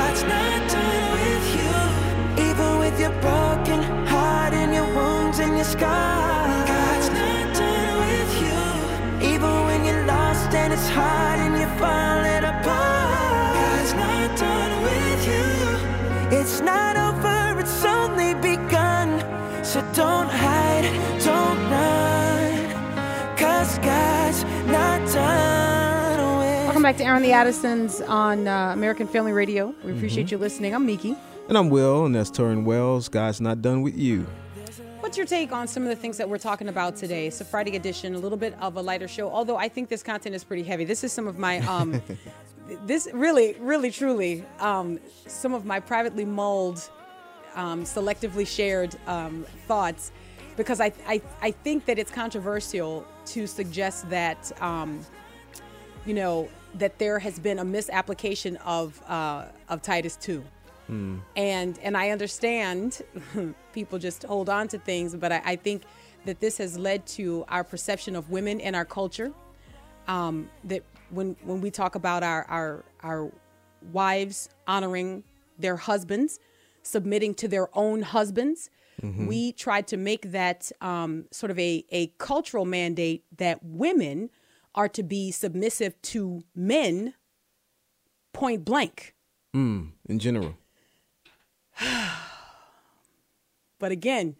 back 26.85 26.97
to 26.97 27.03
Airing 27.03 27.23
the 27.23 27.31
Addisons 27.31 27.99
on 28.01 28.47
uh, 28.47 28.71
American 28.71 29.07
Family 29.07 29.31
Radio. 29.31 29.73
We 29.83 29.91
appreciate 29.91 30.29
you 30.29 30.37
listening. 30.37 30.75
I'm 30.75 30.85
Miki. 30.85 31.15
And 31.49 31.57
I'm 31.57 31.71
Will, 31.71 32.05
and 32.05 32.13
that's 32.13 32.29
Torrin 32.29 32.63
Wells. 32.63 33.09
God's 33.09 33.41
not 33.41 33.63
done 33.63 33.81
with 33.81 33.97
you. 33.97 34.27
What's 34.99 35.17
your 35.17 35.25
take 35.25 35.51
on 35.51 35.67
some 35.67 35.81
of 35.81 35.89
the 35.89 35.95
things 35.95 36.15
that 36.17 36.29
we're 36.29 36.37
talking 36.37 36.67
about 36.67 36.95
today? 36.95 37.25
It's 37.25 37.41
a 37.41 37.43
Friday 37.43 37.75
edition, 37.75 38.13
a 38.13 38.19
little 38.19 38.37
bit 38.37 38.55
of 38.61 38.75
a 38.75 38.81
lighter 38.83 39.07
show, 39.07 39.31
although 39.31 39.57
I 39.57 39.67
think 39.67 39.89
this 39.89 40.03
content 40.03 40.35
is 40.35 40.43
pretty 40.43 40.61
heavy. 40.61 40.85
This 40.85 41.03
is 41.03 41.11
some 41.11 41.25
of 41.25 41.39
my, 41.39 41.57
um, 41.61 42.03
this 42.85 43.07
really, 43.13 43.55
really, 43.59 43.89
truly, 43.89 44.45
um, 44.59 44.99
some 45.25 45.55
of 45.55 45.65
my 45.65 45.79
privately 45.79 46.23
mulled, 46.23 46.87
um, 47.55 47.83
selectively 47.83 48.45
shared 48.45 48.95
um, 49.07 49.43
thoughts, 49.67 50.11
because 50.55 50.79
I, 50.79 50.93
I, 51.07 51.19
I 51.41 51.49
think 51.49 51.85
that 51.85 51.97
it's 51.97 52.11
controversial 52.11 53.07
to 53.25 53.47
suggest 53.47 54.07
that, 54.11 54.51
um, 54.61 55.03
you 56.05 56.13
know, 56.13 56.47
that 56.75 56.99
there 56.99 57.19
has 57.19 57.39
been 57.39 57.59
a 57.59 57.65
misapplication 57.65 58.57
of, 58.57 59.01
uh, 59.07 59.45
of 59.69 59.81
Titus 59.81 60.15
2 60.17 60.43
Hmm. 60.87 61.17
and 61.35 61.79
and 61.79 61.97
I 61.97 62.11
understand 62.11 63.01
people 63.73 63.97
just 63.97 64.21
hold 64.21 64.49
on 64.49 64.67
to 64.67 64.77
things, 64.77 65.15
but 65.15 65.31
I, 65.31 65.41
I 65.43 65.55
think 65.55 65.81
that 66.25 66.39
this 66.39 66.59
has 66.59 66.77
led 66.77 67.07
to 67.17 67.43
our 67.49 67.63
perception 67.63 68.15
of 68.15 68.29
women 68.29 68.59
in 68.59 68.75
our 68.75 68.85
culture. 68.85 69.31
Um, 70.07 70.47
that 70.65 70.83
when 71.09 71.35
when 71.43 71.59
we 71.59 71.71
talk 71.71 71.95
about 71.95 72.21
our 72.21 72.45
our 72.49 72.83
our 73.01 73.31
wives 73.91 74.47
honoring 74.67 75.23
their 75.57 75.75
husbands, 75.75 76.39
submitting 76.83 77.33
to 77.35 77.47
their 77.47 77.67
own 77.75 78.03
husbands, 78.03 78.69
Mhm. 79.01 79.25
we 79.27 79.53
tried 79.53 79.87
to 79.87 79.97
make 79.97 80.31
that 80.33 80.71
um, 80.81 81.25
sort 81.31 81.49
of 81.49 81.57
a 81.57 81.83
a 81.91 82.07
cultural 82.19 82.65
mandate 82.65 83.23
that 83.37 83.57
women 83.63 84.29
are 84.75 84.89
to 84.89 85.01
be 85.01 85.31
submissive 85.31 85.99
to 86.03 86.43
men. 86.53 87.15
Point 88.33 88.63
blank. 88.63 89.15
Mm, 89.55 89.91
in 90.07 90.19
general. 90.19 90.57
But 93.77 93.91
again, 93.91 94.35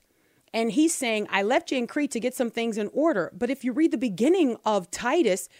and 0.56 0.72
he's 0.72 0.94
saying, 0.94 1.28
I 1.30 1.42
left 1.42 1.70
you 1.70 1.76
in 1.76 1.86
Crete 1.86 2.10
to 2.12 2.18
get 2.18 2.34
some 2.34 2.50
things 2.50 2.78
in 2.78 2.88
order. 2.94 3.30
But 3.36 3.50
if 3.50 3.62
you 3.62 3.74
read 3.74 3.90
the 3.90 3.98
beginning 3.98 4.56
of 4.64 4.90
Titus, 4.90 5.50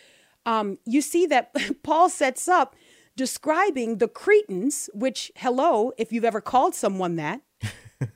um, 0.47 0.79
you 0.87 1.03
see 1.03 1.27
that 1.27 1.55
Paul 1.83 2.09
sets 2.09 2.49
up 2.49 2.75
describing 3.15 3.99
the 3.99 4.09
Cretans, 4.09 4.89
which, 4.95 5.31
hello, 5.37 5.93
if 5.99 6.13
you've 6.13 6.25
ever 6.25 6.41
called 6.41 6.75
someone 6.75 7.17
that, 7.17 7.43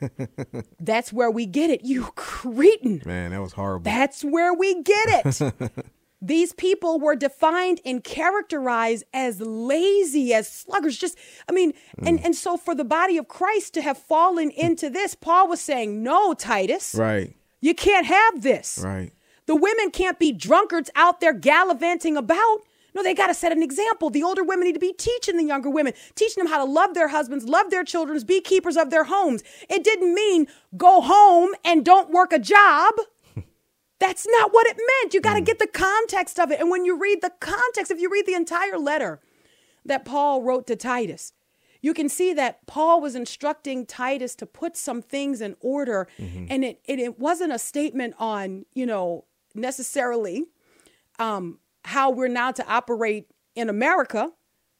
that's 0.81 1.13
where 1.13 1.31
we 1.31 1.45
get 1.45 1.69
it. 1.69 1.85
You 1.85 2.05
Cretan. 2.15 3.03
Man, 3.05 3.33
that 3.33 3.43
was 3.43 3.53
horrible. 3.53 3.85
That's 3.85 4.25
where 4.25 4.55
we 4.55 4.83
get 4.83 5.27
it. 5.27 5.55
These 6.23 6.53
people 6.53 7.01
were 7.01 7.17
defined 7.17 7.81
and 7.85 8.05
characterized 8.05 9.05
as 9.15 9.41
lazy, 9.41 10.35
as 10.35 10.51
sluggards. 10.51 10.99
Just, 10.99 11.19
I 11.49 11.53
mean, 11.53 11.73
and, 11.99 12.19
mm. 12.19 12.25
and 12.25 12.37
so 12.37 12.59
for 12.59 12.75
the 12.75 12.85
body 12.85 13.17
of 13.17 13.27
Christ 13.27 13.73
to 13.75 13.83
have 13.83 13.97
fallen 13.97 14.51
mm. 14.51 14.55
into 14.55 14.91
this, 14.91 15.15
Paul 15.15 15.49
was 15.49 15.61
saying, 15.61 16.03
No, 16.03 16.35
Titus, 16.35 16.95
right. 16.95 17.35
you 17.61 17.75
can't 17.75 18.07
have 18.07 18.43
this. 18.43 18.81
Right. 18.85 19.13
The 19.47 19.57
women 19.57 19.91
can't 19.91 20.19
be 20.19 20.31
drunkards 20.31 20.91
out 20.95 21.21
there 21.21 21.33
gallivanting 21.33 22.17
about. 22.17 22.59
No, 22.95 23.03
they 23.03 23.15
got 23.15 23.29
to 23.29 23.35
set 23.35 23.53
an 23.53 23.63
example. 23.63 24.11
The 24.11 24.23
older 24.23 24.45
women 24.45 24.67
need 24.67 24.75
to 24.75 24.81
be 24.81 24.93
teaching 24.93 25.37
the 25.37 25.45
younger 25.45 25.71
women, 25.71 25.93
teaching 26.15 26.43
them 26.43 26.53
how 26.53 26.65
to 26.65 26.71
love 26.71 26.95
their 26.95 27.09
husbands, 27.09 27.45
love 27.47 27.71
their 27.71 27.85
children, 27.85 28.21
be 28.27 28.41
keepers 28.41 28.77
of 28.77 28.91
their 28.91 29.05
homes. 29.05 29.43
It 29.69 29.85
didn't 29.85 30.15
mean 30.15 30.49
go 30.77 31.01
home 31.01 31.51
and 31.65 31.85
don't 31.85 32.11
work 32.11 32.33
a 32.33 32.39
job. 32.39 32.95
That's 34.01 34.27
not 34.27 34.53
what 34.53 34.67
it 34.67 34.77
meant. 34.77 35.15
You 35.15 35.21
got 35.21 35.35
to 35.35 35.41
get 35.41 35.59
the 35.59 35.67
context 35.67 36.41
of 36.41 36.51
it. 36.51 36.59
And 36.59 36.71
when 36.71 36.85
you 36.85 36.99
read 36.99 37.21
the 37.21 37.33
context, 37.39 37.93
if 37.93 38.01
you 38.01 38.11
read 38.11 38.27
the 38.27 38.35
entire 38.35 38.79
letter 38.79 39.21
that 39.85 40.05
Paul 40.05 40.43
wrote 40.43 40.67
to 40.69 40.77
Titus, 40.77 41.35
you 41.83 41.95
can 41.95 42.09
see 42.09 42.33
that 42.35 42.67
Paul 42.67 43.01
was 43.01 43.15
instructing 43.15 43.87
Titus 43.87 44.35
to 44.37 44.47
put 44.47 44.77
some 44.77 45.03
things 45.03 45.41
in 45.41 45.55
order. 45.61 46.09
And 46.51 46.65
it, 46.65 46.81
it, 46.87 46.99
it 46.99 47.19
wasn't 47.19 47.53
a 47.53 47.59
statement 47.59 48.15
on, 48.19 48.65
you 48.75 48.87
know, 48.87 49.25
necessarily 49.55 50.47
um, 51.19 51.59
how 51.85 52.11
we're 52.11 52.29
now 52.29 52.53
to 52.53 52.67
operate 52.67 53.31
in 53.55 53.69
America, 53.69 54.33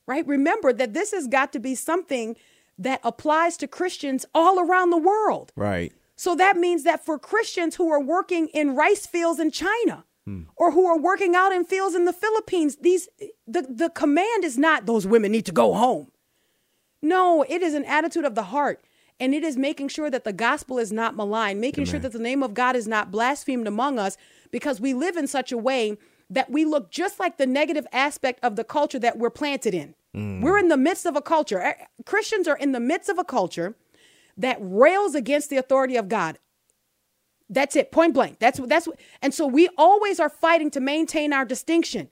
right? 0.07 0.27
Remember 0.27 0.73
that 0.73 0.95
this 0.95 1.13
has 1.13 1.27
got 1.27 1.53
to 1.53 1.59
be 1.59 1.75
something 1.75 2.37
that 2.79 3.01
applies 3.05 3.59
to 3.59 3.67
Christians 3.67 4.25
all 4.35 4.59
around 4.59 4.91
the 4.91 4.97
world. 4.97 5.53
Right. 5.55 5.93
So 6.21 6.35
that 6.35 6.59
means 6.59 6.83
that 6.83 7.03
for 7.03 7.19
Christians 7.19 7.77
who 7.77 7.91
are 7.91 7.99
working 7.99 8.49
in 8.49 8.77
rice 8.77 9.07
fields 9.07 9.41
in 9.41 9.51
China 9.51 10.05
hmm. 10.27 10.43
or 10.55 10.73
who 10.73 10.85
are 10.85 10.99
working 10.99 11.35
out 11.35 11.51
in 11.51 11.65
fields 11.65 11.95
in 11.95 12.05
the 12.05 12.13
Philippines, 12.13 12.77
these 12.83 13.09
the, 13.47 13.63
the 13.63 13.89
command 13.89 14.45
is 14.45 14.59
not 14.59 14.85
those 14.85 15.07
women 15.07 15.33
need 15.33 15.47
to 15.47 15.53
go 15.53 15.73
home. 15.73 16.13
No, 17.01 17.43
it 17.49 17.63
is 17.63 17.73
an 17.73 17.87
attitude 17.87 18.27
of 18.27 18.35
the 18.35 18.43
heart. 18.43 18.85
And 19.19 19.35
it 19.35 19.43
is 19.43 19.57
making 19.57 19.89
sure 19.89 20.11
that 20.11 20.25
the 20.25 20.35
gospel 20.35 20.79
is 20.79 20.93
not 20.93 21.17
maligned, 21.17 21.59
making 21.59 21.87
sure 21.87 21.99
that 22.01 22.13
the 22.13 22.19
name 22.19 22.43
of 22.43 22.53
God 22.53 22.77
is 22.77 22.87
not 22.87 23.11
blasphemed 23.11 23.67
among 23.67 23.99
us 23.99 24.19
because 24.51 24.79
we 24.79 24.93
live 24.93 25.17
in 25.17 25.27
such 25.27 25.53
a 25.53 25.57
way 25.57 25.97
that 26.29 26.51
we 26.51 26.67
look 26.67 26.91
just 26.91 27.19
like 27.19 27.39
the 27.39 27.47
negative 27.47 27.87
aspect 27.93 28.45
of 28.45 28.57
the 28.57 28.65
culture 28.65 28.99
that 28.99 29.17
we're 29.17 29.31
planted 29.31 29.73
in. 29.73 29.95
Hmm. 30.13 30.43
We're 30.43 30.59
in 30.59 30.69
the 30.69 30.77
midst 30.77 31.07
of 31.07 31.17
a 31.17 31.23
culture. 31.23 31.61
Eh, 31.63 31.73
eh, 31.81 31.85
Christians 32.05 32.47
are 32.47 32.59
in 32.59 32.73
the 32.73 32.81
midst 32.81 33.09
of 33.09 33.19
a 33.19 33.25
culture 33.25 33.75
that 34.41 34.59
rails 34.61 35.15
against 35.15 35.51
the 35.51 35.57
authority 35.57 35.97
of 35.97 36.09
God. 36.09 36.39
That's 37.49 37.77
it, 37.77 37.91
point 37.91 38.15
blank. 38.15 38.39
That's 38.39 38.61
what 38.61 38.69
that's 38.69 38.87
what, 38.87 38.99
and 39.21 39.35
so 39.35 39.47
we 39.47 39.69
always 39.77 40.21
are 40.21 40.29
fighting 40.29 40.71
to 40.73 40.81
maintain 40.81 41.33
our 41.33 41.45
distinction. 41.45 42.09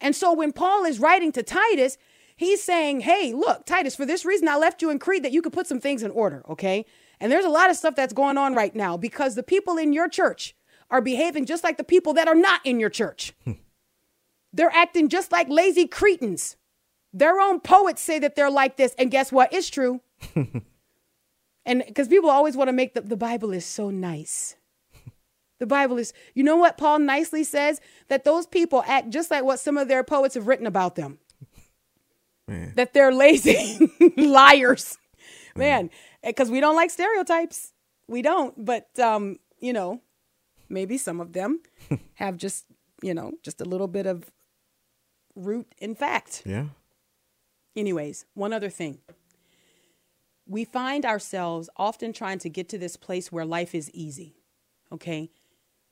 And 0.00 0.14
so 0.14 0.32
when 0.32 0.52
Paul 0.52 0.84
is 0.84 1.00
writing 1.00 1.32
to 1.32 1.42
Titus, 1.42 1.96
he's 2.36 2.62
saying, 2.62 3.00
"Hey, 3.00 3.32
look, 3.32 3.64
Titus, 3.64 3.96
for 3.96 4.04
this 4.04 4.24
reason 4.24 4.46
I 4.46 4.56
left 4.56 4.82
you 4.82 4.90
in 4.90 4.98
Crete 4.98 5.22
that 5.22 5.32
you 5.32 5.40
could 5.40 5.54
put 5.54 5.66
some 5.66 5.80
things 5.80 6.02
in 6.02 6.10
order, 6.10 6.44
okay? 6.48 6.84
And 7.18 7.32
there's 7.32 7.46
a 7.46 7.50
lot 7.50 7.70
of 7.70 7.76
stuff 7.76 7.96
that's 7.96 8.12
going 8.12 8.36
on 8.36 8.54
right 8.54 8.74
now 8.74 8.96
because 8.96 9.34
the 9.34 9.42
people 9.42 9.78
in 9.78 9.92
your 9.92 10.08
church 10.08 10.54
are 10.90 11.00
behaving 11.00 11.46
just 11.46 11.64
like 11.64 11.78
the 11.78 11.84
people 11.84 12.12
that 12.14 12.28
are 12.28 12.34
not 12.34 12.60
in 12.64 12.78
your 12.78 12.90
church. 12.90 13.32
Hmm. 13.44 13.52
They're 14.52 14.74
acting 14.74 15.08
just 15.08 15.32
like 15.32 15.48
lazy 15.48 15.86
Cretans. 15.86 16.56
Their 17.12 17.40
own 17.40 17.60
poets 17.60 18.02
say 18.02 18.18
that 18.18 18.36
they're 18.36 18.50
like 18.50 18.76
this, 18.76 18.94
and 18.98 19.10
guess 19.10 19.32
what? 19.32 19.52
It's 19.52 19.70
true. 19.70 20.02
And 21.66 21.82
because 21.86 22.08
people 22.08 22.30
always 22.30 22.56
want 22.56 22.68
to 22.68 22.72
make 22.72 22.94
the, 22.94 23.00
the 23.00 23.16
Bible 23.16 23.52
is 23.52 23.64
so 23.64 23.90
nice. 23.90 24.56
The 25.60 25.66
Bible 25.66 25.98
is, 25.98 26.12
you 26.34 26.42
know 26.42 26.56
what 26.56 26.76
Paul 26.76 26.98
nicely 26.98 27.44
says? 27.44 27.80
That 28.08 28.24
those 28.24 28.46
people 28.46 28.82
act 28.86 29.10
just 29.10 29.30
like 29.30 29.44
what 29.44 29.60
some 29.60 29.78
of 29.78 29.88
their 29.88 30.02
poets 30.02 30.34
have 30.34 30.46
written 30.46 30.66
about 30.66 30.96
them. 30.96 31.18
That 32.74 32.92
they're 32.92 33.12
lazy 33.12 33.78
liars. 34.16 34.98
Man, 35.56 35.90
because 36.22 36.50
we 36.50 36.60
don't 36.60 36.76
like 36.76 36.90
stereotypes. 36.90 37.72
We 38.08 38.20
don't. 38.20 38.62
But, 38.62 38.88
um, 38.98 39.38
you 39.60 39.72
know, 39.72 40.02
maybe 40.68 40.98
some 40.98 41.20
of 41.20 41.32
them 41.32 41.60
have 42.14 42.36
just, 42.36 42.66
you 43.00 43.14
know, 43.14 43.32
just 43.42 43.60
a 43.60 43.64
little 43.64 43.88
bit 43.88 44.06
of 44.06 44.30
root 45.36 45.66
in 45.78 45.94
fact. 45.94 46.42
Yeah. 46.44 46.66
Anyways, 47.76 48.26
one 48.34 48.52
other 48.52 48.70
thing. 48.70 48.98
We 50.46 50.64
find 50.64 51.06
ourselves 51.06 51.70
often 51.76 52.12
trying 52.12 52.38
to 52.40 52.48
get 52.48 52.68
to 52.70 52.78
this 52.78 52.96
place 52.96 53.32
where 53.32 53.44
life 53.44 53.74
is 53.74 53.90
easy. 53.92 54.36
Okay? 54.92 55.30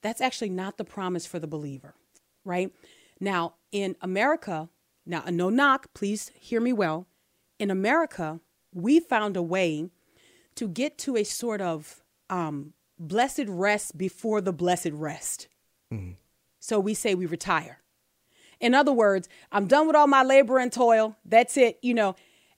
That's 0.03 0.21
actually 0.21 0.51
not 0.51 0.79
the 0.79 0.85
promise 0.85 1.27
for 1.27 1.39
the 1.39 1.47
believer, 1.47 1.95
right? 2.45 2.71
Now, 3.21 3.55
in 3.71 3.97
America, 4.01 4.69
now, 5.07 5.25
no 5.29 5.49
knock, 5.49 5.95
please 5.95 6.31
hear 6.35 6.61
me 6.61 6.73
well. 6.73 7.07
In 7.59 7.71
America, 7.71 8.41
we 8.75 9.01
found 9.01 9.37
a 9.37 9.43
way 9.43 9.91
to 10.57 10.69
get 10.69 10.99
to 10.99 11.17
a 11.17 11.25
sort 11.25 11.61
of 11.61 12.03
um, 12.29 12.73
blessed 12.99 13.45
rest 13.47 13.97
before 13.97 14.41
the 14.41 14.53
blessed 14.53 14.91
rest. 14.93 15.49
So 16.59 16.79
we 16.79 16.95
say 16.95 17.15
we 17.15 17.27
retire. 17.27 17.79
In 18.61 18.75
other 18.75 18.93
words, 18.93 19.29
I'm 19.51 19.67
done 19.67 19.87
with 19.87 19.97
all 19.97 20.07
my 20.07 20.23
labor 20.23 20.59
and 20.59 20.73
toil. 20.73 21.17
That's 21.25 21.57
it, 21.57 21.79
you 21.83 21.95
know. 21.95 22.15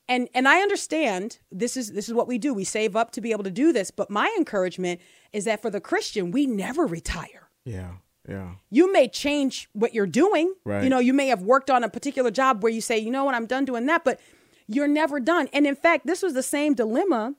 And 0.08 0.28
and 0.34 0.46
I 0.46 0.60
understand 0.60 1.38
this 1.50 1.76
is 1.76 1.92
this 1.92 2.08
is 2.08 2.14
what 2.14 2.28
we 2.28 2.38
do. 2.38 2.52
We 2.52 2.64
save 2.64 2.94
up 2.94 3.10
to 3.12 3.20
be 3.20 3.32
able 3.32 3.44
to 3.44 3.50
do 3.50 3.72
this, 3.72 3.90
but 3.90 4.10
my 4.10 4.32
encouragement 4.36 5.00
is 5.32 5.44
that 5.44 5.62
for 5.62 5.70
the 5.70 5.80
Christian, 5.80 6.30
we 6.30 6.46
never 6.46 6.86
retire. 6.86 7.48
Yeah. 7.64 7.92
Yeah. 8.28 8.52
You 8.70 8.92
may 8.92 9.08
change 9.08 9.68
what 9.72 9.94
you're 9.94 10.06
doing. 10.06 10.54
Right. 10.64 10.82
You 10.82 10.88
know, 10.90 10.98
you 10.98 11.12
may 11.12 11.28
have 11.28 11.42
worked 11.42 11.70
on 11.70 11.84
a 11.84 11.88
particular 11.88 12.30
job 12.30 12.62
where 12.62 12.72
you 12.72 12.80
say, 12.80 12.98
"You 12.98 13.10
know 13.10 13.24
what? 13.24 13.34
I'm 13.34 13.46
done 13.46 13.64
doing 13.64 13.86
that." 13.86 14.04
But 14.04 14.20
you're 14.66 14.88
never 14.88 15.20
done. 15.20 15.48
And 15.52 15.66
in 15.66 15.76
fact, 15.76 16.06
this 16.06 16.22
was 16.22 16.32
the 16.32 16.42
same 16.42 16.74
dilemma 16.74 17.34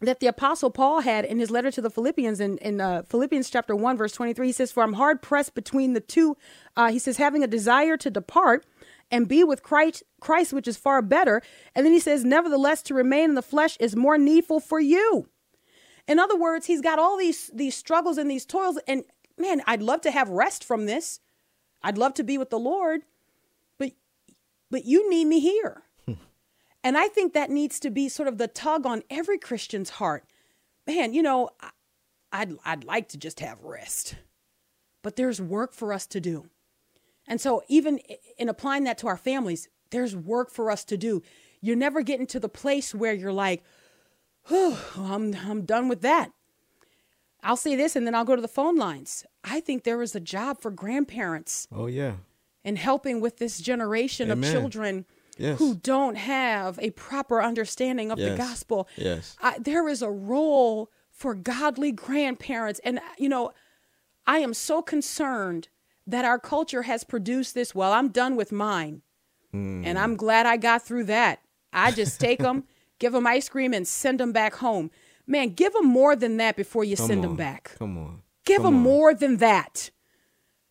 that 0.00 0.20
the 0.20 0.26
apostle 0.28 0.70
paul 0.70 1.00
had 1.00 1.24
in 1.24 1.38
his 1.38 1.50
letter 1.50 1.70
to 1.72 1.80
the 1.80 1.90
philippians 1.90 2.38
in, 2.38 2.56
in 2.58 2.80
uh, 2.80 3.02
philippians 3.02 3.50
chapter 3.50 3.74
1 3.74 3.96
verse 3.96 4.12
23 4.12 4.46
he 4.46 4.52
says 4.52 4.70
for 4.70 4.84
i'm 4.84 4.92
hard 4.92 5.20
pressed 5.20 5.54
between 5.54 5.92
the 5.92 6.00
two 6.00 6.36
uh, 6.76 6.90
he 6.90 6.98
says 7.00 7.16
having 7.16 7.42
a 7.42 7.48
desire 7.48 7.96
to 7.96 8.08
depart 8.10 8.64
and 9.10 9.28
be 9.28 9.42
with 9.44 9.62
christ 9.62 10.02
christ 10.20 10.52
which 10.52 10.68
is 10.68 10.76
far 10.76 11.02
better. 11.02 11.42
And 11.74 11.84
then 11.84 11.92
he 11.92 12.00
says 12.00 12.24
nevertheless 12.24 12.82
to 12.84 12.94
remain 12.94 13.30
in 13.30 13.34
the 13.34 13.42
flesh 13.42 13.76
is 13.80 13.96
more 13.96 14.18
needful 14.18 14.60
for 14.60 14.80
you. 14.80 15.28
In 16.06 16.18
other 16.18 16.36
words 16.36 16.66
he's 16.66 16.80
got 16.80 16.98
all 16.98 17.16
these 17.16 17.50
these 17.54 17.76
struggles 17.76 18.18
and 18.18 18.30
these 18.30 18.46
toils. 18.46 18.78
And 18.86 19.04
man 19.36 19.62
i'd 19.66 19.82
love 19.82 20.00
to 20.02 20.10
have 20.10 20.28
rest 20.28 20.64
from 20.64 20.86
this. 20.86 21.20
I'd 21.82 21.98
love 21.98 22.14
to 22.14 22.24
be 22.24 22.38
with 22.38 22.50
the 22.50 22.58
lord 22.58 23.02
but 23.78 23.92
but 24.70 24.84
you 24.84 25.08
need 25.10 25.26
me 25.26 25.40
here. 25.40 25.82
And 26.84 26.96
I 26.96 27.08
think 27.08 27.32
that 27.32 27.50
needs 27.50 27.80
to 27.80 27.90
be 27.90 28.08
sort 28.08 28.28
of 28.28 28.38
the 28.38 28.46
tug 28.46 28.86
on 28.86 29.02
every 29.10 29.36
Christian's 29.36 29.90
heart. 29.90 30.24
Man, 30.86 31.12
you 31.12 31.22
know, 31.22 31.50
I'd, 32.32 32.54
I'd 32.64 32.84
like 32.84 33.08
to 33.08 33.18
just 33.18 33.40
have 33.40 33.62
rest, 33.64 34.16
but 35.02 35.16
there's 35.16 35.40
work 35.40 35.72
for 35.72 35.92
us 35.92 36.06
to 36.08 36.20
do. 36.20 36.48
And 37.28 37.40
so, 37.40 37.62
even 37.68 37.98
in 38.38 38.48
applying 38.48 38.84
that 38.84 38.98
to 38.98 39.06
our 39.06 39.16
families, 39.18 39.68
there's 39.90 40.16
work 40.16 40.50
for 40.50 40.70
us 40.70 40.84
to 40.86 40.96
do. 40.96 41.22
You're 41.60 41.76
never 41.76 42.02
getting 42.02 42.26
to 42.28 42.40
the 42.40 42.48
place 42.48 42.94
where 42.94 43.12
you're 43.12 43.32
like, 43.32 43.62
oh, 44.50 44.82
I'm, 44.96 45.34
I'm 45.46 45.64
done 45.66 45.88
with 45.88 46.00
that. 46.02 46.30
I'll 47.42 47.56
say 47.56 47.76
this 47.76 47.94
and 47.94 48.06
then 48.06 48.14
I'll 48.14 48.24
go 48.24 48.34
to 48.34 48.42
the 48.42 48.48
phone 48.48 48.76
lines. 48.76 49.24
I 49.44 49.60
think 49.60 49.84
there 49.84 50.02
is 50.02 50.14
a 50.16 50.20
job 50.20 50.60
for 50.60 50.70
grandparents. 50.70 51.68
Oh, 51.70 51.86
yeah. 51.86 52.14
In 52.64 52.76
helping 52.76 53.20
with 53.20 53.38
this 53.38 53.58
generation 53.60 54.30
Amen. 54.30 54.44
of 54.54 54.60
children 54.60 55.04
Yes. 55.36 55.60
who 55.60 55.76
don't 55.76 56.16
have 56.16 56.80
a 56.80 56.90
proper 56.90 57.40
understanding 57.40 58.10
of 58.10 58.18
Yes. 58.18 58.30
the 58.32 58.36
gospel. 58.36 58.88
Yes. 58.96 59.36
I, 59.40 59.58
there 59.60 59.88
is 59.88 60.02
a 60.02 60.10
role 60.10 60.90
for 61.12 61.34
godly 61.34 61.92
grandparents. 61.92 62.80
And, 62.82 62.98
you 63.18 63.28
know, 63.28 63.52
I 64.26 64.38
am 64.38 64.52
so 64.52 64.82
concerned 64.82 65.68
that 66.08 66.24
our 66.24 66.38
culture 66.38 66.82
has 66.82 67.04
produced 67.04 67.54
this. 67.54 67.74
Well, 67.74 67.92
I'm 67.92 68.08
done 68.08 68.34
with 68.36 68.50
mine. 68.52 69.02
Hmm. 69.52 69.82
And 69.84 69.98
I'm 69.98 70.16
glad 70.16 70.46
I 70.46 70.56
got 70.56 70.82
through 70.82 71.04
that. 71.04 71.40
I 71.72 71.90
just 71.92 72.18
take 72.20 72.40
them, 72.40 72.64
give 72.98 73.12
them 73.12 73.26
ice 73.26 73.48
cream, 73.48 73.72
and 73.72 73.86
send 73.86 74.18
them 74.20 74.32
back 74.32 74.56
home. 74.56 74.90
Man, 75.26 75.50
give 75.50 75.72
them 75.74 75.86
more 75.86 76.16
than 76.16 76.38
that 76.38 76.56
before 76.56 76.84
you 76.84 76.96
Come 76.96 77.06
send 77.06 77.20
on. 77.20 77.28
them 77.28 77.36
back. 77.36 77.76
Come 77.78 77.96
on. 77.98 78.22
Give 78.44 78.56
Come 78.62 78.64
them 78.64 78.76
on. 78.76 78.82
more 78.82 79.14
than 79.14 79.36
that. 79.38 79.90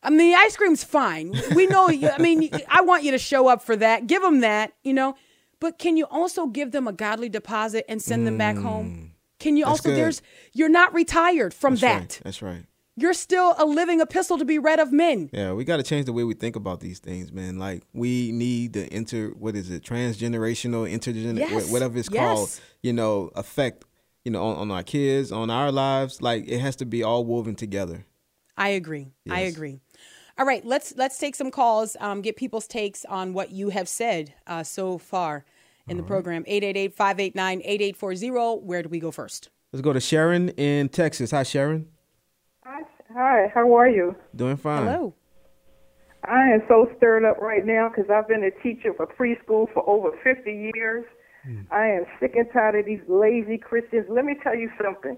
I 0.04 0.10
mean, 0.10 0.32
the 0.32 0.36
ice 0.36 0.56
cream's 0.58 0.84
fine. 0.84 1.34
We 1.56 1.68
know. 1.68 1.90
you, 1.90 2.10
I 2.10 2.18
mean, 2.20 2.50
I 2.68 2.82
want 2.82 3.04
you 3.04 3.12
to 3.12 3.18
show 3.18 3.48
up 3.48 3.62
for 3.64 3.76
that. 3.76 4.08
Give 4.08 4.22
them 4.22 4.40
that, 4.42 4.74
you 4.84 4.94
know. 4.94 5.16
But 5.60 5.80
can 5.80 5.98
you 5.98 6.06
also 6.06 6.46
give 6.48 6.72
them 6.72 6.88
a 6.88 6.94
godly 6.94 7.30
deposit 7.30 7.86
and 7.90 8.02
send 8.02 8.26
them 8.28 8.38
back 8.38 8.58
home? 8.58 9.12
Can 9.40 9.58
you 9.58 9.66
Mm. 9.66 9.68
That's 9.70 9.80
also? 9.80 9.90
good. 9.90 9.98
There's. 9.98 10.22
You're 10.54 10.70
not 10.70 10.94
retired 10.94 11.54
from 11.54 11.74
That's 11.76 11.82
that. 11.82 12.00
Right. 12.00 12.22
That's 12.24 12.42
right. 12.42 12.66
You're 13.00 13.14
still 13.14 13.54
a 13.60 13.66
living 13.66 14.02
epistle 14.02 14.40
to 14.40 14.46
be 14.46 14.58
read 14.58 14.80
of 14.80 14.92
men. 14.92 15.30
Yeah, 15.32 15.54
we 15.54 15.66
got 15.66 15.78
to 15.78 15.84
change 15.84 16.08
the 16.08 16.14
way 16.14 16.24
we 16.24 16.34
think 16.34 16.56
about 16.56 16.80
these 16.80 16.98
things, 16.98 17.32
man. 17.32 17.60
Like 17.60 17.84
we 17.94 18.32
need 18.32 18.74
the 18.74 18.92
inter, 18.94 19.30
what 19.38 19.56
is 19.56 19.70
it, 19.70 19.84
transgenerational, 19.84 20.92
intergener, 20.92 21.38
Yes, 21.38 21.72
whatever 21.72 22.00
it's 22.00 22.10
yes. 22.12 22.24
called, 22.24 22.50
you 22.82 22.94
know, 22.94 23.30
effect, 23.36 23.86
you 24.26 24.32
know, 24.32 24.44
on, 24.44 24.56
on 24.58 24.72
our 24.72 24.82
kids, 24.82 25.32
on 25.32 25.52
our 25.52 25.72
lives. 25.72 26.24
Like 26.24 26.50
it 26.50 26.58
has 26.60 26.76
to 26.78 26.86
be 26.86 27.04
all 27.04 27.24
woven 27.24 27.54
together. 27.56 28.04
I 28.58 28.70
agree. 28.70 29.10
I 29.30 29.42
agree. 29.42 29.80
All 30.40 30.46
right, 30.48 30.66
let's 30.66 30.96
let's 30.98 31.20
take 31.20 31.36
some 31.36 31.52
calls. 31.52 31.96
Um, 32.00 32.22
get 32.22 32.36
people's 32.36 32.66
takes 32.68 33.06
on 33.06 33.34
what 33.34 33.52
you 33.52 33.70
have 33.70 33.88
said 33.88 34.34
uh, 34.48 34.64
so 34.64 34.98
far 34.98 35.46
in 35.88 35.98
the 35.98 36.04
program. 36.04 36.44
888-589-8840. 36.46 38.64
Where 38.64 38.84
do 38.84 38.90
we 38.90 39.00
go 39.00 39.12
first? 39.12 39.50
Let's 39.72 39.82
go 39.82 39.94
to 39.94 40.00
Sharon 40.00 40.50
in 40.50 40.90
Texas. 40.90 41.32
Hi, 41.32 41.44
Sharon. 41.44 41.88
Hi, 43.14 43.52
how 43.54 43.74
are 43.76 43.90
you? 43.90 44.16
Doing 44.36 44.58
fine. 44.58 44.86
Hello. 44.86 45.14
I 46.26 46.50
am 46.50 46.62
so 46.68 46.90
stirred 46.98 47.24
up 47.24 47.38
right 47.38 47.66
now 47.66 47.90
because 47.90 48.12
I've 48.12 48.28
been 48.28 48.44
a 48.44 48.52
teacher 48.62 48.94
for 48.94 49.08
preschool 49.08 49.72
for 49.74 49.88
over 49.88 50.12
50 50.24 50.72
years. 50.76 51.06
Hmm. 51.46 51.62
I 51.72 51.88
am 51.88 52.06
sick 52.20 52.34
and 52.36 52.48
tired 52.52 52.76
of 52.80 52.86
these 52.86 53.00
lazy 53.08 53.58
Christians. 53.58 54.08
Let 54.10 54.26
me 54.26 54.36
tell 54.44 54.56
you 54.56 54.70
something. 54.82 55.18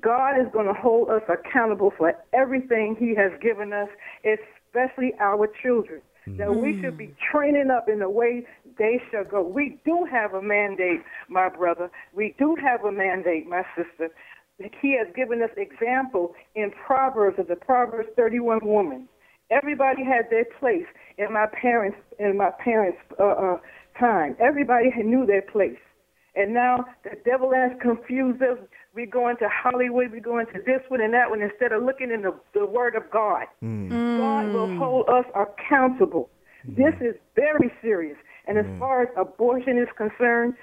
God 0.00 0.38
is 0.38 0.46
going 0.52 0.66
to 0.66 0.74
hold 0.74 1.08
us 1.08 1.22
accountable 1.28 1.92
for 1.96 2.12
everything 2.34 2.96
He 2.98 3.14
has 3.14 3.32
given 3.40 3.72
us, 3.72 3.88
especially 4.22 5.14
our 5.18 5.48
children. 5.62 6.02
Hmm. 6.26 6.36
That 6.36 6.54
we 6.54 6.78
should 6.82 6.98
be 6.98 7.14
training 7.32 7.70
up 7.70 7.88
in 7.88 8.00
the 8.00 8.10
way 8.10 8.46
they 8.78 9.00
shall 9.10 9.24
go. 9.24 9.42
We 9.42 9.78
do 9.86 10.06
have 10.10 10.34
a 10.34 10.42
mandate, 10.42 11.00
my 11.28 11.48
brother. 11.48 11.90
We 12.12 12.34
do 12.38 12.54
have 12.62 12.84
a 12.84 12.92
mandate, 12.92 13.48
my 13.48 13.62
sister. 13.74 14.10
He 14.80 14.96
has 14.98 15.06
given 15.14 15.42
us 15.42 15.50
example 15.56 16.34
in 16.54 16.70
Proverbs 16.86 17.38
of 17.38 17.48
the 17.48 17.56
Proverbs 17.56 18.08
31 18.16 18.60
woman. 18.62 19.08
Everybody 19.50 20.04
had 20.04 20.30
their 20.30 20.44
place 20.58 20.86
in 21.18 21.32
my 21.32 21.46
parents 21.46 21.98
in 22.18 22.36
my 22.36 22.50
parents' 22.62 22.98
uh, 23.18 23.24
uh, 23.24 23.56
time. 23.98 24.36
Everybody 24.38 24.90
knew 25.02 25.26
their 25.26 25.42
place, 25.42 25.78
and 26.36 26.54
now 26.54 26.84
the 27.04 27.16
devil 27.24 27.52
has 27.52 27.72
confused 27.80 28.42
us. 28.42 28.58
We 28.94 29.06
go 29.06 29.28
into 29.28 29.48
Hollywood, 29.48 30.12
we 30.12 30.20
go 30.20 30.38
into 30.38 30.60
this 30.66 30.82
one 30.88 31.00
and 31.00 31.14
that 31.14 31.30
one 31.30 31.42
instead 31.42 31.72
of 31.72 31.82
looking 31.82 32.10
in 32.10 32.22
the, 32.22 32.34
the 32.54 32.66
Word 32.66 32.96
of 32.96 33.10
God. 33.10 33.46
God 34.18 34.52
will 34.52 34.76
hold 34.78 35.08
us 35.08 35.24
accountable. 35.34 36.28
This 36.64 36.94
is 37.00 37.14
very 37.34 37.72
serious. 37.80 38.16
And 38.46 38.58
as 38.58 38.66
far 38.78 39.02
as 39.02 39.08
abortion 39.16 39.78
is 39.78 39.88
concerned, 39.96 40.54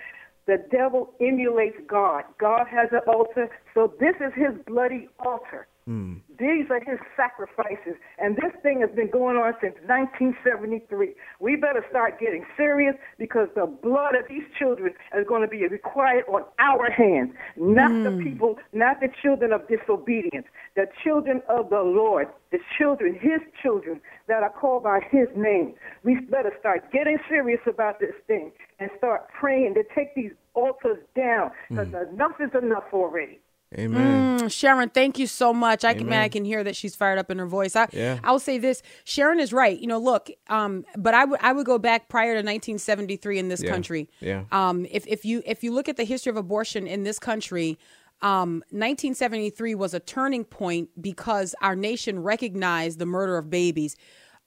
the 0.47 0.63
devil 0.71 1.13
emulates 1.21 1.77
God. 1.87 2.23
God 2.39 2.65
has 2.67 2.89
an 2.91 3.01
altar, 3.07 3.49
so 3.73 3.93
this 3.99 4.15
is 4.15 4.33
his 4.35 4.57
bloody 4.65 5.09
altar. 5.19 5.67
Mm. 5.87 6.19
These 6.37 6.69
are 6.69 6.81
his 6.81 6.99
sacrifices. 7.15 7.95
And 8.17 8.35
this 8.35 8.51
thing 8.61 8.81
has 8.81 8.89
been 8.93 9.09
going 9.09 9.37
on 9.37 9.53
since 9.61 9.75
1973. 9.87 11.13
We 11.39 11.55
better 11.55 11.85
start 11.89 12.19
getting 12.19 12.45
serious 12.57 12.95
because 13.17 13.47
the 13.55 13.65
blood 13.65 14.15
of 14.15 14.27
these 14.27 14.43
children 14.59 14.93
is 15.17 15.25
going 15.27 15.43
to 15.43 15.47
be 15.47 15.65
required 15.65 16.25
on 16.27 16.43
our 16.59 16.91
hands, 16.91 17.31
not 17.55 17.89
the 18.03 18.09
mm. 18.09 18.23
people, 18.23 18.57
not 18.73 18.99
the 18.99 19.07
children 19.21 19.53
of 19.53 19.65
disobedience, 19.69 20.45
the 20.75 20.87
children 21.03 21.41
of 21.47 21.69
the 21.69 21.81
Lord, 21.81 22.27
the 22.51 22.59
children, 22.77 23.13
his 23.13 23.39
children 23.61 24.01
that 24.27 24.43
are 24.43 24.51
called 24.51 24.83
by 24.83 24.99
his 25.09 25.27
name. 25.37 25.73
We 26.03 26.19
better 26.19 26.51
start 26.59 26.91
getting 26.91 27.17
serious 27.29 27.61
about 27.65 28.01
this 28.01 28.15
thing 28.27 28.51
and 28.79 28.89
start 28.97 29.29
praying 29.29 29.75
to 29.75 29.83
take 29.95 30.13
these 30.15 30.31
altars 30.53 30.99
down 31.15 31.51
because 31.69 31.87
mm. 31.87 32.13
enough 32.13 32.41
is 32.41 32.51
enough 32.61 32.85
already. 32.91 33.39
Amen. 33.77 34.39
Mm, 34.39 34.51
Sharon, 34.51 34.89
thank 34.89 35.19
you 35.19 35.27
so 35.27 35.53
much. 35.53 35.83
I 35.83 35.93
can 35.93 36.07
man, 36.07 36.21
I 36.21 36.29
can 36.29 36.45
hear 36.45 36.63
that 36.63 36.75
she's 36.75 36.95
fired 36.95 37.19
up 37.19 37.29
in 37.29 37.37
her 37.37 37.45
voice. 37.45 37.75
I 37.75 37.87
Yeah. 37.91 38.17
I 38.23 38.31
will 38.31 38.39
say 38.39 38.57
this. 38.57 38.81
Sharon 39.03 39.39
is 39.41 39.51
right. 39.51 39.77
You 39.77 39.87
know, 39.87 39.97
look, 39.97 40.29
um, 40.47 40.85
but 40.97 41.13
I 41.13 41.25
would 41.25 41.39
I 41.41 41.51
would 41.51 41.65
go 41.65 41.77
back 41.77 42.07
prior 42.07 42.31
to 42.33 42.37
1973 42.43 43.39
in 43.39 43.49
this 43.49 43.61
Yeah. 43.61 43.69
country. 43.71 44.09
Yeah. 44.21 44.43
Um, 44.53 44.85
if 44.89 45.05
if 45.07 45.25
you 45.25 45.43
if 45.45 45.63
you 45.63 45.73
look 45.73 45.89
at 45.89 45.97
the 45.97 46.05
history 46.05 46.29
of 46.29 46.37
abortion 46.37 46.87
in 46.87 47.03
this 47.03 47.19
country, 47.19 47.77
um, 48.21 48.63
1973 48.71 49.75
was 49.75 49.93
a 49.93 49.99
turning 49.99 50.45
point 50.45 50.89
because 51.01 51.53
our 51.61 51.75
nation 51.75 52.23
recognized 52.23 52.99
the 52.99 53.05
murder 53.05 53.37
of 53.37 53.49
babies, 53.49 53.97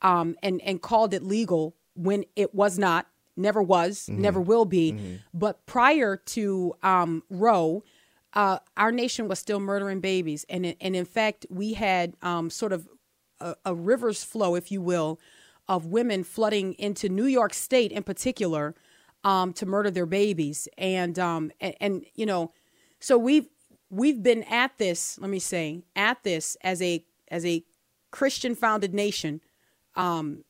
um, 0.01 0.35
and 0.43 0.63
and 0.63 0.81
called 0.81 1.13
it 1.13 1.23
legal 1.23 1.77
when 1.95 2.25
it 2.37 2.55
was 2.55 2.79
not, 2.79 3.07
never 3.37 3.63
was, 3.63 4.09
never 4.09 4.41
will 4.41 4.65
be. 4.65 5.19
But 5.35 5.67
prior 5.67 6.17
to 6.17 6.75
um, 6.83 7.23
Roe, 7.29 7.85
uh, 8.35 8.59
our 8.77 8.93
nation 8.93 9.29
was 9.29 9.39
still 9.39 9.61
murdering 9.61 10.01
babies, 10.01 10.45
and 10.49 10.65
in- 10.67 10.77
and 10.81 10.95
in 10.97 11.05
fact, 11.05 11.47
we 11.51 11.75
had 11.75 12.15
um, 12.23 12.51
sort 12.51 12.73
of 12.73 12.89
a, 13.41 13.55
a 13.65 13.75
river's 13.75 14.23
flow, 14.23 14.55
if 14.55 14.71
you 14.71 14.81
will, 14.81 15.19
of 15.69 15.87
women 15.87 16.25
flooding 16.25 16.75
into 16.75 17.09
New 17.09 17.27
York 17.27 17.55
State 17.55 17.93
in 17.93 18.03
particular 18.03 18.75
um, 19.25 19.53
to 19.55 19.67
murder 19.67 19.91
their 19.91 20.07
babies, 20.07 20.69
and 20.79 21.19
um, 21.19 21.51
and, 21.61 21.75
and 21.81 22.05
you 22.15 22.27
know, 22.27 22.53
so 23.01 23.19
we've 23.19 23.49
we've 23.91 24.23
been 24.23 24.43
at 24.45 24.79
this. 24.79 25.19
Let 25.19 25.31
me 25.31 25.39
say, 25.39 25.83
at 25.97 26.23
this 26.23 26.57
as 26.63 26.81
a 26.83 27.05
as 27.29 27.45
a 27.45 27.65
Christian 28.11 28.55
founded 28.55 28.95
nation, 28.95 29.41
um, 29.97 30.45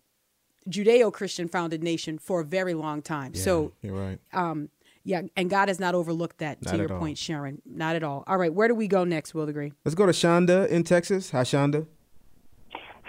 Judeo 0.68 1.12
Christian 1.12 1.48
founded 1.48 1.82
nation 1.82 2.18
for 2.18 2.40
a 2.40 2.44
very 2.44 2.74
long 2.74 3.02
time. 3.02 3.34
so 3.34 3.72
You're 3.82 3.94
right. 3.94 4.18
um, 4.32 4.68
yeah, 5.04 5.22
and 5.36 5.48
God 5.48 5.68
has 5.68 5.80
not 5.80 5.94
overlooked 5.94 6.38
that. 6.38 6.62
Not 6.62 6.72
to 6.72 6.76
your 6.78 6.92
all. 6.92 6.98
point, 6.98 7.18
Sharon, 7.18 7.62
not 7.64 7.96
at 7.96 8.02
all. 8.02 8.24
All 8.26 8.36
right, 8.36 8.52
where 8.52 8.68
do 8.68 8.74
we 8.74 8.88
go 8.88 9.04
next? 9.04 9.34
Will 9.34 9.48
agree. 9.48 9.72
Let's 9.84 9.94
go 9.94 10.06
to 10.06 10.12
Shonda 10.12 10.68
in 10.68 10.84
Texas. 10.84 11.30
Hi, 11.30 11.42
Shonda. 11.42 11.86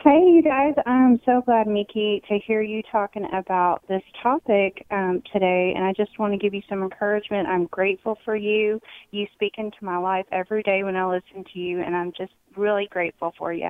Hey, 0.04 0.32
you 0.34 0.42
guys. 0.42 0.74
I'm 0.88 1.22
so 1.26 1.42
glad, 1.46 1.68
Miki, 1.68 2.24
to 2.28 2.40
hear 2.40 2.64
you 2.64 2.82
talking 2.92 3.28
about 3.34 3.84
this 3.88 4.02
topic 4.24 4.84
um, 4.90 5.22
today. 5.32 5.74
And 5.76 5.86
I 5.86 5.94
just 5.94 6.18
want 6.18 6.34
to 6.34 6.40
give 6.40 6.56
you 6.56 6.64
some 6.68 6.82
encouragement. 6.82 7.48
I'm 7.48 7.68
grateful 7.68 8.18
for 8.26 8.36
you. 8.36 8.82
You 9.12 9.28
speak 9.36 9.54
into 9.60 9.78
my 9.82 9.98
life 9.98 10.26
every 10.32 10.64
day 10.64 10.84
when 10.84 10.96
I 10.96 11.06
listen 11.06 11.46
to 11.54 11.60
you, 11.60 11.82
and 11.82 11.96
I'm 11.96 12.14
just 12.18 12.34
really 12.58 12.88
grateful 12.90 13.36
for 13.38 13.54
you. 13.54 13.70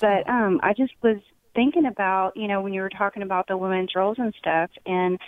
But 0.00 0.28
um, 0.28 0.58
I 0.64 0.72
just 0.72 0.92
was 1.02 1.18
thinking 1.54 1.86
about, 1.86 2.36
you 2.36 2.48
know, 2.48 2.62
when 2.62 2.72
you 2.72 2.80
were 2.80 2.90
talking 2.90 3.22
about 3.22 3.46
the 3.46 3.56
women's 3.56 3.94
roles 3.94 4.18
and 4.18 4.34
stuff, 4.38 4.70
and 4.86 5.20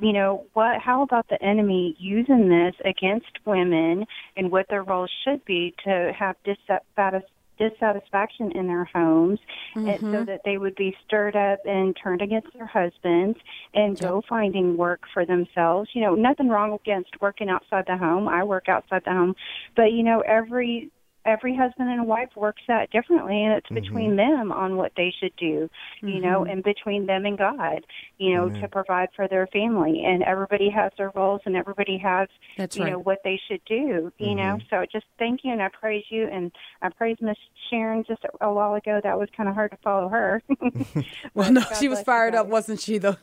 you 0.00 0.12
know, 0.12 0.46
what? 0.54 0.80
How 0.80 1.02
about 1.02 1.28
the 1.28 1.42
enemy 1.42 1.96
using 1.98 2.48
this 2.48 2.74
against 2.84 3.30
women 3.44 4.06
and 4.36 4.50
what 4.50 4.66
their 4.68 4.82
role 4.82 5.08
should 5.24 5.44
be 5.44 5.74
to 5.84 6.12
have 6.18 6.36
dissatisfaction? 6.44 7.22
dissatisfaction 7.60 8.52
in 8.52 8.66
their 8.66 8.84
homes 8.86 9.38
and 9.84 9.98
so 10.10 10.16
Mm-hmm. 10.16 10.24
that 10.24 10.40
they 10.46 10.56
would 10.56 10.74
be 10.76 10.96
stirred 11.06 11.36
up 11.36 11.58
and 11.66 11.94
turned 12.02 12.22
against 12.22 12.48
their 12.54 12.66
husbands 12.66 13.38
and 13.74 14.00
go 14.00 14.22
finding 14.28 14.78
work 14.78 15.00
for 15.12 15.26
themselves. 15.26 15.90
You 15.92 16.00
know, 16.00 16.14
nothing 16.14 16.48
wrong 16.48 16.72
against 16.72 17.20
working 17.20 17.50
outside 17.50 17.84
the 17.86 17.98
home. 17.98 18.28
I 18.28 18.44
work 18.44 18.68
outside 18.68 19.02
the 19.04 19.10
home, 19.10 19.36
but 19.76 19.92
you 19.92 20.02
know, 20.02 20.20
every 20.20 20.90
every 21.26 21.54
husband 21.54 21.90
and 21.90 22.06
wife 22.06 22.30
works 22.36 22.62
that 22.68 22.90
differently 22.90 23.42
and 23.44 23.52
it's 23.54 23.66
Mm-hmm. 23.66 23.74
between 23.74 24.16
them 24.16 24.50
on 24.52 24.76
what 24.76 24.92
they 24.96 25.12
should 25.20 25.34
do, 25.36 25.68
you 26.02 26.20
know, 26.20 26.40
Mhm. 26.44 26.52
and 26.52 26.62
between 26.64 27.06
them 27.06 27.26
and 27.26 27.36
God, 27.38 27.84
you 28.18 28.34
know, 28.34 28.46
Amen. 28.46 28.60
to 28.62 28.68
provide 28.68 29.08
for 29.14 29.28
their 29.28 29.46
family. 29.48 30.02
And 30.04 30.22
everybody 30.22 30.70
has 30.70 30.92
their 30.98 31.10
roles 31.14 31.40
and 31.44 31.56
everybody 31.56 31.98
has 31.98 32.28
That's 32.56 32.76
you 32.76 32.84
right. 32.84 32.92
know 32.92 32.98
what 32.98 33.18
they 33.22 33.40
should 33.48 33.60
do, 33.66 34.12
you 34.18 34.34
know. 34.34 34.58
Mhm. 34.58 34.70
So 34.70 34.84
just 34.90 35.06
thank 35.18 35.44
you 35.44 35.52
and 35.52 35.62
I 35.62 35.68
praise 35.68 36.04
you 36.10 36.26
and 36.26 36.50
I 36.82 36.88
praise 36.88 37.16
Miss 37.20 37.36
Sharon 37.68 38.02
just 38.04 38.24
a, 38.24 38.46
a 38.46 38.52
while 38.52 38.74
ago. 38.74 39.00
That 39.02 39.18
was 39.18 39.28
kind 39.36 39.48
of 39.48 39.54
hard 39.54 39.70
to 39.72 39.76
follow 39.78 40.08
her. 40.08 40.42
Well, 41.34 41.52
no, 41.52 41.60
God 41.60 41.76
she 41.76 41.88
was 41.88 42.00
fired 42.02 42.34
up, 42.34 42.46
wasn't 42.48 42.80
she? 42.80 42.98
Though. 42.98 43.16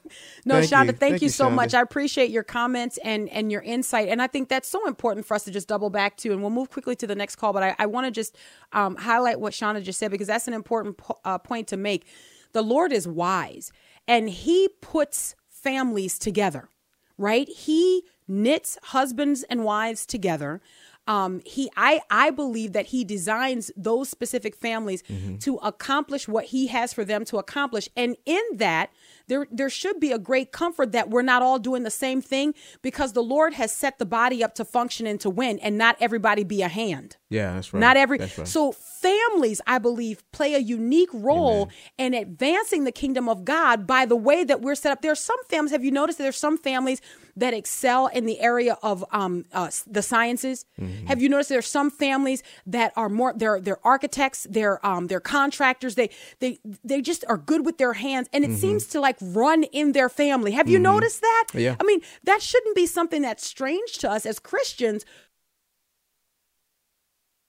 No, 0.46 0.56
Thank 0.62 0.66
Shonda, 0.72 0.86
you. 0.88 0.92
thank, 0.94 0.98
Thank 1.00 1.22
you 1.22 1.26
you, 1.26 1.30
so 1.30 1.48
Shonda. 1.50 1.54
much. 1.56 1.74
I 1.74 1.82
appreciate 1.82 2.30
your 2.30 2.44
comments 2.44 2.98
and 3.04 3.28
and 3.30 3.52
your 3.52 3.62
insight, 3.62 4.08
and 4.08 4.22
I 4.22 4.28
think 4.28 4.48
that's 4.50 4.68
so 4.70 4.88
important 4.88 5.26
for 5.26 5.34
us 5.36 5.44
to 5.44 5.52
just 5.52 5.68
double 5.68 5.90
back 5.90 6.16
to. 6.18 6.32
And 6.32 6.42
we'll 6.42 6.50
move 6.52 6.70
quickly 6.70 6.96
to 6.98 7.08
the 7.08 7.16
next 7.16 7.36
call, 7.36 7.52
but 7.54 7.64
I, 7.64 7.76
I 7.80 7.86
want 7.98 8.06
to 8.06 8.12
just 8.12 8.38
um, 8.72 8.96
highlight 8.96 9.40
what 9.40 9.54
Shauna 9.54 9.84
just 9.84 10.00
said 10.00 10.12
because 10.12 10.28
that's 10.28 10.48
an 10.48 10.54
important 10.54 10.98
po- 10.98 11.20
uh, 11.26 11.38
point 11.38 11.68
to 11.70 11.78
make. 11.78 12.06
The 12.54 12.62
Lord 12.62 12.92
is 12.94 13.08
wise, 13.08 13.72
and 14.08 14.30
He 14.30 14.70
puts 14.82 15.36
families 15.50 16.18
together. 16.18 16.70
Right? 17.18 17.50
He 17.50 18.04
knits 18.28 18.78
husbands 18.84 19.44
and 19.44 19.64
wives 19.64 20.06
together. 20.06 20.62
Um, 21.08 21.42
he, 21.46 21.70
I, 21.76 22.02
I 22.12 22.30
believe 22.30 22.74
that 22.74 22.88
he 22.88 23.04
designs 23.04 23.72
those 23.76 24.10
specific 24.10 24.56
families 24.56 25.04
to 25.40 25.56
accomplish 25.58 26.28
what 26.28 26.46
he 26.46 26.68
has 26.68 26.94
for 26.94 27.06
them 27.06 27.26
to 27.26 27.38
accomplish, 27.38 27.90
and 27.96 28.16
in 28.26 28.42
that, 28.56 28.92
there, 29.28 29.46
there 29.52 29.70
should 29.70 30.00
be 30.00 30.12
a 30.12 30.20
great 30.20 30.52
comfort 30.52 30.92
that 30.94 31.10
we're 31.10 31.22
not 31.22 31.42
all 31.42 31.60
doing 31.60 31.84
the 31.84 31.92
same 31.92 32.22
thing 32.22 32.54
because 32.82 33.14
the 33.14 33.24
Lord 33.24 33.54
has 33.54 33.74
set 33.74 34.00
the 34.00 34.06
body 34.06 34.44
up 34.44 34.56
to 34.56 34.66
function 34.66 35.06
and 35.06 35.20
to 35.22 35.30
win, 35.30 35.60
and 35.60 35.78
not 35.78 35.98
everybody 36.00 36.44
be 36.44 36.62
a 36.62 36.68
hand. 36.68 37.18
Yeah, 37.30 37.54
that's 37.56 37.74
right. 37.74 37.80
Not 37.80 37.98
every 37.98 38.20
right. 38.20 38.48
so 38.48 38.72
families, 38.72 39.60
I 39.68 39.80
believe, 39.80 40.24
play 40.32 40.54
a 40.54 40.60
unique 40.60 41.10
role 41.14 41.70
in 41.98 42.14
advancing 42.14 42.86
the 42.86 42.92
kingdom 42.92 43.28
of 43.28 43.44
God 43.44 43.86
by 43.86 44.06
the 44.06 44.16
way 44.16 44.44
that 44.46 44.62
we're 44.62 44.76
set 44.76 44.92
up. 44.92 45.02
There 45.02 45.12
are 45.12 45.16
some 45.16 45.44
families. 45.50 45.72
Have 45.72 45.84
you 45.84 45.92
noticed 45.92 46.18
that 46.20 46.24
there's 46.24 46.38
some 46.38 46.58
families 46.58 47.02
that 47.38 47.54
excel 47.54 48.08
in 48.08 48.26
the 48.26 48.40
area 48.40 48.78
of 48.84 49.06
um, 49.12 49.46
uh, 49.54 49.70
the 49.86 50.02
sciences? 50.02 50.66
Mm-hmm. 50.80 51.06
Have 51.08 51.22
you 51.22 51.30
noticed 51.30 51.50
there 51.50 51.60
are 51.60 51.62
some 51.80 51.90
families 51.90 52.44
that 52.66 52.92
are 52.96 53.10
more 53.10 53.34
they're 53.36 53.62
they're 53.62 53.86
architects, 53.86 54.46
they're 54.50 54.86
um, 54.86 55.08
they're 55.08 55.20
contractors. 55.22 55.96
They 55.96 56.10
they 56.40 56.60
they 56.84 57.02
just 57.02 57.24
are 57.30 57.38
good 57.38 57.66
with 57.66 57.78
their 57.78 57.94
hands, 57.94 58.28
and 58.34 58.44
it 58.44 58.48
Mm-hmm. 58.50 58.58
seems 58.58 58.88
to 58.88 59.00
like 59.00 59.18
run 59.22 59.64
in 59.64 59.92
their 59.94 60.10
family. 60.10 60.52
Have 60.52 60.68
you 60.68 60.80
noticed 60.80 61.22
that? 61.22 61.46
Yeah. 61.54 61.76
I 61.80 61.84
mean, 61.84 62.02
that 62.24 62.42
shouldn't 62.42 62.76
be 62.76 62.86
something 62.88 63.22
that's 63.22 63.46
strange 63.46 63.98
to 64.00 64.10
us 64.12 64.26
as 64.26 64.40
Christians 64.40 65.06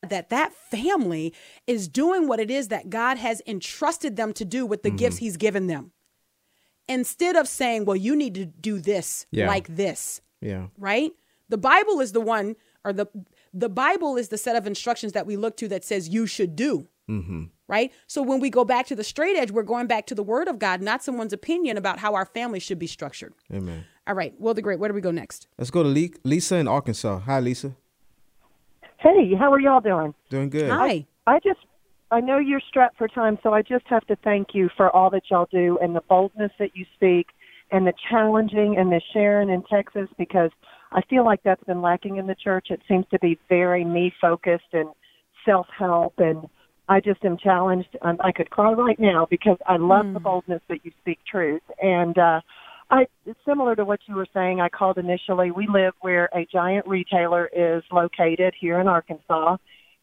that 0.08 0.30
that 0.30 0.52
family 0.70 1.34
is 1.66 1.88
doing 1.88 2.28
what 2.28 2.38
it 2.40 2.50
is 2.50 2.68
that 2.68 2.88
God 2.88 3.18
has 3.18 3.42
entrusted 3.46 4.16
them 4.16 4.32
to 4.34 4.44
do 4.44 4.64
with 4.64 4.82
the 4.82 4.90
gifts 4.90 5.16
Mm-hmm. 5.16 5.24
he's 5.24 5.36
given 5.36 5.66
them. 5.66 5.92
Instead 6.88 7.36
of 7.36 7.46
saying, 7.46 7.84
well, 7.84 7.96
you 7.96 8.16
need 8.16 8.34
to 8.34 8.46
do 8.46 8.80
this 8.80 9.26
Yeah. 9.30 9.46
like 9.46 9.66
this, 9.68 10.20
Yeah. 10.40 10.68
right? 10.78 11.12
The 11.48 11.58
Bible 11.58 12.00
is 12.00 12.12
the 12.12 12.20
one 12.20 12.56
or 12.84 12.92
the 12.92 13.06
the 13.54 13.68
Bible 13.70 14.16
is 14.16 14.28
the 14.28 14.36
set 14.38 14.56
of 14.56 14.66
instructions 14.66 15.12
that 15.14 15.26
we 15.26 15.34
look 15.36 15.56
to 15.56 15.68
that 15.68 15.82
says 15.84 16.08
you 16.08 16.26
should 16.26 16.54
do, 16.54 16.86
Mm-hmm. 17.08 17.44
right? 17.66 17.90
So 18.06 18.22
when 18.22 18.40
we 18.40 18.50
go 18.50 18.64
back 18.64 18.86
to 18.86 18.94
the 18.96 19.02
straight 19.04 19.36
edge, 19.36 19.50
we're 19.50 19.62
going 19.62 19.86
back 19.86 20.06
to 20.06 20.14
the 20.14 20.22
word 20.22 20.48
of 20.48 20.58
God, 20.58 20.82
not 20.82 21.02
someone's 21.02 21.32
opinion 21.32 21.76
about 21.78 21.98
how 21.98 22.14
our 22.14 22.26
family 22.26 22.60
should 22.60 22.78
be 22.78 22.86
structured. 22.86 23.32
Amen. 23.52 23.84
All 24.06 24.14
right, 24.14 24.38
Will 24.38 24.52
the 24.54 24.62
Great, 24.62 24.78
where 24.78 24.88
do 24.88 24.94
we 24.94 25.00
go 25.00 25.10
next? 25.10 25.48
Let's 25.58 25.70
go 25.70 25.82
to 25.82 25.88
Le- 25.88 26.08
Lisa 26.24 26.56
in 26.56 26.68
Arkansas. 26.68 27.20
Hi, 27.20 27.40
Lisa. 27.40 27.74
Hey, 28.98 29.34
how 29.38 29.52
are 29.52 29.60
y'all 29.60 29.80
doing? 29.80 30.14
Doing 30.28 30.50
good. 30.50 30.70
I, 30.70 31.06
I 31.26 31.38
just, 31.40 31.60
I 32.10 32.20
know 32.20 32.38
you're 32.38 32.62
strapped 32.68 32.96
for 32.96 33.08
time, 33.08 33.38
so 33.42 33.52
I 33.52 33.62
just 33.62 33.86
have 33.88 34.06
to 34.06 34.16
thank 34.24 34.48
you 34.54 34.70
for 34.76 34.94
all 34.94 35.10
that 35.10 35.24
y'all 35.30 35.48
do 35.50 35.78
and 35.82 35.94
the 35.94 36.00
boldness 36.08 36.52
that 36.58 36.74
you 36.74 36.86
speak 36.94 37.26
and 37.70 37.86
the 37.86 37.92
challenging 38.10 38.76
and 38.78 38.90
the 38.90 39.00
sharing 39.12 39.50
in 39.50 39.62
Texas 39.70 40.08
because 40.16 40.50
I 40.90 41.02
feel 41.10 41.24
like 41.24 41.40
that's 41.44 41.62
been 41.64 41.82
lacking 41.82 42.16
in 42.16 42.26
the 42.26 42.34
church. 42.34 42.68
It 42.70 42.80
seems 42.88 43.04
to 43.10 43.18
be 43.18 43.38
very 43.48 43.84
me 43.84 44.12
focused 44.20 44.72
and 44.72 44.88
self 45.44 45.66
help 45.78 46.14
and 46.18 46.48
I 46.88 47.00
just 47.00 47.22
am 47.24 47.36
challenged. 47.36 47.88
Um, 48.02 48.16
I 48.24 48.32
could 48.32 48.50
cry 48.50 48.72
right 48.72 48.98
now 48.98 49.26
because 49.28 49.58
I 49.66 49.76
love 49.76 50.06
the 50.14 50.20
boldness 50.20 50.62
that 50.68 50.84
you 50.84 50.92
speak 51.02 51.18
truth. 51.30 51.60
And 51.82 52.16
uh, 52.16 52.40
I, 52.90 53.06
it's 53.26 53.38
similar 53.46 53.76
to 53.76 53.84
what 53.84 54.00
you 54.06 54.14
were 54.14 54.26
saying. 54.32 54.60
I 54.60 54.70
called 54.70 54.96
initially. 54.96 55.50
We 55.50 55.68
live 55.70 55.92
where 56.00 56.30
a 56.34 56.46
giant 56.50 56.86
retailer 56.86 57.50
is 57.54 57.82
located 57.92 58.54
here 58.58 58.80
in 58.80 58.88
Arkansas, 58.88 59.58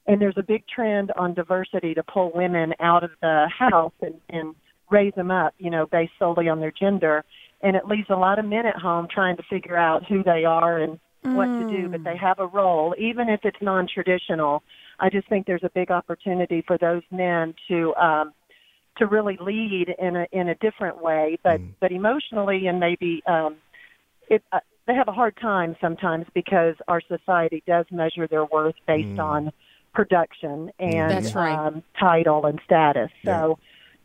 and 0.08 0.22
there's 0.22 0.38
a 0.38 0.43
big 0.43 0.64
trend 0.68 1.12
on 1.18 1.34
diversity 1.34 1.93
to 1.93 2.03
pull 2.03 2.32
women 2.34 2.74
out 2.80 3.03
of 3.03 3.12
the 3.22 3.47
house 3.58 3.93
and, 4.01 4.16
and 4.30 4.56
raise 4.91 5.14
them 5.16 5.32
up, 5.32 5.53
you 5.58 5.70
know, 5.70 5.86
based 5.88 6.14
solely 6.20 6.47
on 6.47 6.60
their 6.60 6.72
gender. 6.72 7.24
And 7.62 7.76
it 7.76 7.88
leaves 7.88 8.08
a 8.10 8.16
lot 8.16 8.38
of 8.38 8.45
men 8.45 8.66
at 8.66 8.76
home 8.76 9.08
trying 9.14 9.38
to 9.38 9.43
figure 9.49 9.78
out 9.78 10.06
who 10.06 10.24
they 10.24 10.45
are 10.45 10.80
and 10.80 10.99
what 11.24 11.45
to 11.45 11.68
do, 11.68 11.89
but 11.89 12.03
they 12.03 12.16
have 12.18 12.38
a 12.39 12.45
role, 12.45 12.93
even 12.99 13.30
if 13.30 13.39
it's 13.43 13.58
non 13.62 13.88
traditional. 13.91 14.62
I 14.99 15.10
just 15.10 15.28
think 15.28 15.47
there's 15.47 15.64
a 15.64 15.72
big 15.74 15.89
opportunity 15.89 16.64
for 16.68 16.78
those 16.78 17.01
men 17.12 17.56
to 17.68 17.95
um, 17.95 18.34
to 18.97 19.08
really 19.08 19.38
lead 19.41 19.88
in 19.97 20.16
a 20.16 20.28
in 20.32 20.49
a 20.49 20.56
different 20.56 21.01
way, 21.01 21.39
but 21.43 21.60
but 21.80 21.91
emotionally 21.91 22.68
and 22.68 22.80
maybe 22.80 23.24
um, 23.28 23.56
it. 24.30 24.43
Uh, 24.51 24.60
they 24.88 24.93
have 24.93 25.08
a 25.08 25.12
hard 25.12 25.36
time 25.41 25.76
sometimes 25.82 26.28
because 26.36 26.76
our 26.88 27.01
society 27.08 27.64
does 27.66 27.86
measure 27.89 28.28
their 28.28 28.45
worth 28.45 28.76
based 28.86 29.20
on 29.20 29.51
production 29.96 30.72
and 30.78 31.26
That's 31.26 31.34
right. 31.34 31.68
um, 31.68 31.84
title 32.00 32.46
and 32.46 32.60
status. 32.66 33.10
So, 33.24 33.58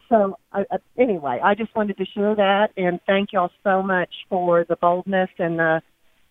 so 0.08 0.36
I, 0.52 0.64
I, 0.70 0.76
anyway, 0.98 1.40
I 1.42 1.54
just 1.54 1.74
wanted 1.74 1.98
to 1.98 2.06
share 2.06 2.34
that 2.34 2.70
and 2.76 3.00
thank 3.06 3.32
y'all 3.32 3.50
so 3.62 3.82
much 3.82 4.10
for 4.28 4.64
the 4.68 4.76
boldness 4.76 5.30
and 5.38 5.58
the 5.58 5.82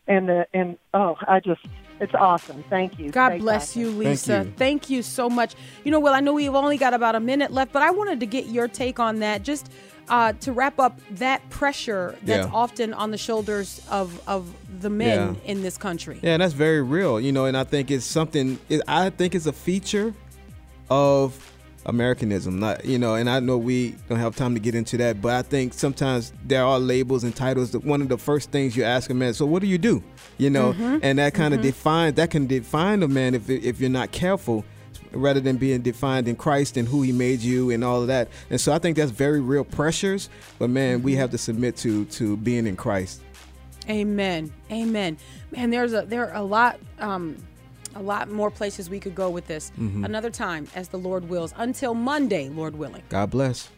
and 0.08 0.28
the 0.28 0.46
and 0.54 0.78
oh, 0.94 1.16
I 1.28 1.40
just 1.40 1.62
it's 2.00 2.14
awesome. 2.16 2.64
Thank 2.70 2.98
you. 3.00 3.12
God 3.12 3.30
Stay 3.30 3.38
bless 3.40 3.76
you, 3.76 3.88
passionate. 3.88 4.10
Lisa. 4.10 4.48
Thank 4.58 4.90
you. 4.90 5.02
so 5.02 5.30
much. 5.30 5.56
You 5.84 5.92
know, 5.92 6.00
well, 6.00 6.14
I 6.14 6.20
know 6.20 6.34
we've 6.34 6.54
only 6.56 6.78
got 6.78 6.94
about 6.94 7.16
a 7.16 7.20
minute 7.20 7.52
left, 7.52 7.72
but 7.72 7.82
I 7.82 7.92
wanted 7.92 8.20
to 8.22 8.26
get 8.26 8.48
your 8.48 8.68
take 8.68 9.00
on 9.00 9.20
that. 9.20 9.44
Just 9.44 9.72
uh, 10.08 10.34
to 10.42 10.52
wrap 10.52 10.80
up 10.80 11.00
that 11.12 11.48
pressure 11.52 12.16
that's 12.24 12.48
Yeah. 12.48 12.52
often 12.54 12.94
on 12.96 13.12
the 13.12 13.18
shoulders 13.18 13.82
of 13.92 14.20
of 14.28 14.52
the 14.82 14.90
men 14.90 15.36
Yeah. 15.44 15.52
in 15.52 15.62
this 15.62 15.78
country. 15.78 16.20
Yeah, 16.24 16.38
that's 16.38 16.54
very 16.54 16.82
real, 16.82 17.20
you 17.20 17.32
know, 17.32 17.46
and 17.46 17.56
I 17.56 17.64
think 17.64 17.92
it's 17.92 18.06
something. 18.06 18.58
It, 18.70 18.82
I 18.88 19.10
think 19.12 19.36
it's 19.36 19.46
a 19.46 19.54
feature 19.54 20.14
of 20.90 21.54
Americanism, 21.90 22.60
not 22.60 22.86
you 22.86 22.98
know, 22.98 23.16
and 23.16 23.30
I 23.30 23.40
know 23.40 23.58
we 23.58 23.96
don't 24.08 24.20
have 24.20 24.36
time 24.36 24.54
to 24.54 24.60
get 24.60 24.76
into 24.76 24.98
that, 24.98 25.22
but 25.22 25.34
I 25.34 25.42
think 25.42 25.74
sometimes 25.74 26.32
there 26.46 26.64
are 26.64 26.80
labels 26.80 27.24
and 27.24 27.36
titles 27.36 27.72
that 27.72 27.84
one 27.84 28.02
of 28.02 28.10
the 28.10 28.18
first 28.18 28.52
things 28.52 28.78
you 28.78 28.84
ask 28.84 29.10
a 29.10 29.14
man. 29.14 29.34
So 29.34 29.46
what 29.46 29.62
do 29.62 29.68
you 29.68 29.78
do? 29.78 30.02
You 30.38 30.50
know, 30.50 30.74
Mhm. 30.74 31.00
and 31.04 31.20
that 31.20 31.34
kind 31.34 31.54
of 31.54 31.60
Mhm. 31.60 31.64
defines 31.64 32.16
that 32.16 32.30
can 32.30 32.48
define 32.48 33.04
a 33.04 33.08
man 33.08 33.36
if 33.36 33.50
if 33.50 33.82
you're 33.82 33.90
not 33.90 34.12
careful. 34.12 34.64
Rather 35.12 35.40
than 35.40 35.58
being 35.58 35.82
defined 35.82 36.28
in 36.28 36.36
Christ 36.36 36.78
and 36.78 36.88
who 36.88 37.02
He 37.02 37.12
made 37.12 37.40
you 37.42 37.72
and 37.72 37.84
all 37.84 38.02
of 38.02 38.08
that, 38.10 38.28
and 38.52 38.62
so 38.62 38.72
I 38.72 38.78
think 38.78 38.96
that's 38.96 39.10
very 39.10 39.42
real 39.42 39.64
pressures. 39.64 40.30
But 40.60 40.70
man, 40.70 41.02
we 41.02 41.16
have 41.16 41.32
to 41.32 41.38
submit 41.40 41.76
to 41.78 42.06
to 42.06 42.38
being 42.38 42.68
in 42.68 42.76
Christ. 42.76 43.22
Amen. 43.90 44.52
Amen. 44.72 45.18
Man, 45.52 45.72
there's 45.72 45.94
a 45.94 46.06
there 46.08 46.30
are 46.30 46.36
a 46.36 46.44
lot 46.44 46.80
um 47.00 47.38
a 47.96 48.02
lot 48.02 48.30
more 48.30 48.52
places 48.52 48.90
we 48.90 49.00
could 49.00 49.16
go 49.16 49.30
with 49.30 49.48
this. 49.48 49.72
Mhm. 49.80 50.06
Another 50.06 50.30
time 50.30 50.68
as 50.76 50.90
the 50.90 50.98
Lord 50.98 51.30
wills. 51.30 51.54
Until 51.58 51.94
Monday, 51.94 52.50
Lord 52.50 52.76
willing. 52.76 53.04
God 53.10 53.30
bless. 53.32 53.70